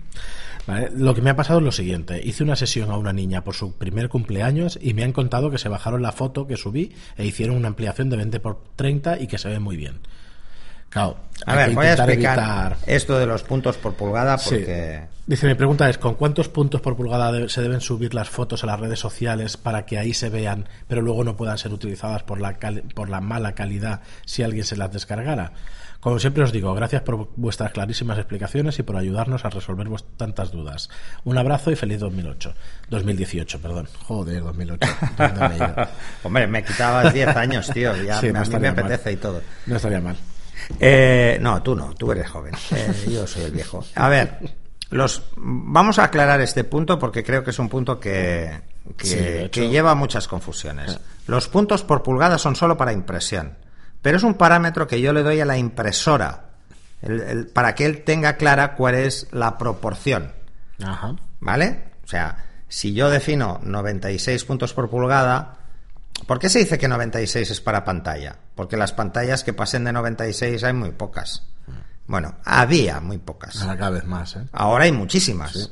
Vale, 0.67 0.91
Lo 0.95 1.15
que 1.15 1.23
me 1.23 1.31
ha 1.31 1.35
pasado 1.35 1.61
es 1.61 1.65
lo 1.65 1.73
siguiente. 1.73 2.21
Hice 2.23 2.45
una 2.45 2.57
sesión 2.57 2.91
a 2.91 2.99
una 2.99 3.15
niña 3.15 3.43
por 3.43 3.55
su 3.55 3.73
primer 3.73 4.11
cumpleaños 4.11 4.79
y 4.83 4.93
me 4.93 5.05
han 5.05 5.15
contado 5.15 5.51
que 5.51 5.57
se 5.57 5.71
bajaron 5.71 6.03
la 6.03 6.13
foto 6.13 6.47
que 6.47 6.59
subí 6.59 6.93
e 7.17 7.25
hicieron 7.25 7.57
una 7.57 7.69
ampliación 7.69 8.11
de 8.11 8.19
20 8.19 8.39
por 8.41 8.61
30 8.77 9.19
y 9.19 9.29
que 9.29 9.39
se 9.39 9.49
ve 9.49 9.59
muy 9.59 9.79
bien. 9.79 10.01
Claro, 10.91 11.17
A 11.47 11.55
ver, 11.55 11.71
voy 11.75 11.87
a 11.87 11.93
explicar 11.93 12.39
evitar- 12.39 12.77
esto 12.87 13.19
de 13.19 13.27
los 13.27 13.43
puntos 13.43 13.77
por 13.77 13.95
pulgada 13.95 14.39
Sí. 14.39 14.49
porque... 14.57 15.03
Dice, 15.27 15.47
mi 15.47 15.55
pregunta 15.55 15.91
es, 15.91 15.99
¿con 15.99 16.15
cuántos 16.15 16.49
puntos 16.49 16.81
por 16.81 16.97
pulgada 16.97 17.47
se 17.51 17.61
deben 17.61 17.83
subir 17.83 18.15
las 18.15 18.31
fotos 18.31 18.65
a 18.65 18.67
las 18.67 18.81
redes 18.81 18.99
sociales 18.99 19.59
para 19.59 19.85
que 19.85 19.99
ahí 19.99 20.15
se 20.15 20.31
vean, 20.31 20.67
pero 20.89 21.03
luego 21.03 21.23
no 21.25 21.37
puedan 21.37 21.59
ser 21.59 21.71
utilizadas 21.75 22.23
por 22.23 22.41
la, 22.41 22.59
cali- 22.59 22.81
por 22.95 23.11
la 23.11 23.21
mala 23.21 23.53
calidad 23.55 24.01
si 24.25 24.43
alguien 24.43 24.65
se 24.65 24.79
las 24.79 24.91
descargara? 24.91 25.53
Como 26.01 26.19
siempre 26.19 26.45
os 26.45 26.53
digo, 26.53 26.73
gracias 26.75 27.03
por 27.03 27.29
vuestras 27.37 27.73
clarísimas 27.73 28.17
explicaciones 28.17 28.79
y 28.79 28.83
por 28.85 28.97
ayudarnos 28.97 29.45
a 29.45 29.51
resolver 29.51 29.89
tantas 30.17 30.51
dudas. 30.53 30.89
Un 31.25 31.37
abrazo 31.37 31.71
y 31.73 31.77
feliz 31.77 31.99
2008. 32.01 32.55
2018, 32.89 33.61
perdón. 33.61 33.89
Joder, 34.07 34.43
2008. 34.45 34.89
¿Dónde 35.19 35.49
me? 35.59 35.89
Hombre, 36.23 36.47
me 36.47 36.65
quitabas 36.65 37.13
10 37.13 37.37
años, 37.37 37.69
tío. 37.75 37.95
Ya 37.97 38.19
Sí, 38.21 38.27
me- 38.29 38.33
no 38.33 38.39
a 38.39 38.43
mí 38.45 38.49
me 38.49 38.55
estaría 38.57 38.73
mal. 38.73 38.85
apetece 38.85 39.13
y 39.13 39.17
todo. 39.17 39.43
No 39.67 39.77
estaría 39.77 40.01
mal. 40.01 40.17
Eh, 40.81 41.39
no, 41.41 41.63
tú 41.63 41.75
no, 41.75 41.95
tú 41.95 42.13
eres 42.13 42.29
joven. 42.31 42.55
Eh, 42.75 43.07
yo 43.11 43.27
soy 43.27 43.45
el 43.45 43.53
viejo. 43.53 43.85
A 43.95 44.09
ver, 44.09 44.39
los, 44.91 45.23
vamos 45.37 45.99
a 45.99 46.05
aclarar 46.05 46.41
este 46.41 46.65
punto 46.65 46.99
porque 46.99 47.23
creo 47.25 47.43
que 47.45 47.51
es 47.51 47.59
un 47.59 47.69
punto 47.69 47.99
que, 48.01 48.61
que, 48.97 49.51
Sí, 49.53 49.69
lleva 49.69 49.95
muchas 49.95 50.29
confusiones. 50.29 50.99
Los 51.27 51.49
puntos 51.49 51.83
por 51.85 52.03
pulgada 52.03 52.39
son 52.39 52.57
solo 52.57 52.77
para 52.77 52.93
impresión, 52.93 53.57
pero 54.03 54.17
es 54.17 54.23
un 54.23 54.35
parámetro 54.35 54.87
que 54.87 55.01
yo 55.01 55.13
le 55.13 55.23
doy 55.23 55.41
a 55.41 55.45
la 55.45 55.59
impresora 55.59 56.45
el- 57.03 57.21
el- 57.21 57.47
para 57.49 57.75
que 57.75 57.85
él 57.87 58.03
tenga 58.03 58.37
clara 58.37 58.75
cuál 58.75 58.95
es 58.95 59.29
la 59.33 59.59
proporción. 59.59 60.33
Ajá. 60.83 61.15
¿Vale? 61.41 61.85
O 62.05 62.09
sea, 62.09 62.45
si 62.69 62.95
yo 62.95 63.11
defino 63.11 63.61
96 63.63 64.45
puntos 64.45 64.73
por 64.73 64.89
pulgada, 64.91 65.58
¿por 66.27 66.39
qué 66.39 66.49
se 66.49 66.61
dice 66.61 66.79
que 66.79 66.89
96 66.89 67.51
es 67.51 67.61
para 67.61 67.85
pantalla? 67.85 68.37
Porque 68.55 68.77
las 68.77 68.93
pantallas 68.93 69.45
que 69.45 69.53
pasen 69.53 69.85
de 69.85 69.93
96 69.93 70.65
hay 70.65 70.73
muy 70.73 70.93
pocas. 70.93 71.45
Bueno, 72.07 72.37
había 72.45 73.01
muy 73.01 73.19
pocas. 73.19 73.61
Ahora 73.61 73.77
cada 73.77 73.91
vez 73.91 74.05
más, 74.05 74.37
¿eh? 74.37 74.47
Ahora 74.53 74.85
hay 74.85 74.93
muchísimas. 74.93 75.53
Sí. 75.53 75.69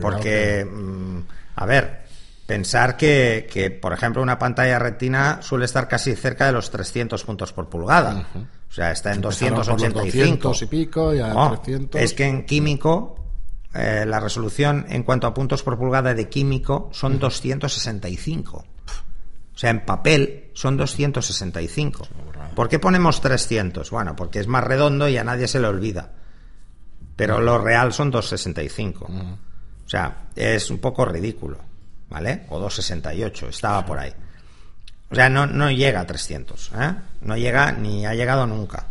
Porque, 0.00 0.64
mm, 0.64 1.20
a 1.54 1.66
ver, 1.66 2.06
pensar 2.46 2.96
que, 2.96 3.48
que, 3.50 3.70
por 3.70 3.92
ejemplo, 3.92 4.22
una 4.22 4.38
pantalla 4.38 4.78
retina 4.78 5.38
suele 5.42 5.64
estar 5.64 5.88
casi 5.88 6.14
cerca 6.14 6.46
de 6.46 6.52
los 6.52 6.70
300 6.70 7.22
puntos 7.24 7.52
por 7.52 7.68
pulgada. 7.68 8.26
O 8.68 8.72
sea, 8.72 8.92
está 8.92 9.12
en 9.12 9.22
los 9.22 9.38
285. 9.38 10.48
200 10.48 10.62
y 10.62 10.66
pico, 10.66 11.14
y 11.14 11.20
a 11.20 11.28
No, 11.28 11.58
300. 11.60 12.00
Es 12.00 12.14
que 12.14 12.26
en 12.26 12.44
químico, 12.44 13.16
eh, 13.74 14.04
la 14.06 14.20
resolución 14.20 14.86
en 14.88 15.02
cuanto 15.02 15.26
a 15.26 15.34
puntos 15.34 15.62
por 15.62 15.78
pulgada 15.78 16.14
de 16.14 16.28
químico 16.28 16.90
son 16.92 17.18
265. 17.18 18.64
O 19.56 19.58
sea, 19.58 19.70
en 19.70 19.86
papel 19.86 20.50
son 20.52 20.76
265. 20.76 22.06
¿Por 22.54 22.68
qué 22.68 22.78
ponemos 22.78 23.22
300? 23.22 23.90
Bueno, 23.90 24.14
porque 24.14 24.38
es 24.38 24.46
más 24.48 24.62
redondo 24.62 25.08
y 25.08 25.16
a 25.16 25.24
nadie 25.24 25.48
se 25.48 25.58
le 25.58 25.66
olvida. 25.66 26.12
Pero 27.16 27.40
lo 27.40 27.56
real 27.56 27.94
son 27.94 28.10
265. 28.10 29.06
O 29.06 29.88
sea, 29.88 30.26
es 30.36 30.70
un 30.70 30.78
poco 30.78 31.06
ridículo. 31.06 31.58
¿Vale? 32.10 32.44
O 32.50 32.60
268, 32.60 33.48
estaba 33.48 33.84
por 33.84 33.98
ahí. 33.98 34.12
O 35.10 35.14
sea, 35.14 35.30
no, 35.30 35.46
no 35.46 35.70
llega 35.70 36.00
a 36.00 36.06
300. 36.06 36.72
¿eh? 36.78 36.94
No 37.22 37.36
llega 37.38 37.72
ni 37.72 38.04
ha 38.04 38.12
llegado 38.12 38.46
nunca. 38.46 38.88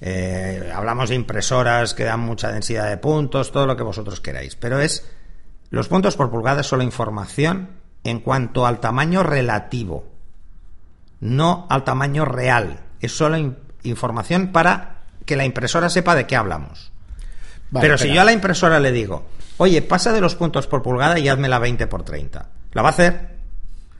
Eh, 0.00 0.70
hablamos 0.74 1.10
de 1.10 1.14
impresoras 1.14 1.94
que 1.94 2.02
dan 2.02 2.20
mucha 2.20 2.50
densidad 2.50 2.90
de 2.90 2.96
puntos, 2.96 3.52
todo 3.52 3.66
lo 3.66 3.76
que 3.76 3.84
vosotros 3.84 4.20
queráis. 4.20 4.56
Pero 4.56 4.80
es. 4.80 5.08
Los 5.70 5.86
puntos 5.86 6.16
por 6.16 6.28
pulgada 6.28 6.62
es 6.62 6.66
solo 6.66 6.82
información 6.82 7.75
en 8.10 8.20
cuanto 8.20 8.66
al 8.66 8.80
tamaño 8.80 9.22
relativo, 9.22 10.04
no 11.20 11.66
al 11.70 11.84
tamaño 11.84 12.24
real. 12.24 12.80
Es 13.00 13.16
solo 13.16 13.36
in- 13.36 13.56
información 13.82 14.48
para 14.52 15.02
que 15.24 15.36
la 15.36 15.44
impresora 15.44 15.88
sepa 15.88 16.14
de 16.14 16.26
qué 16.26 16.36
hablamos. 16.36 16.92
Vale, 17.70 17.84
Pero 17.84 17.98
si 17.98 18.12
yo 18.12 18.20
a 18.20 18.24
la 18.24 18.32
impresora 18.32 18.78
le 18.78 18.92
digo, 18.92 19.26
oye, 19.56 19.82
pasa 19.82 20.12
de 20.12 20.20
los 20.20 20.34
puntos 20.36 20.66
por 20.66 20.82
pulgada 20.82 21.18
y 21.18 21.28
hazme 21.28 21.48
la 21.48 21.58
20 21.58 21.86
por 21.88 22.04
30, 22.04 22.48
¿la 22.72 22.82
va 22.82 22.88
a 22.88 22.92
hacer? 22.92 23.36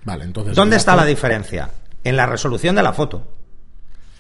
Vale, 0.05 0.25
entonces... 0.25 0.55
¿Dónde 0.55 0.77
está 0.77 0.95
la 0.95 1.05
diferencia? 1.05 1.71
En 2.05 2.17
la 2.17 2.27
resolución 2.27 2.77
de 2.77 2.83
la 2.85 2.93
foto. 2.93 3.33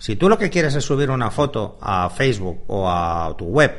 Si 0.00 0.16
tú 0.16 0.28
lo 0.28 0.36
que 0.36 0.50
quieres 0.50 0.74
es 0.74 0.84
subir 0.84 1.10
una 1.10 1.30
foto 1.30 1.78
a 1.80 2.10
Facebook 2.10 2.64
o 2.66 2.90
a 2.90 3.34
tu 3.38 3.46
web 3.46 3.72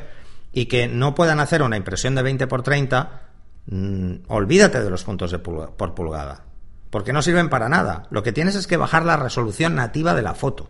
y 0.54 0.66
que 0.68 0.88
no 0.88 1.14
puedan 1.14 1.40
hacer 1.42 1.62
una 1.62 1.76
impresión 1.78 2.16
de 2.16 2.24
20 2.24 2.48
por 2.48 2.64
30, 2.64 3.22
mm, 3.68 4.14
olvídate 4.28 4.82
de 4.82 4.90
los 4.90 5.04
puntos 5.04 5.32
de 5.32 5.40
por 5.40 5.96
pulgada. 5.96 6.44
Porque 6.90 7.14
no 7.14 7.22
sirven 7.22 7.50
para 7.50 7.70
nada. 7.70 8.08
Lo 8.10 8.24
que 8.24 8.32
tienes 8.32 8.56
es 8.56 8.68
que 8.68 8.78
bajar 8.78 9.06
la 9.06 9.18
resolución 9.18 9.76
nativa 9.76 10.14
de 10.14 10.22
la 10.22 10.34
foto. 10.34 10.70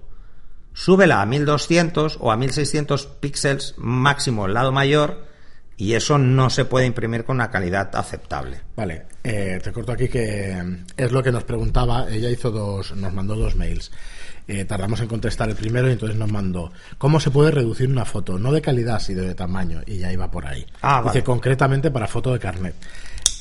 Súbela 0.74 1.22
a 1.22 1.26
1200 1.26 2.18
o 2.20 2.32
a 2.32 2.38
1600 2.38 3.08
píxeles 3.08 3.76
máximo 3.78 4.46
el 4.46 4.54
lado 4.54 4.72
mayor 4.72 5.26
y 5.76 5.94
eso 5.94 6.18
no 6.18 6.50
se 6.50 6.66
puede 6.66 6.88
imprimir 6.88 7.24
con 7.24 7.38
una 7.38 7.52
calidad 7.52 7.96
aceptable. 7.96 8.62
Vale, 8.76 9.06
eh, 9.24 9.60
te 9.64 9.72
corto 9.72 9.92
aquí 9.92 10.08
que 10.08 10.84
es 10.98 11.12
lo 11.12 11.22
que 11.22 11.32
nos 11.32 11.44
preguntaba. 11.44 12.08
Ella 12.10 12.30
hizo 12.30 12.50
dos, 12.50 12.96
nos 12.96 13.14
mandó 13.14 13.36
dos 13.36 13.56
mails. 13.56 13.92
Eh, 14.48 14.64
tardamos 14.66 15.02
en 15.02 15.08
contestar 15.08 15.50
el 15.50 15.56
primero 15.56 15.90
y 15.90 15.92
entonces 15.94 16.18
nos 16.18 16.32
mandó 16.32 16.72
cómo 16.98 17.20
se 17.20 17.32
puede 17.32 17.52
reducir 17.52 17.90
una 17.90 18.06
foto, 18.06 18.40
no 18.40 18.52
de 18.52 18.62
calidad, 18.62 19.00
sino 19.00 19.24
de 19.24 19.36
tamaño. 19.36 19.82
Y 19.86 19.98
ya 19.98 20.12
iba 20.12 20.32
por 20.32 20.46
ahí. 20.48 20.66
Ah, 20.82 21.00
Dice 21.04 21.10
vale. 21.20 21.24
concretamente 21.24 21.92
para 21.92 22.08
foto 22.08 22.32
de 22.32 22.40
carnet. 22.40 22.76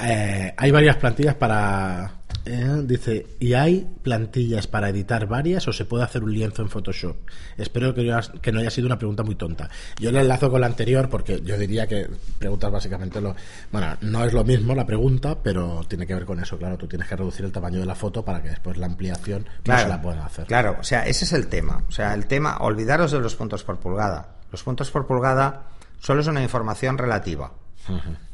Eh, 0.05 0.53
hay 0.57 0.71
varias 0.71 0.97
plantillas 0.97 1.35
para. 1.37 2.11
Eh, 2.47 2.83
dice, 2.85 3.27
¿y 3.41 3.55
hay 3.55 3.87
plantillas 4.03 4.67
para 4.67 4.89
editar 4.89 5.27
varias 5.27 5.67
o 5.69 5.73
se 5.73 5.85
puede 5.85 6.05
hacer 6.05 6.23
un 6.25 6.33
lienzo 6.33 6.63
en 6.63 6.69
Photoshop? 6.69 7.17
Espero 7.59 7.93
que, 7.95 8.03
no 8.05 8.17
haya- 8.17 8.33
que 8.41 8.53
no 8.53 8.61
haya 8.61 8.71
sido 8.71 8.87
una 8.87 8.99
pregunta 8.99 9.23
muy 9.23 9.35
tonta. 9.35 9.69
Yo 10.01 10.11
le 10.13 10.21
enlazo 10.21 10.51
con 10.51 10.61
la 10.61 10.67
anterior 10.69 11.09
porque 11.11 11.41
yo 11.43 11.59
diría 11.59 11.87
que 11.87 12.09
preguntas 12.39 12.71
básicamente 12.71 13.21
lo. 13.21 13.35
Bueno, 13.73 13.97
no 14.01 14.25
es 14.25 14.33
lo 14.33 14.45
mismo 14.45 14.75
la 14.75 14.87
pregunta, 14.87 15.37
pero 15.43 15.83
tiene 15.89 16.07
que 16.07 16.15
ver 16.15 16.25
con 16.25 16.41
eso. 16.41 16.57
Claro, 16.57 16.79
tú 16.79 16.87
tienes 16.87 17.09
que 17.09 17.17
reducir 17.17 17.45
el 17.45 17.53
tamaño 17.53 17.81
de 17.81 17.87
la 17.87 17.95
foto 17.95 18.25
para 18.25 18.43
que 18.43 18.49
después 18.51 18.77
la 18.77 18.87
ampliación 18.87 19.47
no 19.67 19.79
se 19.79 19.89
la 19.89 20.01
puedan 20.01 20.21
hacer. 20.21 20.47
Claro, 20.47 20.77
o 20.81 20.85
sea, 20.85 21.07
ese 21.07 21.25
es 21.25 21.33
el 21.33 21.49
tema. 21.49 21.83
O 21.89 21.91
sea, 21.91 22.15
el 22.15 22.27
tema, 22.27 22.57
olvidaros 22.59 23.13
de 23.13 23.21
los 23.21 23.35
puntos 23.35 23.65
por 23.65 23.79
pulgada. 23.79 24.37
Los 24.53 24.63
puntos 24.63 24.91
por 24.91 25.07
pulgada 25.07 25.65
solo 25.99 26.21
es 26.21 26.27
una 26.29 26.43
información 26.43 26.97
relativa. 26.99 27.53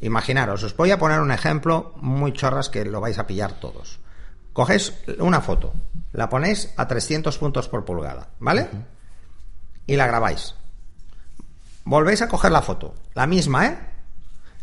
Imaginaros, 0.00 0.62
os 0.62 0.76
voy 0.76 0.90
a 0.90 0.98
poner 0.98 1.20
un 1.20 1.32
ejemplo 1.32 1.94
muy 2.00 2.32
chorras 2.32 2.68
que 2.68 2.84
lo 2.84 3.00
vais 3.00 3.18
a 3.18 3.26
pillar 3.26 3.52
todos. 3.52 4.00
Cogéis 4.52 4.92
una 5.18 5.40
foto, 5.40 5.72
la 6.12 6.28
ponéis 6.28 6.72
a 6.76 6.86
300 6.86 7.38
puntos 7.38 7.68
por 7.68 7.84
pulgada, 7.84 8.28
¿vale? 8.38 8.68
Y 9.86 9.96
la 9.96 10.06
grabáis. 10.06 10.54
Volvéis 11.84 12.22
a 12.22 12.28
coger 12.28 12.52
la 12.52 12.62
foto, 12.62 12.94
la 13.14 13.26
misma, 13.26 13.66
¿eh? 13.66 13.78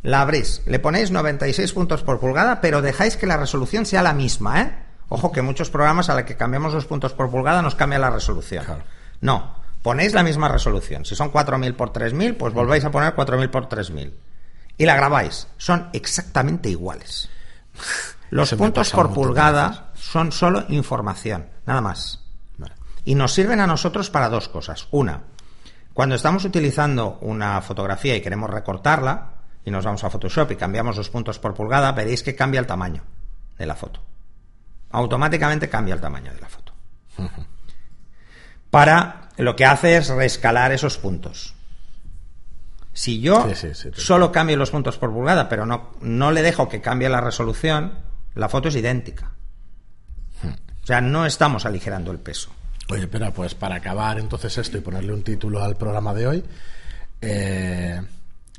La 0.04 0.22
abrís, 0.22 0.62
le 0.66 0.80
ponéis 0.80 1.12
96 1.12 1.74
puntos 1.74 2.04
por 2.04 2.20
pulgada, 2.20 2.62
pero 2.62 2.82
dejáis 2.82 3.18
que 3.18 3.28
la 3.28 3.36
resolución 3.36 3.86
sea 3.86 4.02
la 4.02 4.14
misma, 4.14 4.62
¿eh? 4.62 4.86
Ojo 5.10 5.32
que 5.32 5.42
muchos 5.42 5.70
programas 5.70 6.10
a 6.10 6.16
los 6.16 6.24
que 6.24 6.38
cambiamos 6.38 6.74
los 6.74 6.86
puntos 6.86 7.14
por 7.14 7.30
pulgada 7.30 7.62
nos 7.62 7.76
cambia 7.76 8.00
la 8.00 8.12
resolución. 8.12 8.64
Claro. 8.64 8.84
No, 9.22 9.56
ponéis 9.82 10.14
la 10.14 10.24
misma 10.24 10.48
resolución. 10.48 11.04
Si 11.04 11.16
son 11.16 11.30
4000 11.30 11.74
por 11.74 11.92
3000, 11.92 12.36
pues 12.36 12.54
volvéis 12.54 12.86
a 12.86 12.92
poner 12.92 13.14
4000 13.16 13.50
por 13.50 13.68
3000. 13.68 14.14
Y 14.80 14.86
la 14.86 14.96
grabáis. 14.96 15.48
Son 15.58 15.90
exactamente 15.94 16.70
iguales. 16.70 17.30
Los 18.32 18.54
puntos 18.54 18.92
por 18.92 19.14
pulgada 19.14 19.92
son 19.96 20.32
solo 20.32 20.66
información, 20.70 21.48
nada 21.66 21.82
más. 21.82 22.24
Vale. 22.58 22.74
Y 23.06 23.16
nos 23.16 23.34
sirven 23.34 23.60
a 23.60 23.68
nosotros 23.68 24.10
para 24.10 24.30
dos 24.30 24.48
cosas. 24.50 24.88
Una, 24.92 25.24
cuando 25.94 26.16
estamos 26.16 26.46
utilizando 26.46 27.18
una 27.22 27.62
fotografía 27.62 28.16
y 28.16 28.22
queremos 28.22 28.50
recortarla, 28.50 29.32
y 29.66 29.72
nos 29.72 29.84
vamos 29.84 30.04
a 30.04 30.10
Photoshop 30.10 30.52
y 30.52 30.56
cambiamos 30.56 30.96
los 30.96 31.10
puntos 31.10 31.40
por 31.40 31.54
pulgada, 31.54 31.92
veréis 31.92 32.24
que 32.24 32.36
cambia 32.36 32.62
el 32.62 32.68
tamaño 32.68 33.04
de 33.58 33.66
la 33.66 33.76
foto. 33.76 34.02
Automáticamente 34.92 35.68
cambia 35.68 35.96
el 35.96 36.02
tamaño 36.02 36.34
de 36.34 36.40
la 36.40 36.48
foto. 36.48 36.74
Para 38.70 39.30
lo 39.38 39.56
que 39.56 39.66
hace 39.66 39.98
es 39.98 40.08
rescalar 40.10 40.72
esos 40.72 40.98
puntos. 40.98 41.56
Si 43.00 43.22
yo 43.22 43.48
Sí, 43.48 43.56
sí, 43.56 43.68
sí, 43.74 43.90
solo 43.96 44.30
cambio 44.30 44.58
los 44.58 44.72
puntos 44.72 44.98
por 44.98 45.14
pulgada, 45.14 45.48
pero 45.48 45.66
no, 45.66 45.92
no 46.02 46.34
le 46.34 46.42
dejo 46.42 46.68
que 46.68 46.82
cambie 46.82 47.08
la 47.08 47.22
resolución, 47.22 47.94
la 48.36 48.50
foto 48.50 48.68
es 48.68 48.76
idéntica. 48.76 49.32
O 50.84 50.86
sea, 50.86 51.00
no 51.00 51.26
estamos 51.26 51.66
aligerando 51.66 52.12
el 52.12 52.20
peso. 52.20 52.50
Oye, 52.90 53.04
espera, 53.04 53.32
pues 53.32 53.56
para 53.56 53.76
acabar 53.76 54.20
entonces 54.20 54.58
esto 54.58 54.78
y 54.78 54.82
ponerle 54.82 55.14
un 55.14 55.24
título 55.24 55.64
al 55.64 55.78
programa 55.78 56.14
de 56.14 56.28
hoy, 56.28 56.44
eh, 57.22 58.02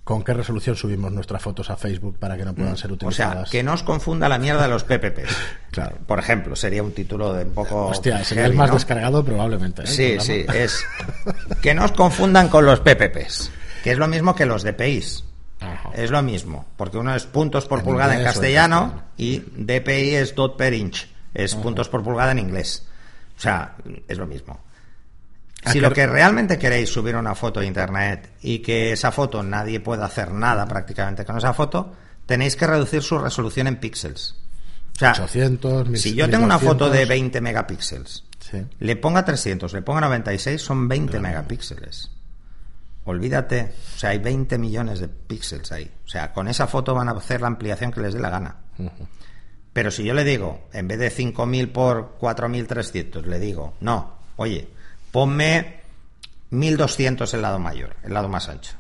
¿con 0.05 0.25
qué 0.25 0.33
resolución 0.33 0.75
subimos 0.75 1.13
nuestras 1.13 1.43
fotos 1.43 1.69
a 1.69 1.77
Facebook 1.77 2.17
para 2.19 2.39
que 2.39 2.47
no 2.47 2.55
puedan 2.55 2.79
ser 2.79 2.89
Mm. 2.89 2.93
O 2.93 2.95
utilizadas? 2.95 3.51
sea, 3.51 3.61
que 3.61 3.63
no 3.63 3.75
os 3.75 3.83
confunda 3.83 4.27
la 4.27 4.39
mierda 4.39 4.63
de 4.63 4.69
los 4.69 4.85
PPPs. 4.85 5.37
Claro. 5.71 5.99
Por 6.07 6.19
ejemplo, 6.19 6.57
sería 6.57 6.83
un 6.83 6.93
título 6.93 7.35
de 7.35 7.45
un 7.45 7.53
poco. 7.53 7.89
Hostia, 7.89 8.25
sería 8.25 8.47
el 8.47 8.55
más 8.55 8.71
¿no? 8.71 8.75
descargado 8.77 9.23
probablemente. 9.25 9.83
¿eh? 9.83 9.87
Sí, 9.87 10.17
sí, 10.19 10.47
es. 10.53 10.83
Que 11.63 11.75
no 11.75 11.85
os 11.85 11.93
confundan 11.93 12.49
con 12.49 12.65
los 12.65 12.81
PPPs, 12.81 13.53
que 13.83 13.93
es 13.93 13.99
lo 13.99 14.09
mismo 14.09 14.35
que 14.35 14.47
los 14.47 14.63
DPIs. 14.63 15.25
Ajá. 15.61 15.91
Es 15.95 16.11
lo 16.11 16.23
mismo, 16.23 16.67
porque 16.77 16.97
uno 16.99 17.15
es 17.15 17.27
puntos 17.27 17.67
por 17.67 17.81
En 17.81 17.85
pulgada 17.85 18.17
en 18.17 18.25
castellano 18.25 19.03
y 19.17 19.41
DPI 19.41 20.15
es 20.15 20.35
dot 20.35 20.57
per 20.57 20.73
inch, 20.73 21.07
es 21.35 21.55
puntos 21.55 21.89
por 21.89 22.03
pulgada 22.03 22.33
en 22.33 22.39
inglés. 22.39 22.87
O 23.37 23.41
sea, 23.41 23.75
es 24.09 24.17
lo 24.19 24.27
mismo. 24.27 24.61
¿A 25.65 25.73
Si 25.73 25.81
lo 25.81 25.93
que 25.93 26.07
realmente 26.07 26.59
queréis 26.59 26.89
subir 26.91 27.17
una 27.17 27.35
foto 27.35 27.61
a 27.61 27.65
internet 27.65 28.31
y 28.41 28.61
que 28.61 28.93
esa 28.93 29.13
foto 29.13 29.43
nadie 29.43 29.81
pueda 29.81 30.07
hacer 30.07 30.33
nada 30.33 30.67
prácticamente 30.67 31.25
con 31.27 31.37
esa 31.37 31.53
foto, 31.53 31.95
tenéis 32.25 32.57
que 32.57 32.67
reducir 32.67 33.03
su 33.03 33.19
resolución 33.19 33.67
en 33.67 33.77
píxeles. 33.77 34.37
O 34.97 34.99
sea, 34.99 35.13
800, 35.13 36.01
si 36.01 36.15
yo 36.15 36.29
tengo 36.31 36.45
una 36.45 36.59
foto 36.59 36.87
de 36.91 37.01
1200, 37.01 37.09
20 37.09 37.41
megapíxeles, 37.41 38.25
Sí. 38.39 38.67
le 38.79 38.97
ponga 38.97 39.25
300, 39.25 39.73
le 39.73 39.83
ponga 39.83 40.01
96, 40.01 40.61
son 40.61 40.89
20 40.89 41.21
megapíxeles. 41.21 42.11
Olvídate, 43.11 43.75
o 43.95 43.99
sea, 43.99 44.11
hay 44.11 44.19
20 44.19 44.57
millones 44.57 45.01
de 45.01 45.09
píxeles 45.09 45.73
ahí. 45.73 45.91
O 46.05 46.09
sea, 46.09 46.33
con 46.33 46.47
esa 46.47 46.69
foto 46.69 46.95
van 46.95 47.09
a 47.09 47.13
hacer 47.13 47.41
la 47.41 47.49
ampliación 47.49 47.91
que 47.91 48.01
les 48.01 48.15
dé 48.15 48.21
la 48.21 48.31
gana. 48.31 48.57
Pero 49.73 49.91
si 49.91 50.05
yo 50.05 50.15
le 50.15 50.23
digo, 50.23 50.69
en 50.73 50.87
vez 50.87 50.99
de 50.99 51.11
5.000 51.11 51.73
por 51.73 52.19
4.300, 52.21 53.25
le 53.25 53.39
digo, 53.41 53.75
no, 53.81 54.15
oye, 54.37 54.69
ponme 55.11 55.81
1.200 56.53 57.35
el 57.35 57.43
lado 57.43 57.59
mayor, 57.59 57.97
el 58.05 58.15
lado 58.15 58.29
más 58.29 58.49
ancho. 58.49 58.75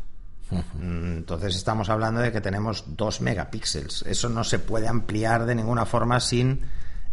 Mm, 0.50 1.18
Entonces 1.18 1.56
estamos 1.56 1.88
hablando 1.88 2.20
de 2.20 2.30
que 2.30 2.40
tenemos 2.40 2.84
2 2.96 3.20
megapíxeles. 3.22 4.02
Eso 4.02 4.28
no 4.28 4.44
se 4.44 4.60
puede 4.60 4.86
ampliar 4.86 5.44
de 5.44 5.56
ninguna 5.56 5.86
forma 5.86 6.20
sin, 6.20 6.60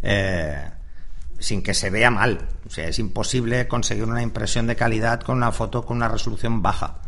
eh, 0.02 0.70
sin 1.40 1.62
que 1.64 1.74
se 1.74 1.90
vea 1.90 2.10
mal. 2.10 2.48
O 2.64 2.70
sea, 2.70 2.86
es 2.86 2.98
imposible 3.00 3.66
conseguir 3.66 4.04
una 4.04 4.22
impresión 4.22 4.68
de 4.68 4.76
calidad 4.76 5.20
con 5.20 5.36
una 5.36 5.50
foto 5.50 5.84
con 5.84 5.96
una 5.96 6.08
resolución 6.08 6.62
baja. 6.62 7.00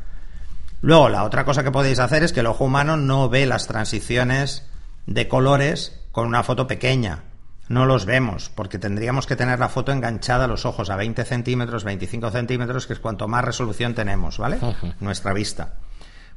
Luego, 0.83 1.09
la 1.09 1.25
otra 1.25 1.45
cosa 1.45 1.63
que 1.63 1.71
podéis 1.71 1.99
hacer 1.99 2.23
es 2.23 2.33
que 2.33 2.41
el 2.41 2.47
ojo 2.47 2.65
humano 2.65 2.97
no 2.97 3.29
ve 3.29 3.47
las 3.47 3.67
transiciones 3.67 4.67
de 5.07 5.29
colores 5.29 6.01
con 6.13 6.27
una 6.27 6.43
foto 6.43 6.67
pequeña. 6.67 7.25
No 7.69 7.87
los 7.87 8.05
vemos, 8.05 8.51
porque 8.55 8.79
tendríamos 8.79 9.27
que 9.27 9.37
tener 9.37 9.61
la 9.61 9.69
foto 9.69 9.93
enganchada 9.93 10.47
a 10.47 10.49
los 10.49 10.65
ojos 10.65 10.91
a 10.91 10.97
20 10.97 11.25
centímetros, 11.25 11.85
25 11.85 12.31
centímetros, 12.31 12.87
que 12.87 12.95
es 12.95 12.99
cuanto 12.99 13.29
más 13.29 13.45
resolución 13.45 13.95
tenemos, 13.95 14.39
¿vale? 14.39 14.59
Nuestra 14.99 15.33
vista. 15.33 15.75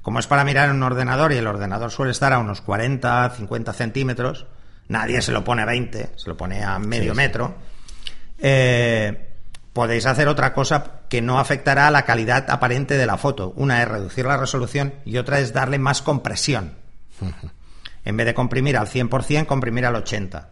Como 0.03 0.19
es 0.19 0.27
para 0.27 0.43
mirar 0.43 0.69
en 0.69 0.75
un 0.75 0.83
ordenador 0.83 1.31
y 1.31 1.37
el 1.37 1.47
ordenador 1.47 1.89
suele 1.89 2.11
estar 2.11 2.33
a 2.33 2.39
unos 2.39 2.61
40, 2.61 3.31
50 3.31 3.73
centímetros, 3.73 4.45
nadie 4.89 5.21
se 5.21 5.31
lo 5.31 5.43
pone 5.43 5.63
a 5.63 5.65
20, 5.65 6.11
se 6.15 6.29
lo 6.29 6.37
pone 6.37 6.63
a 6.63 6.77
medio 6.77 7.13
sí. 7.13 7.17
metro. 7.17 7.55
Eh, 8.37 9.32
podéis 9.73 10.05
hacer 10.05 10.27
otra 10.27 10.53
cosa 10.53 11.01
que 11.09 11.21
no 11.21 11.39
afectará 11.39 11.87
a 11.87 11.91
la 11.91 12.05
calidad 12.05 12.49
aparente 12.49 12.95
de 12.97 13.05
la 13.05 13.17
foto. 13.17 13.53
Una 13.55 13.81
es 13.81 13.87
reducir 13.87 14.25
la 14.25 14.37
resolución 14.37 14.93
y 15.05 15.17
otra 15.17 15.39
es 15.39 15.51
darle 15.53 15.79
más 15.79 16.01
compresión. 16.01 16.73
En 18.05 18.17
vez 18.17 18.25
de 18.25 18.33
comprimir 18.33 18.75
al 18.77 18.87
100%, 18.89 19.45
comprimir 19.45 19.85
al 19.85 19.95
80%. 19.95 20.45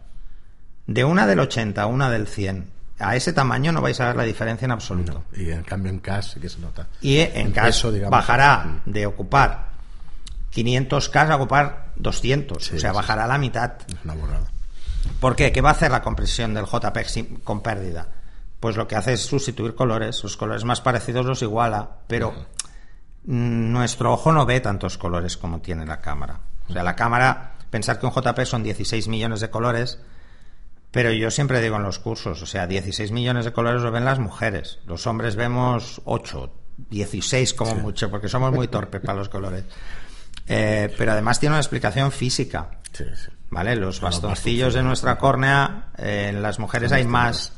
De 0.86 1.04
una 1.04 1.26
del 1.26 1.38
80 1.38 1.82
a 1.82 1.86
una 1.86 2.08
del 2.10 2.26
100, 2.26 2.66
a 2.98 3.14
ese 3.14 3.34
tamaño 3.34 3.72
no 3.72 3.82
vais 3.82 4.00
a 4.00 4.06
ver 4.06 4.16
la 4.16 4.22
diferencia 4.22 4.64
en 4.64 4.70
absoluto. 4.72 5.24
Y 5.36 5.50
en 5.50 5.62
cambio 5.62 5.90
en 5.92 5.98
cash 5.98 6.32
sí 6.34 6.40
que 6.40 6.48
se 6.48 6.58
nota. 6.60 6.86
Y 7.02 7.18
en 7.18 7.48
El 7.48 7.52
caso 7.52 7.66
peso, 7.66 7.92
digamos. 7.92 8.10
bajará 8.10 8.80
de 8.86 9.04
ocupar 9.04 9.66
500K 10.54 11.30
a 11.30 11.36
ocupar 11.36 11.92
200. 11.96 12.64
Sí, 12.64 12.76
o 12.76 12.80
sea, 12.80 12.90
sí. 12.90 12.96
bajará 12.96 13.26
la 13.26 13.36
mitad. 13.38 13.72
Es 13.86 13.96
una 14.04 14.14
burrada. 14.14 14.46
¿Por 15.20 15.36
qué? 15.36 15.52
¿Qué 15.52 15.60
va 15.60 15.68
a 15.68 15.72
hacer 15.72 15.90
la 15.90 16.00
compresión 16.02 16.54
del 16.54 16.64
JPEG 16.64 17.08
sin- 17.08 17.36
con 17.44 17.60
pérdida? 17.62 18.08
Pues 18.62 18.76
lo 18.76 18.86
que 18.86 18.94
hace 18.94 19.14
es 19.14 19.22
sustituir 19.22 19.74
colores. 19.74 20.22
Los 20.22 20.36
colores 20.36 20.62
más 20.62 20.80
parecidos 20.80 21.26
los 21.26 21.42
iguala, 21.42 21.96
pero 22.06 22.32
nuestro 23.24 24.12
ojo 24.12 24.30
no 24.30 24.46
ve 24.46 24.60
tantos 24.60 24.98
colores 24.98 25.36
como 25.36 25.60
tiene 25.60 25.84
la 25.84 26.00
cámara. 26.00 26.38
O 26.68 26.72
sea, 26.72 26.84
la 26.84 26.94
cámara, 26.94 27.56
pensar 27.70 27.98
que 27.98 28.06
un 28.06 28.12
JPEG 28.12 28.46
son 28.46 28.62
16 28.62 29.08
millones 29.08 29.40
de 29.40 29.50
colores, 29.50 29.98
pero 30.92 31.10
yo 31.10 31.32
siempre 31.32 31.60
digo 31.60 31.74
en 31.74 31.82
los 31.82 31.98
cursos, 31.98 32.40
o 32.40 32.46
sea, 32.46 32.68
16 32.68 33.10
millones 33.10 33.46
de 33.46 33.52
colores 33.52 33.82
lo 33.82 33.90
ven 33.90 34.04
las 34.04 34.20
mujeres. 34.20 34.78
Los 34.86 35.08
hombres 35.08 35.34
vemos 35.34 36.00
8, 36.04 36.54
16 36.88 37.54
como 37.54 37.74
mucho, 37.74 38.10
porque 38.12 38.28
somos 38.28 38.52
muy 38.52 38.68
torpes 38.68 39.00
para 39.00 39.18
los 39.18 39.28
colores. 39.28 39.64
Eh, 40.46 40.94
pero 40.96 41.10
además 41.10 41.40
tiene 41.40 41.54
una 41.54 41.60
explicación 41.60 42.12
física. 42.12 42.70
Sí, 42.92 43.06
sí. 43.16 43.28
¿Vale? 43.50 43.74
Los 43.74 44.00
bastoncillos 44.00 44.72
de 44.72 44.84
nuestra 44.84 45.18
córnea, 45.18 45.88
eh, 45.98 46.28
en 46.30 46.40
las 46.40 46.60
mujeres 46.60 46.92
hay 46.92 47.04
más 47.04 47.54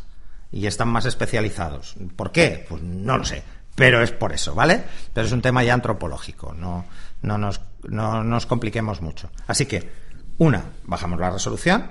y 0.55 0.69
están 0.69 0.89
más 0.89 1.05
especializados. 1.05 1.97
¿Por 2.15 2.31
qué? 2.31 2.65
Pues 2.69 2.81
no 2.81 3.19
lo 3.19 3.25
sé. 3.25 3.43
Pero 3.75 4.01
es 4.03 4.13
por 4.13 4.33
eso, 4.33 4.55
¿vale? 4.55 4.85
Pero 5.13 5.27
es 5.27 5.33
un 5.33 5.43
tema 5.43 5.65
ya 5.65 5.75
antropológico. 5.75 6.55
No, 6.55 6.85
no, 7.23 7.39
nos, 7.39 7.61
no 7.89 8.23
nos 8.23 8.47
compliquemos 8.47 9.03
mucho. 9.03 9.31
Así 9.49 9.67
que, 9.67 9.91
una, 10.39 10.65
bajamos 10.85 11.19
la 11.19 11.31
resolución 11.31 11.91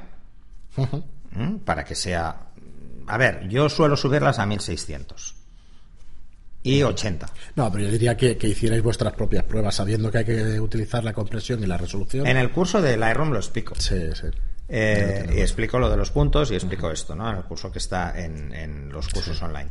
para 1.66 1.84
que 1.84 1.94
sea. 1.94 2.38
A 3.06 3.18
ver, 3.18 3.50
yo 3.50 3.68
suelo 3.68 3.98
subirlas 3.98 4.40
a 4.40 4.46
1600 4.46 5.36
y 6.64 6.84
80. 6.84 7.28
No, 7.58 7.70
pero 7.70 7.84
yo 7.84 7.92
diría 7.92 8.16
que, 8.16 8.38
que 8.38 8.48
hicierais 8.48 8.82
vuestras 8.82 9.12
propias 9.12 9.44
pruebas 9.44 9.76
sabiendo 9.76 10.10
que 10.10 10.20
hay 10.20 10.26
que 10.26 10.60
utilizar 10.62 11.04
la 11.04 11.12
compresión 11.12 11.62
y 11.62 11.66
la 11.66 11.78
resolución. 11.78 12.26
En 12.28 12.38
el 12.38 12.50
curso 12.52 12.82
de 12.82 12.96
Lightroom 12.96 13.32
lo 13.32 13.40
explico. 13.40 13.76
Sí, 13.76 14.00
sí. 14.14 14.28
Eh, 14.70 15.34
y 15.36 15.42
explico 15.42 15.78
lo 15.78 15.90
de 15.90 15.98
los 15.98 16.12
puntos 16.12 16.50
y 16.52 16.56
explico 16.56 16.90
esto, 16.90 17.16
¿no? 17.16 17.30
En 17.30 17.38
el 17.38 17.44
curso 17.44 17.72
que 17.72 17.80
está 17.80 18.18
en, 18.20 18.54
en 18.54 18.90
los 18.90 19.08
cursos 19.10 19.42
online. 19.42 19.70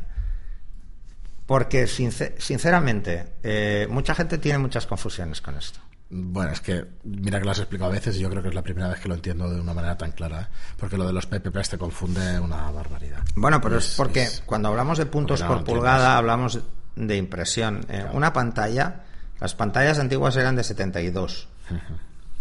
Porque, 1.45 1.85
sincer- 1.87 2.35
sinceramente, 2.39 3.33
eh, 3.43 3.87
mucha 3.89 4.15
gente 4.15 4.37
tiene 4.37 4.59
muchas 4.59 4.85
confusiones 4.87 5.41
con 5.41 5.55
esto. 5.57 5.79
Bueno, 6.09 6.51
es 6.51 6.61
que 6.61 6.85
mira 7.03 7.39
que 7.39 7.45
lo 7.45 7.51
has 7.51 7.57
explicado 7.59 7.89
a 7.89 7.93
veces 7.93 8.15
y 8.15 8.19
yo 8.19 8.29
creo 8.29 8.41
que 8.43 8.49
es 8.49 8.53
la 8.55 8.61
primera 8.61 8.87
vez 8.87 8.99
que 8.99 9.09
lo 9.09 9.15
entiendo 9.15 9.49
de 9.49 9.59
una 9.59 9.73
manera 9.73 9.97
tan 9.97 10.11
clara, 10.11 10.41
¿eh? 10.43 10.47
porque 10.77 10.95
lo 10.95 11.07
de 11.07 11.13
los 11.13 11.25
PPPs 11.25 11.69
te 11.69 11.77
confunde 11.77 12.39
una 12.39 12.69
barbaridad. 12.71 13.23
Bueno, 13.35 13.59
pero 13.59 13.77
es, 13.77 13.89
Es- 13.89 13.95
porque 13.95 14.23
es- 14.23 14.43
cuando 14.45 14.69
hablamos 14.69 14.99
de 14.99 15.05
puntos 15.07 15.41
no 15.41 15.47
por 15.47 15.63
pulgada, 15.63 16.17
hablamos 16.17 16.59
de 16.95 17.17
impresión. 17.17 17.83
Eh, 17.89 18.05
Una 18.13 18.31
pantalla, 18.31 19.01
las 19.41 19.55
pantallas 19.55 19.97
antiguas 19.97 20.35
eran 20.37 20.55
de 20.55 20.63
72. 20.63 21.47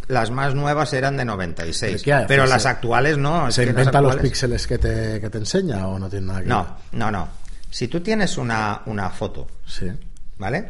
Las 0.08 0.30
más 0.30 0.54
nuevas 0.54 0.92
eran 0.92 1.16
de 1.16 1.24
96. 1.24 1.98
¿De 1.98 2.04
qué 2.04 2.12
haces? 2.12 2.28
Pero 2.28 2.46
las 2.46 2.62
¿Se- 2.62 2.68
actuales 2.68 3.18
no. 3.18 3.50
¿Se 3.52 3.64
inventa 3.64 4.00
los 4.00 4.16
píxeles 4.16 4.66
que 4.66 4.78
te, 4.78 5.20
que 5.20 5.30
te 5.30 5.38
enseña 5.38 5.86
o 5.88 5.98
no 5.98 6.08
tiene 6.10 6.26
nada 6.26 6.38
que 6.40 6.44
ver? 6.44 6.54
No, 6.54 6.76
no, 6.92 7.10
no. 7.10 7.28
Si 7.70 7.88
tú 7.88 8.00
tienes 8.00 8.36
una, 8.36 8.82
una 8.86 9.08
foto 9.10 9.46
Sí. 9.66 9.90
¿vale? 10.38 10.68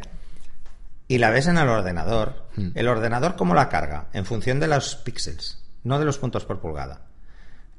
Y 1.07 1.17
la 1.17 1.29
ves 1.31 1.47
en 1.47 1.57
el 1.57 1.67
ordenador. 1.67 2.47
Hmm. 2.55 2.69
¿El 2.75 2.87
ordenador 2.87 3.35
cómo 3.35 3.53
la 3.55 3.67
carga? 3.69 4.05
En 4.13 4.25
función 4.25 4.59
de 4.59 4.67
los 4.67 4.95
píxeles, 4.95 5.57
no 5.83 5.99
de 5.99 6.05
los 6.05 6.17
puntos 6.17 6.45
por 6.45 6.59
pulgada. 6.61 7.01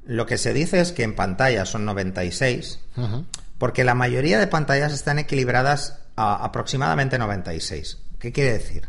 Lo 0.05 0.25
que 0.27 0.37
se 0.37 0.53
dice 0.53 0.79
es 0.81 0.91
que 0.91 1.01
en 1.03 1.15
pantalla 1.15 1.65
son 1.65 1.85
96, 1.85 2.79
Ujú. 2.97 3.25
porque 3.57 3.83
la 3.83 3.95
mayoría 3.95 4.37
de 4.39 4.45
pantallas 4.47 4.93
están 4.93 5.17
equilibradas 5.17 5.99
a 6.15 6.35
aproximadamente 6.45 7.17
96. 7.17 7.97
¿Qué 8.19 8.31
quiere 8.31 8.53
decir? 8.53 8.87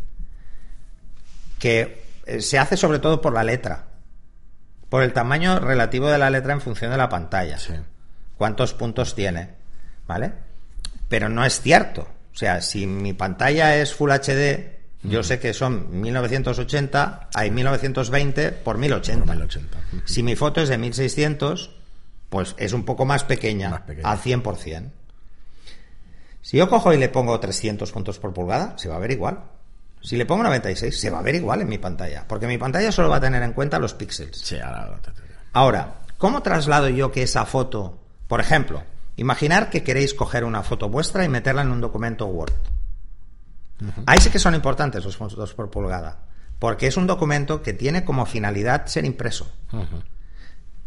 Que 1.59 2.05
se 2.41 2.59
hace 2.59 2.77
sobre 2.77 2.99
todo 2.99 3.21
por 3.21 3.33
la 3.33 3.45
letra, 3.45 3.87
por 4.89 5.03
el 5.03 5.13
tamaño 5.13 5.59
relativo 5.61 6.09
de 6.09 6.19
la 6.19 6.31
letra 6.31 6.53
en 6.53 6.61
función 6.61 6.91
de 6.91 6.97
la 6.97 7.09
pantalla 7.09 7.59
Sí. 7.59 7.75
cuántos 8.37 8.75
puntos 8.75 9.15
tiene, 9.15 9.51
¿vale? 10.07 10.33
Pero 11.09 11.29
no 11.29 11.45
es 11.45 11.61
cierto. 11.61 12.03
O 12.35 12.37
sea, 12.39 12.61
si 12.61 12.87
mi 12.87 13.13
pantalla 13.13 13.77
es 13.77 13.95
Full 13.95 14.11
HD, 14.11 14.77
yo 15.03 15.23
sé 15.23 15.39
que 15.39 15.53
son 15.55 16.01
1980, 16.01 17.29
hay 17.35 17.51
1920 17.51 18.53
por 18.53 18.77
1080. 18.79 19.25
Por 19.25 19.37
1080. 19.37 19.79
Ujú. 19.79 20.03
Si 20.05 20.23
mi 20.23 20.35
foto 20.37 20.61
es 20.61 20.69
de 20.69 20.77
1600, 20.79 21.71
pues 22.29 22.55
es 22.59 22.73
un 22.73 22.85
poco 22.85 23.05
más 23.05 23.23
pequeña, 23.25 23.71
Más 23.71 23.81
pequeña. 23.83 24.11
al 24.11 24.19
100%. 24.19 24.91
Si 26.43 26.57
yo 26.59 26.69
cojo 26.69 26.93
y 26.93 26.99
le 26.99 27.09
pongo 27.09 27.39
300 27.41 27.91
puntos 27.93 28.19
por 28.19 28.33
pulgada, 28.35 28.77
se 28.79 28.89
va 28.89 28.97
a 28.97 29.01
ver 29.01 29.11
igual. 29.13 29.41
Si 30.01 30.17
le 30.17 30.27
pongo 30.27 30.45
96, 30.45 31.01
se 31.01 31.11
va 31.11 31.19
a 31.19 31.23
ver 31.23 31.35
igual 31.35 31.63
en 31.63 31.69
mi 31.69 31.79
pantalla, 31.79 32.25
porque 32.29 32.47
mi 32.47 32.59
pantalla 32.59 32.93
solo 32.93 33.09
va 33.09 33.17
a 33.17 33.21
tener 33.21 33.43
en 33.43 33.53
cuenta 33.53 33.79
los 33.79 33.95
píxeles. 33.95 34.39
Sí, 34.39 34.59
ahora 34.59 35.01
Ahora, 35.53 35.95
¿cómo 36.19 36.43
traslado 36.43 36.89
yo 36.89 37.11
que 37.11 37.23
esa 37.23 37.45
foto, 37.45 37.99
por 38.29 38.41
ejemplo, 38.41 38.83
Imaginar 39.17 39.71
que 39.71 39.83
queréis 39.83 40.13
coger 40.13 40.45
una 40.45 40.63
foto 40.63 40.91
vuestra 40.91 41.25
y 41.25 41.29
meterla 41.29 41.63
en 41.63 41.71
un 41.71 41.81
documento 41.81 42.27
Word. 42.27 42.53
Ahí 44.07 44.21
sí 44.21 44.31
que 44.31 44.39
son 44.39 44.55
importantes 44.55 45.05
los 45.05 45.17
fotos 45.17 45.55
por 45.55 45.71
pulgada, 45.71 46.25
porque 46.59 46.87
es 46.87 46.97
un 46.97 47.07
documento 47.07 47.63
que 47.63 47.73
tiene 47.73 48.05
como 48.05 48.27
finalidad 48.27 48.87
ser 48.87 49.07
impreso. 49.07 49.51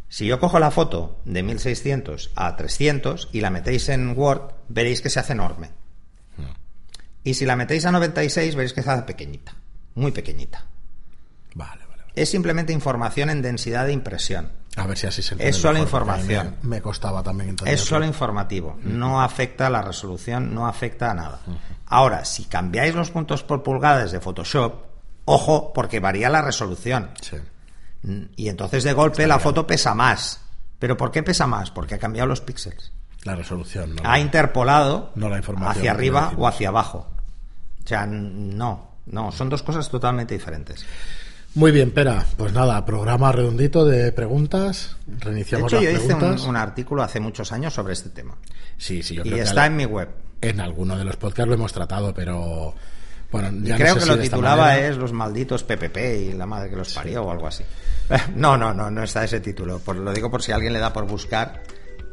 Si 0.08 0.26
yo 0.26 0.40
cojo 0.40 0.60
la 0.60 0.72
foto 0.72 1.20
de 1.26 1.44
1600 1.44 2.32
a 2.36 2.56
300 2.56 3.30
y 3.32 3.42
la 3.42 3.50
metéis 3.50 3.90
en 3.90 4.18
Word, 4.18 4.54
veréis 4.68 5.02
que 5.02 5.10
se 5.10 5.20
hace 5.20 5.34
enorme. 5.34 5.72
Y 7.24 7.34
si 7.34 7.46
la 7.46 7.56
metéis 7.56 7.86
a 7.86 7.92
96, 7.92 8.56
veréis 8.56 8.74
que 8.74 8.82
hace 8.82 9.02
pequeñita, 9.04 9.54
muy 9.96 10.12
pequeñita. 10.12 10.66
Vale, 11.56 11.86
vale. 11.86 12.04
vale. 12.04 12.14
Es 12.16 12.30
simplemente 12.30 12.74
información 12.74 13.30
en 13.30 13.42
densidad 13.42 13.86
de 13.86 13.94
impresión. 13.94 14.52
A 14.76 14.88
ver 14.88 14.98
si 14.98 15.08
así 15.08 15.22
se 15.22 15.36
Es 15.46 15.58
solo 15.58 15.80
información. 15.80 16.56
Me, 16.62 16.78
me, 16.78 16.82
costaba 16.82 17.22
también 17.22 17.50
entender. 17.50 17.74
Es 17.74 17.82
solo 17.82 18.06
informativo. 18.06 18.78
No 18.82 19.22
afecta 19.22 19.68
a 19.68 19.70
la 19.70 19.82
resolución, 19.82 20.54
no 20.54 20.68
afecta 20.68 21.12
a 21.12 21.14
nada. 21.14 21.40
Ahora, 21.88 22.24
si 22.24 22.46
cambiáis 22.46 22.96
los 22.96 23.10
puntos 23.10 23.44
por 23.44 23.62
pulgadas 23.62 24.12
de 24.12 24.22
Photoshop, 24.22 24.86
ojo, 25.26 25.74
porque 25.74 26.00
varía 26.00 26.30
la 26.30 26.42
resolución. 26.42 27.12
Sí. 27.22 27.38
Y 28.38 28.48
entonces 28.48 28.84
de 28.84 28.94
golpe 28.94 29.28
la 29.28 29.40
foto 29.40 29.68
pesa 29.68 29.94
más. 29.94 30.42
¿Pero 30.78 30.96
por 30.96 31.12
qué 31.12 31.24
pesa 31.24 31.46
más? 31.46 31.72
Porque 31.72 31.96
ha 31.96 32.00
cambiado 32.00 32.28
los 32.28 32.42
píxeles. 32.42 32.94
La 33.24 33.36
resolución. 33.36 33.96
No 33.96 34.02
ha 34.10 34.20
interpolado 34.20 35.12
no 35.16 35.30
la 35.30 35.38
información, 35.38 35.78
hacia 35.78 35.92
arriba 35.92 36.34
o 36.38 36.48
hacia 36.48 36.70
abajo. 36.70 37.08
O 37.84 37.88
sea, 37.88 38.06
no, 38.06 38.92
no, 39.08 39.32
son 39.32 39.50
dos 39.50 39.64
cosas 39.64 39.90
totalmente 39.90 40.34
diferentes. 40.34 40.86
Muy 41.56 41.72
bien, 41.72 41.92
Pera. 41.92 42.26
Pues 42.38 42.54
nada, 42.54 42.86
programa 42.86 43.32
redondito 43.32 43.84
de 43.86 44.12
preguntas. 44.12 44.96
Reiniciamos 45.08 45.72
de 45.72 45.78
hecho, 45.80 45.86
las 45.86 45.94
yo 45.94 46.00
preguntas. 46.06 46.36
hice 46.36 46.46
un, 46.46 46.50
un, 46.50 46.58
artículo 46.58 47.02
hace 47.04 47.20
muchos 47.20 47.52
años 47.52 47.74
sobre 47.74 47.94
este 47.94 48.10
tema. 48.10 48.36
Sí, 48.78 49.02
sí, 49.02 49.16
yo 49.16 49.24
y 49.26 49.32
creo 49.32 49.44
está 49.44 49.62
que 49.62 49.68
en 49.68 49.76
mi 49.76 49.86
web. 49.86 50.10
En 50.42 50.62
alguno 50.62 50.96
de 50.96 51.04
los 51.04 51.18
podcasts 51.18 51.48
lo 51.50 51.56
hemos 51.56 51.74
tratado, 51.74 52.14
pero 52.14 52.74
bueno, 53.32 53.50
ya 53.64 53.76
creo 53.76 53.96
no 53.96 54.02
sé 54.02 54.08
que 54.08 54.12
si 54.14 54.18
lo 54.18 54.24
titulaba 54.24 54.68
manera- 54.68 54.88
es 54.88 54.98
Los 54.98 55.12
malditos 55.12 55.64
PPP 55.64 55.98
y 55.98 56.34
la 56.34 56.46
madre 56.46 56.70
que 56.70 56.76
los 56.76 56.94
parió 56.94 57.24
o 57.24 57.32
algo 57.32 57.48
así. 57.48 57.64
No, 58.36 58.58
no, 58.58 58.74
no, 58.74 58.90
no 58.90 59.04
está 59.04 59.24
ese 59.24 59.40
título. 59.40 59.80
Por, 59.80 59.96
lo 59.98 60.12
digo 60.14 60.32
por 60.32 60.42
si 60.42 60.52
alguien 60.52 60.74
le 60.74 60.80
da 60.80 60.92
por 60.94 61.06
buscar, 61.06 61.62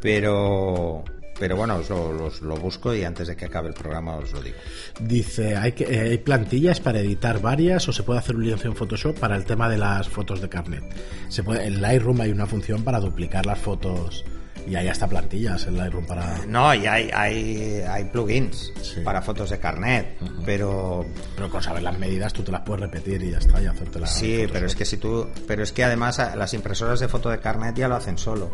pero 0.07 1.03
pero 1.39 1.55
bueno, 1.55 1.77
os 1.77 1.91
lo, 1.91 2.13
los- 2.15 2.41
lo 2.41 2.57
busco 2.57 2.95
y 2.95 3.05
antes 3.05 3.29
de 3.29 3.37
que 3.37 3.45
acabe 3.45 3.69
el 3.69 3.75
programa 3.75 4.17
os 4.17 4.33
lo 4.33 4.41
digo. 4.41 4.57
Dice, 5.01 5.55
¿hay, 5.55 5.73
que, 5.73 5.85
eh, 5.85 6.11
¿hay 6.13 6.19
plantillas 6.19 6.81
para 6.81 7.01
editar 7.01 7.43
varias 7.43 7.87
o 7.89 7.93
se 7.93 8.03
puede 8.05 8.21
hacer 8.21 8.37
un 8.37 8.45
lienzo 8.45 8.69
en 8.69 8.75
Photoshop 8.75 9.19
para 9.19 9.37
el 9.37 9.45
tema 9.45 9.69
de 9.69 9.77
las 9.77 10.09
fotos 10.09 10.41
de 10.41 10.49
carnet? 10.49 10.83
Se 11.29 11.43
puede, 11.43 11.67
en 11.67 11.83
Lightroom 11.83 12.23
hay 12.23 12.31
una 12.31 12.47
función 12.47 12.83
para 12.85 13.01
duplicar 13.01 13.45
las 13.45 13.59
fotos 13.59 14.25
y 14.67 14.77
hay 14.77 14.89
hasta 14.89 15.07
plantillas 15.09 15.67
en 15.67 15.77
Lightroom 15.77 16.07
para... 16.07 16.39
No, 16.47 16.73
y 16.75 16.87
hay, 16.87 17.11
hay, 17.13 17.83
hay 17.87 18.05
plugins 18.05 18.73
Sí. 18.81 19.01
para 19.05 19.21
fotos 19.21 19.51
de 19.51 19.59
carnet, 19.59 20.17
pero 20.47 21.05
Pero 21.37 21.51
con 21.51 21.63
saber 21.63 21.83
las 21.83 21.99
medidas 21.99 22.33
tú 22.33 22.43
te 22.45 22.51
las 22.53 22.63
puedes 22.63 22.81
repetir 22.81 23.23
y 23.23 23.33
ya 23.33 23.39
está, 23.39 23.61
y 23.63 23.67
hacerte 23.67 24.01
la 24.01 24.07
sí, 24.07 24.47
pero 24.51 24.65
es 24.67 24.75
que 24.75 24.87
si 24.87 24.97
tú, 24.97 25.29
pero 25.47 25.63
es 25.63 25.71
que 25.73 25.85
además 25.85 26.17
las 26.35 26.55
impresoras 26.55 26.99
de 26.99 27.09
foto 27.09 27.29
de 27.29 27.41
carnet 27.41 27.77
ya 27.77 27.89
lo 27.89 27.97
hacen 27.97 28.17
solo. 28.17 28.51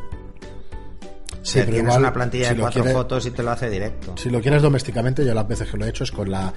Sí, 1.43 1.53
sea, 1.55 1.63
pero 1.65 1.73
tienes 1.75 1.89
igual, 1.91 2.01
una 2.03 2.13
plantilla 2.13 2.49
si 2.49 2.55
de 2.55 2.61
cuatro 2.61 2.85
fotos 2.85 3.27
y 3.27 3.31
te 3.33 3.43
lo 3.43 3.51
hace 3.51 3.69
directo. 3.69 4.15
Si 4.17 4.31
lo 4.31 4.41
quieres 4.41 4.63
domésticamente, 4.63 5.25
yo 5.27 5.35
las 5.35 5.47
veces 5.49 5.69
que 5.71 5.77
lo 5.77 5.85
he 5.85 5.89
hecho 5.89 6.05
es 6.05 6.13
con 6.13 6.31
la 6.31 6.53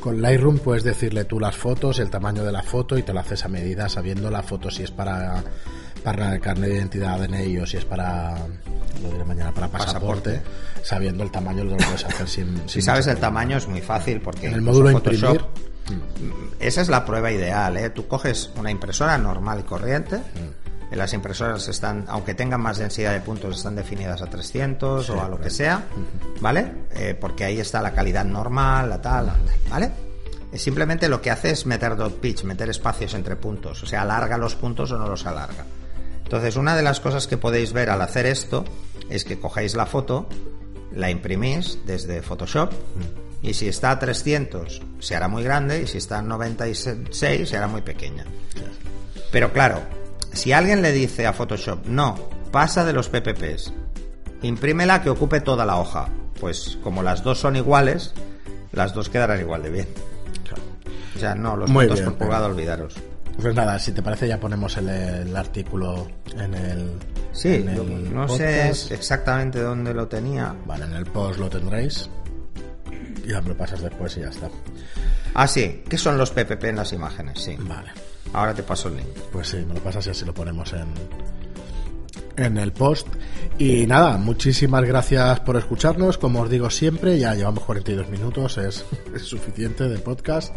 con 0.00 0.20
Lightroom 0.20 0.58
puedes 0.58 0.84
decirle 0.84 1.24
tú 1.24 1.40
las 1.40 1.56
fotos, 1.56 1.98
el 1.98 2.10
tamaño 2.10 2.44
de 2.44 2.52
la 2.52 2.62
foto 2.62 2.98
y 2.98 3.02
te 3.02 3.12
lo 3.12 3.20
haces 3.20 3.44
a 3.44 3.48
medida 3.48 3.88
sabiendo 3.88 4.30
la 4.30 4.42
foto 4.42 4.70
si 4.70 4.82
es 4.82 4.90
para 4.90 5.42
para 6.04 6.34
el 6.34 6.40
carnet 6.40 6.70
de 6.70 6.76
identidad 6.76 7.18
DNI 7.18 7.58
o 7.58 7.66
si 7.66 7.78
es 7.78 7.84
para 7.84 8.36
lo 9.02 9.10
diré 9.10 9.24
mañana 9.24 9.52
para 9.52 9.68
pasaporte, 9.68 10.40
sabiendo 10.82 11.24
el 11.24 11.30
tamaño 11.30 11.64
lo 11.64 11.76
puedes 11.76 12.04
hacer 12.04 12.28
sin, 12.28 12.68
Si 12.68 12.80
sabes 12.82 13.06
el 13.08 13.16
tamaño 13.18 13.56
es 13.56 13.66
muy 13.66 13.80
fácil 13.80 14.20
porque 14.20 14.46
En 14.48 14.54
el 14.54 14.62
módulo 14.62 14.90
Photoshop- 14.90 15.40
imprimir. 15.88 16.34
esa 16.60 16.80
es 16.82 16.88
la 16.88 17.04
prueba 17.04 17.30
ideal, 17.32 17.76
¿eh? 17.76 17.90
Tú 17.90 18.06
coges 18.06 18.50
una 18.56 18.70
impresora 18.70 19.16
normal 19.18 19.60
y 19.60 19.62
corriente. 19.64 20.16
Mm. 20.18 20.65
Las 20.90 21.12
impresoras 21.12 21.66
están, 21.68 22.04
aunque 22.08 22.34
tengan 22.34 22.60
más 22.60 22.78
densidad 22.78 23.12
de 23.12 23.20
puntos, 23.20 23.56
están 23.56 23.76
definidas 23.76 24.22
a 24.22 24.26
300 24.26 25.10
o 25.10 25.22
a 25.22 25.28
lo 25.28 25.40
que 25.40 25.50
sea, 25.50 25.84
¿vale? 26.40 26.72
Eh, 26.92 27.16
porque 27.20 27.44
ahí 27.44 27.58
está 27.58 27.82
la 27.82 27.92
calidad 27.92 28.24
normal, 28.24 28.88
la 28.88 29.00
tal, 29.00 29.32
¿vale? 29.68 29.90
Eh, 30.52 30.58
Simplemente 30.58 31.08
lo 31.08 31.20
que 31.20 31.30
hace 31.30 31.50
es 31.50 31.66
meter 31.66 31.96
dot 31.96 32.20
pitch, 32.20 32.44
meter 32.44 32.70
espacios 32.70 33.14
entre 33.14 33.36
puntos, 33.36 33.82
o 33.82 33.86
sea, 33.86 34.02
alarga 34.02 34.38
los 34.38 34.54
puntos 34.54 34.90
o 34.92 34.98
no 34.98 35.08
los 35.08 35.26
alarga. 35.26 35.66
Entonces, 36.22 36.56
una 36.56 36.74
de 36.76 36.82
las 36.82 37.00
cosas 37.00 37.26
que 37.26 37.36
podéis 37.36 37.72
ver 37.72 37.90
al 37.90 38.00
hacer 38.00 38.26
esto 38.26 38.64
es 39.10 39.24
que 39.24 39.38
cojáis 39.38 39.74
la 39.74 39.86
foto, 39.86 40.28
la 40.92 41.10
imprimís 41.10 41.78
desde 41.84 42.22
Photoshop 42.22 42.72
y 43.42 43.54
si 43.54 43.68
está 43.68 43.90
a 43.90 43.98
300 43.98 44.82
se 44.98 45.14
hará 45.14 45.28
muy 45.28 45.42
grande 45.44 45.82
y 45.82 45.86
si 45.86 45.98
está 45.98 46.18
a 46.18 46.22
96 46.22 47.48
se 47.48 47.56
hará 47.56 47.66
muy 47.66 47.82
pequeña. 47.82 48.24
Pero 49.30 49.52
claro, 49.52 49.82
si 50.36 50.52
alguien 50.52 50.82
le 50.82 50.92
dice 50.92 51.26
a 51.26 51.32
Photoshop, 51.32 51.86
no, 51.86 52.16
pasa 52.50 52.84
de 52.84 52.92
los 52.92 53.08
PPPs, 53.08 53.72
imprímela 54.42 55.02
que 55.02 55.10
ocupe 55.10 55.40
toda 55.40 55.64
la 55.64 55.76
hoja, 55.76 56.08
pues 56.40 56.78
como 56.82 57.02
las 57.02 57.22
dos 57.22 57.38
son 57.38 57.56
iguales, 57.56 58.12
las 58.72 58.94
dos 58.94 59.08
quedarán 59.08 59.40
igual 59.40 59.62
de 59.62 59.70
bien. 59.70 59.88
O 61.14 61.18
sea, 61.18 61.34
no, 61.34 61.56
los 61.56 61.70
puntos 61.70 62.00
por 62.02 62.14
pulgada, 62.18 62.46
olvidaros. 62.46 62.94
Pues 63.40 63.54
nada, 63.54 63.78
si 63.78 63.92
te 63.92 64.02
parece 64.02 64.28
ya 64.28 64.38
ponemos 64.38 64.76
el, 64.76 64.88
el 64.88 65.36
artículo 65.36 66.06
en 66.36 66.54
el 66.54 66.90
Sí, 67.36 67.54
en 67.54 67.68
el 67.68 68.14
no 68.14 68.28
sé 68.28 68.70
exactamente 68.70 69.60
dónde 69.60 69.92
lo 69.92 70.08
tenía. 70.08 70.54
Vale, 70.64 70.86
en 70.86 70.94
el 70.94 71.04
post 71.04 71.38
lo 71.38 71.50
tendréis. 71.50 72.08
Y 73.24 73.30
ya 73.30 73.42
me 73.42 73.50
lo 73.50 73.56
pasas 73.56 73.82
después 73.82 74.16
y 74.16 74.20
ya 74.20 74.28
está. 74.28 74.48
Ah, 75.34 75.46
sí, 75.46 75.82
¿qué 75.88 75.98
son 75.98 76.16
los 76.16 76.30
PPP 76.30 76.64
en 76.64 76.76
las 76.76 76.92
imágenes? 76.94 77.38
Sí. 77.42 77.56
Vale. 77.60 77.90
Ahora 78.32 78.54
te 78.54 78.62
paso 78.62 78.88
el 78.88 78.96
link. 78.96 79.08
Pues 79.32 79.48
sí, 79.48 79.58
me 79.66 79.74
lo 79.74 79.80
pasas 79.80 80.06
y 80.06 80.10
así 80.10 80.24
lo 80.24 80.34
ponemos 80.34 80.72
en, 80.72 80.88
en 82.36 82.58
el 82.58 82.72
post. 82.72 83.06
Y 83.58 83.86
nada, 83.86 84.18
muchísimas 84.18 84.84
gracias 84.84 85.40
por 85.40 85.56
escucharnos. 85.56 86.18
Como 86.18 86.42
os 86.42 86.50
digo 86.50 86.68
siempre, 86.70 87.18
ya 87.18 87.34
llevamos 87.34 87.64
42 87.64 88.08
minutos, 88.08 88.58
es, 88.58 88.84
es 89.14 89.22
suficiente 89.22 89.88
de 89.88 89.98
podcast. 89.98 90.54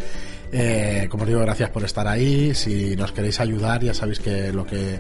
Eh, 0.52 1.08
como 1.10 1.24
os 1.24 1.30
digo, 1.30 1.42
gracias 1.42 1.70
por 1.70 1.84
estar 1.84 2.08
ahí. 2.08 2.54
Si 2.56 2.96
nos 2.96 3.12
queréis 3.12 3.40
ayudar, 3.40 3.84
ya 3.84 3.94
sabéis 3.94 4.20
que 4.20 4.52
lo 4.52 4.66
que 4.66 5.00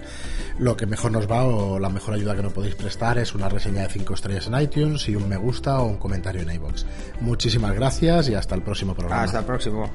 lo 0.59 0.75
que 0.75 0.85
mejor 0.85 1.11
nos 1.11 1.29
va 1.29 1.43
o 1.43 1.79
la 1.79 1.89
mejor 1.89 2.13
ayuda 2.13 2.35
que 2.35 2.43
nos 2.43 2.53
podéis 2.53 2.75
prestar 2.75 3.17
es 3.17 3.33
una 3.33 3.49
reseña 3.49 3.83
de 3.83 3.89
5 3.89 4.13
estrellas 4.13 4.47
en 4.47 4.61
iTunes 4.61 5.07
y 5.09 5.15
un 5.15 5.27
me 5.27 5.37
gusta 5.37 5.79
o 5.79 5.87
un 5.87 5.97
comentario 5.97 6.41
en 6.41 6.51
iVoox. 6.51 6.85
Muchísimas 7.21 7.73
gracias 7.73 8.29
y 8.29 8.35
hasta 8.35 8.55
el 8.55 8.61
próximo 8.61 8.93
programa. 8.93 9.23
Hasta 9.23 9.39
el 9.39 9.45
próximo. 9.45 9.89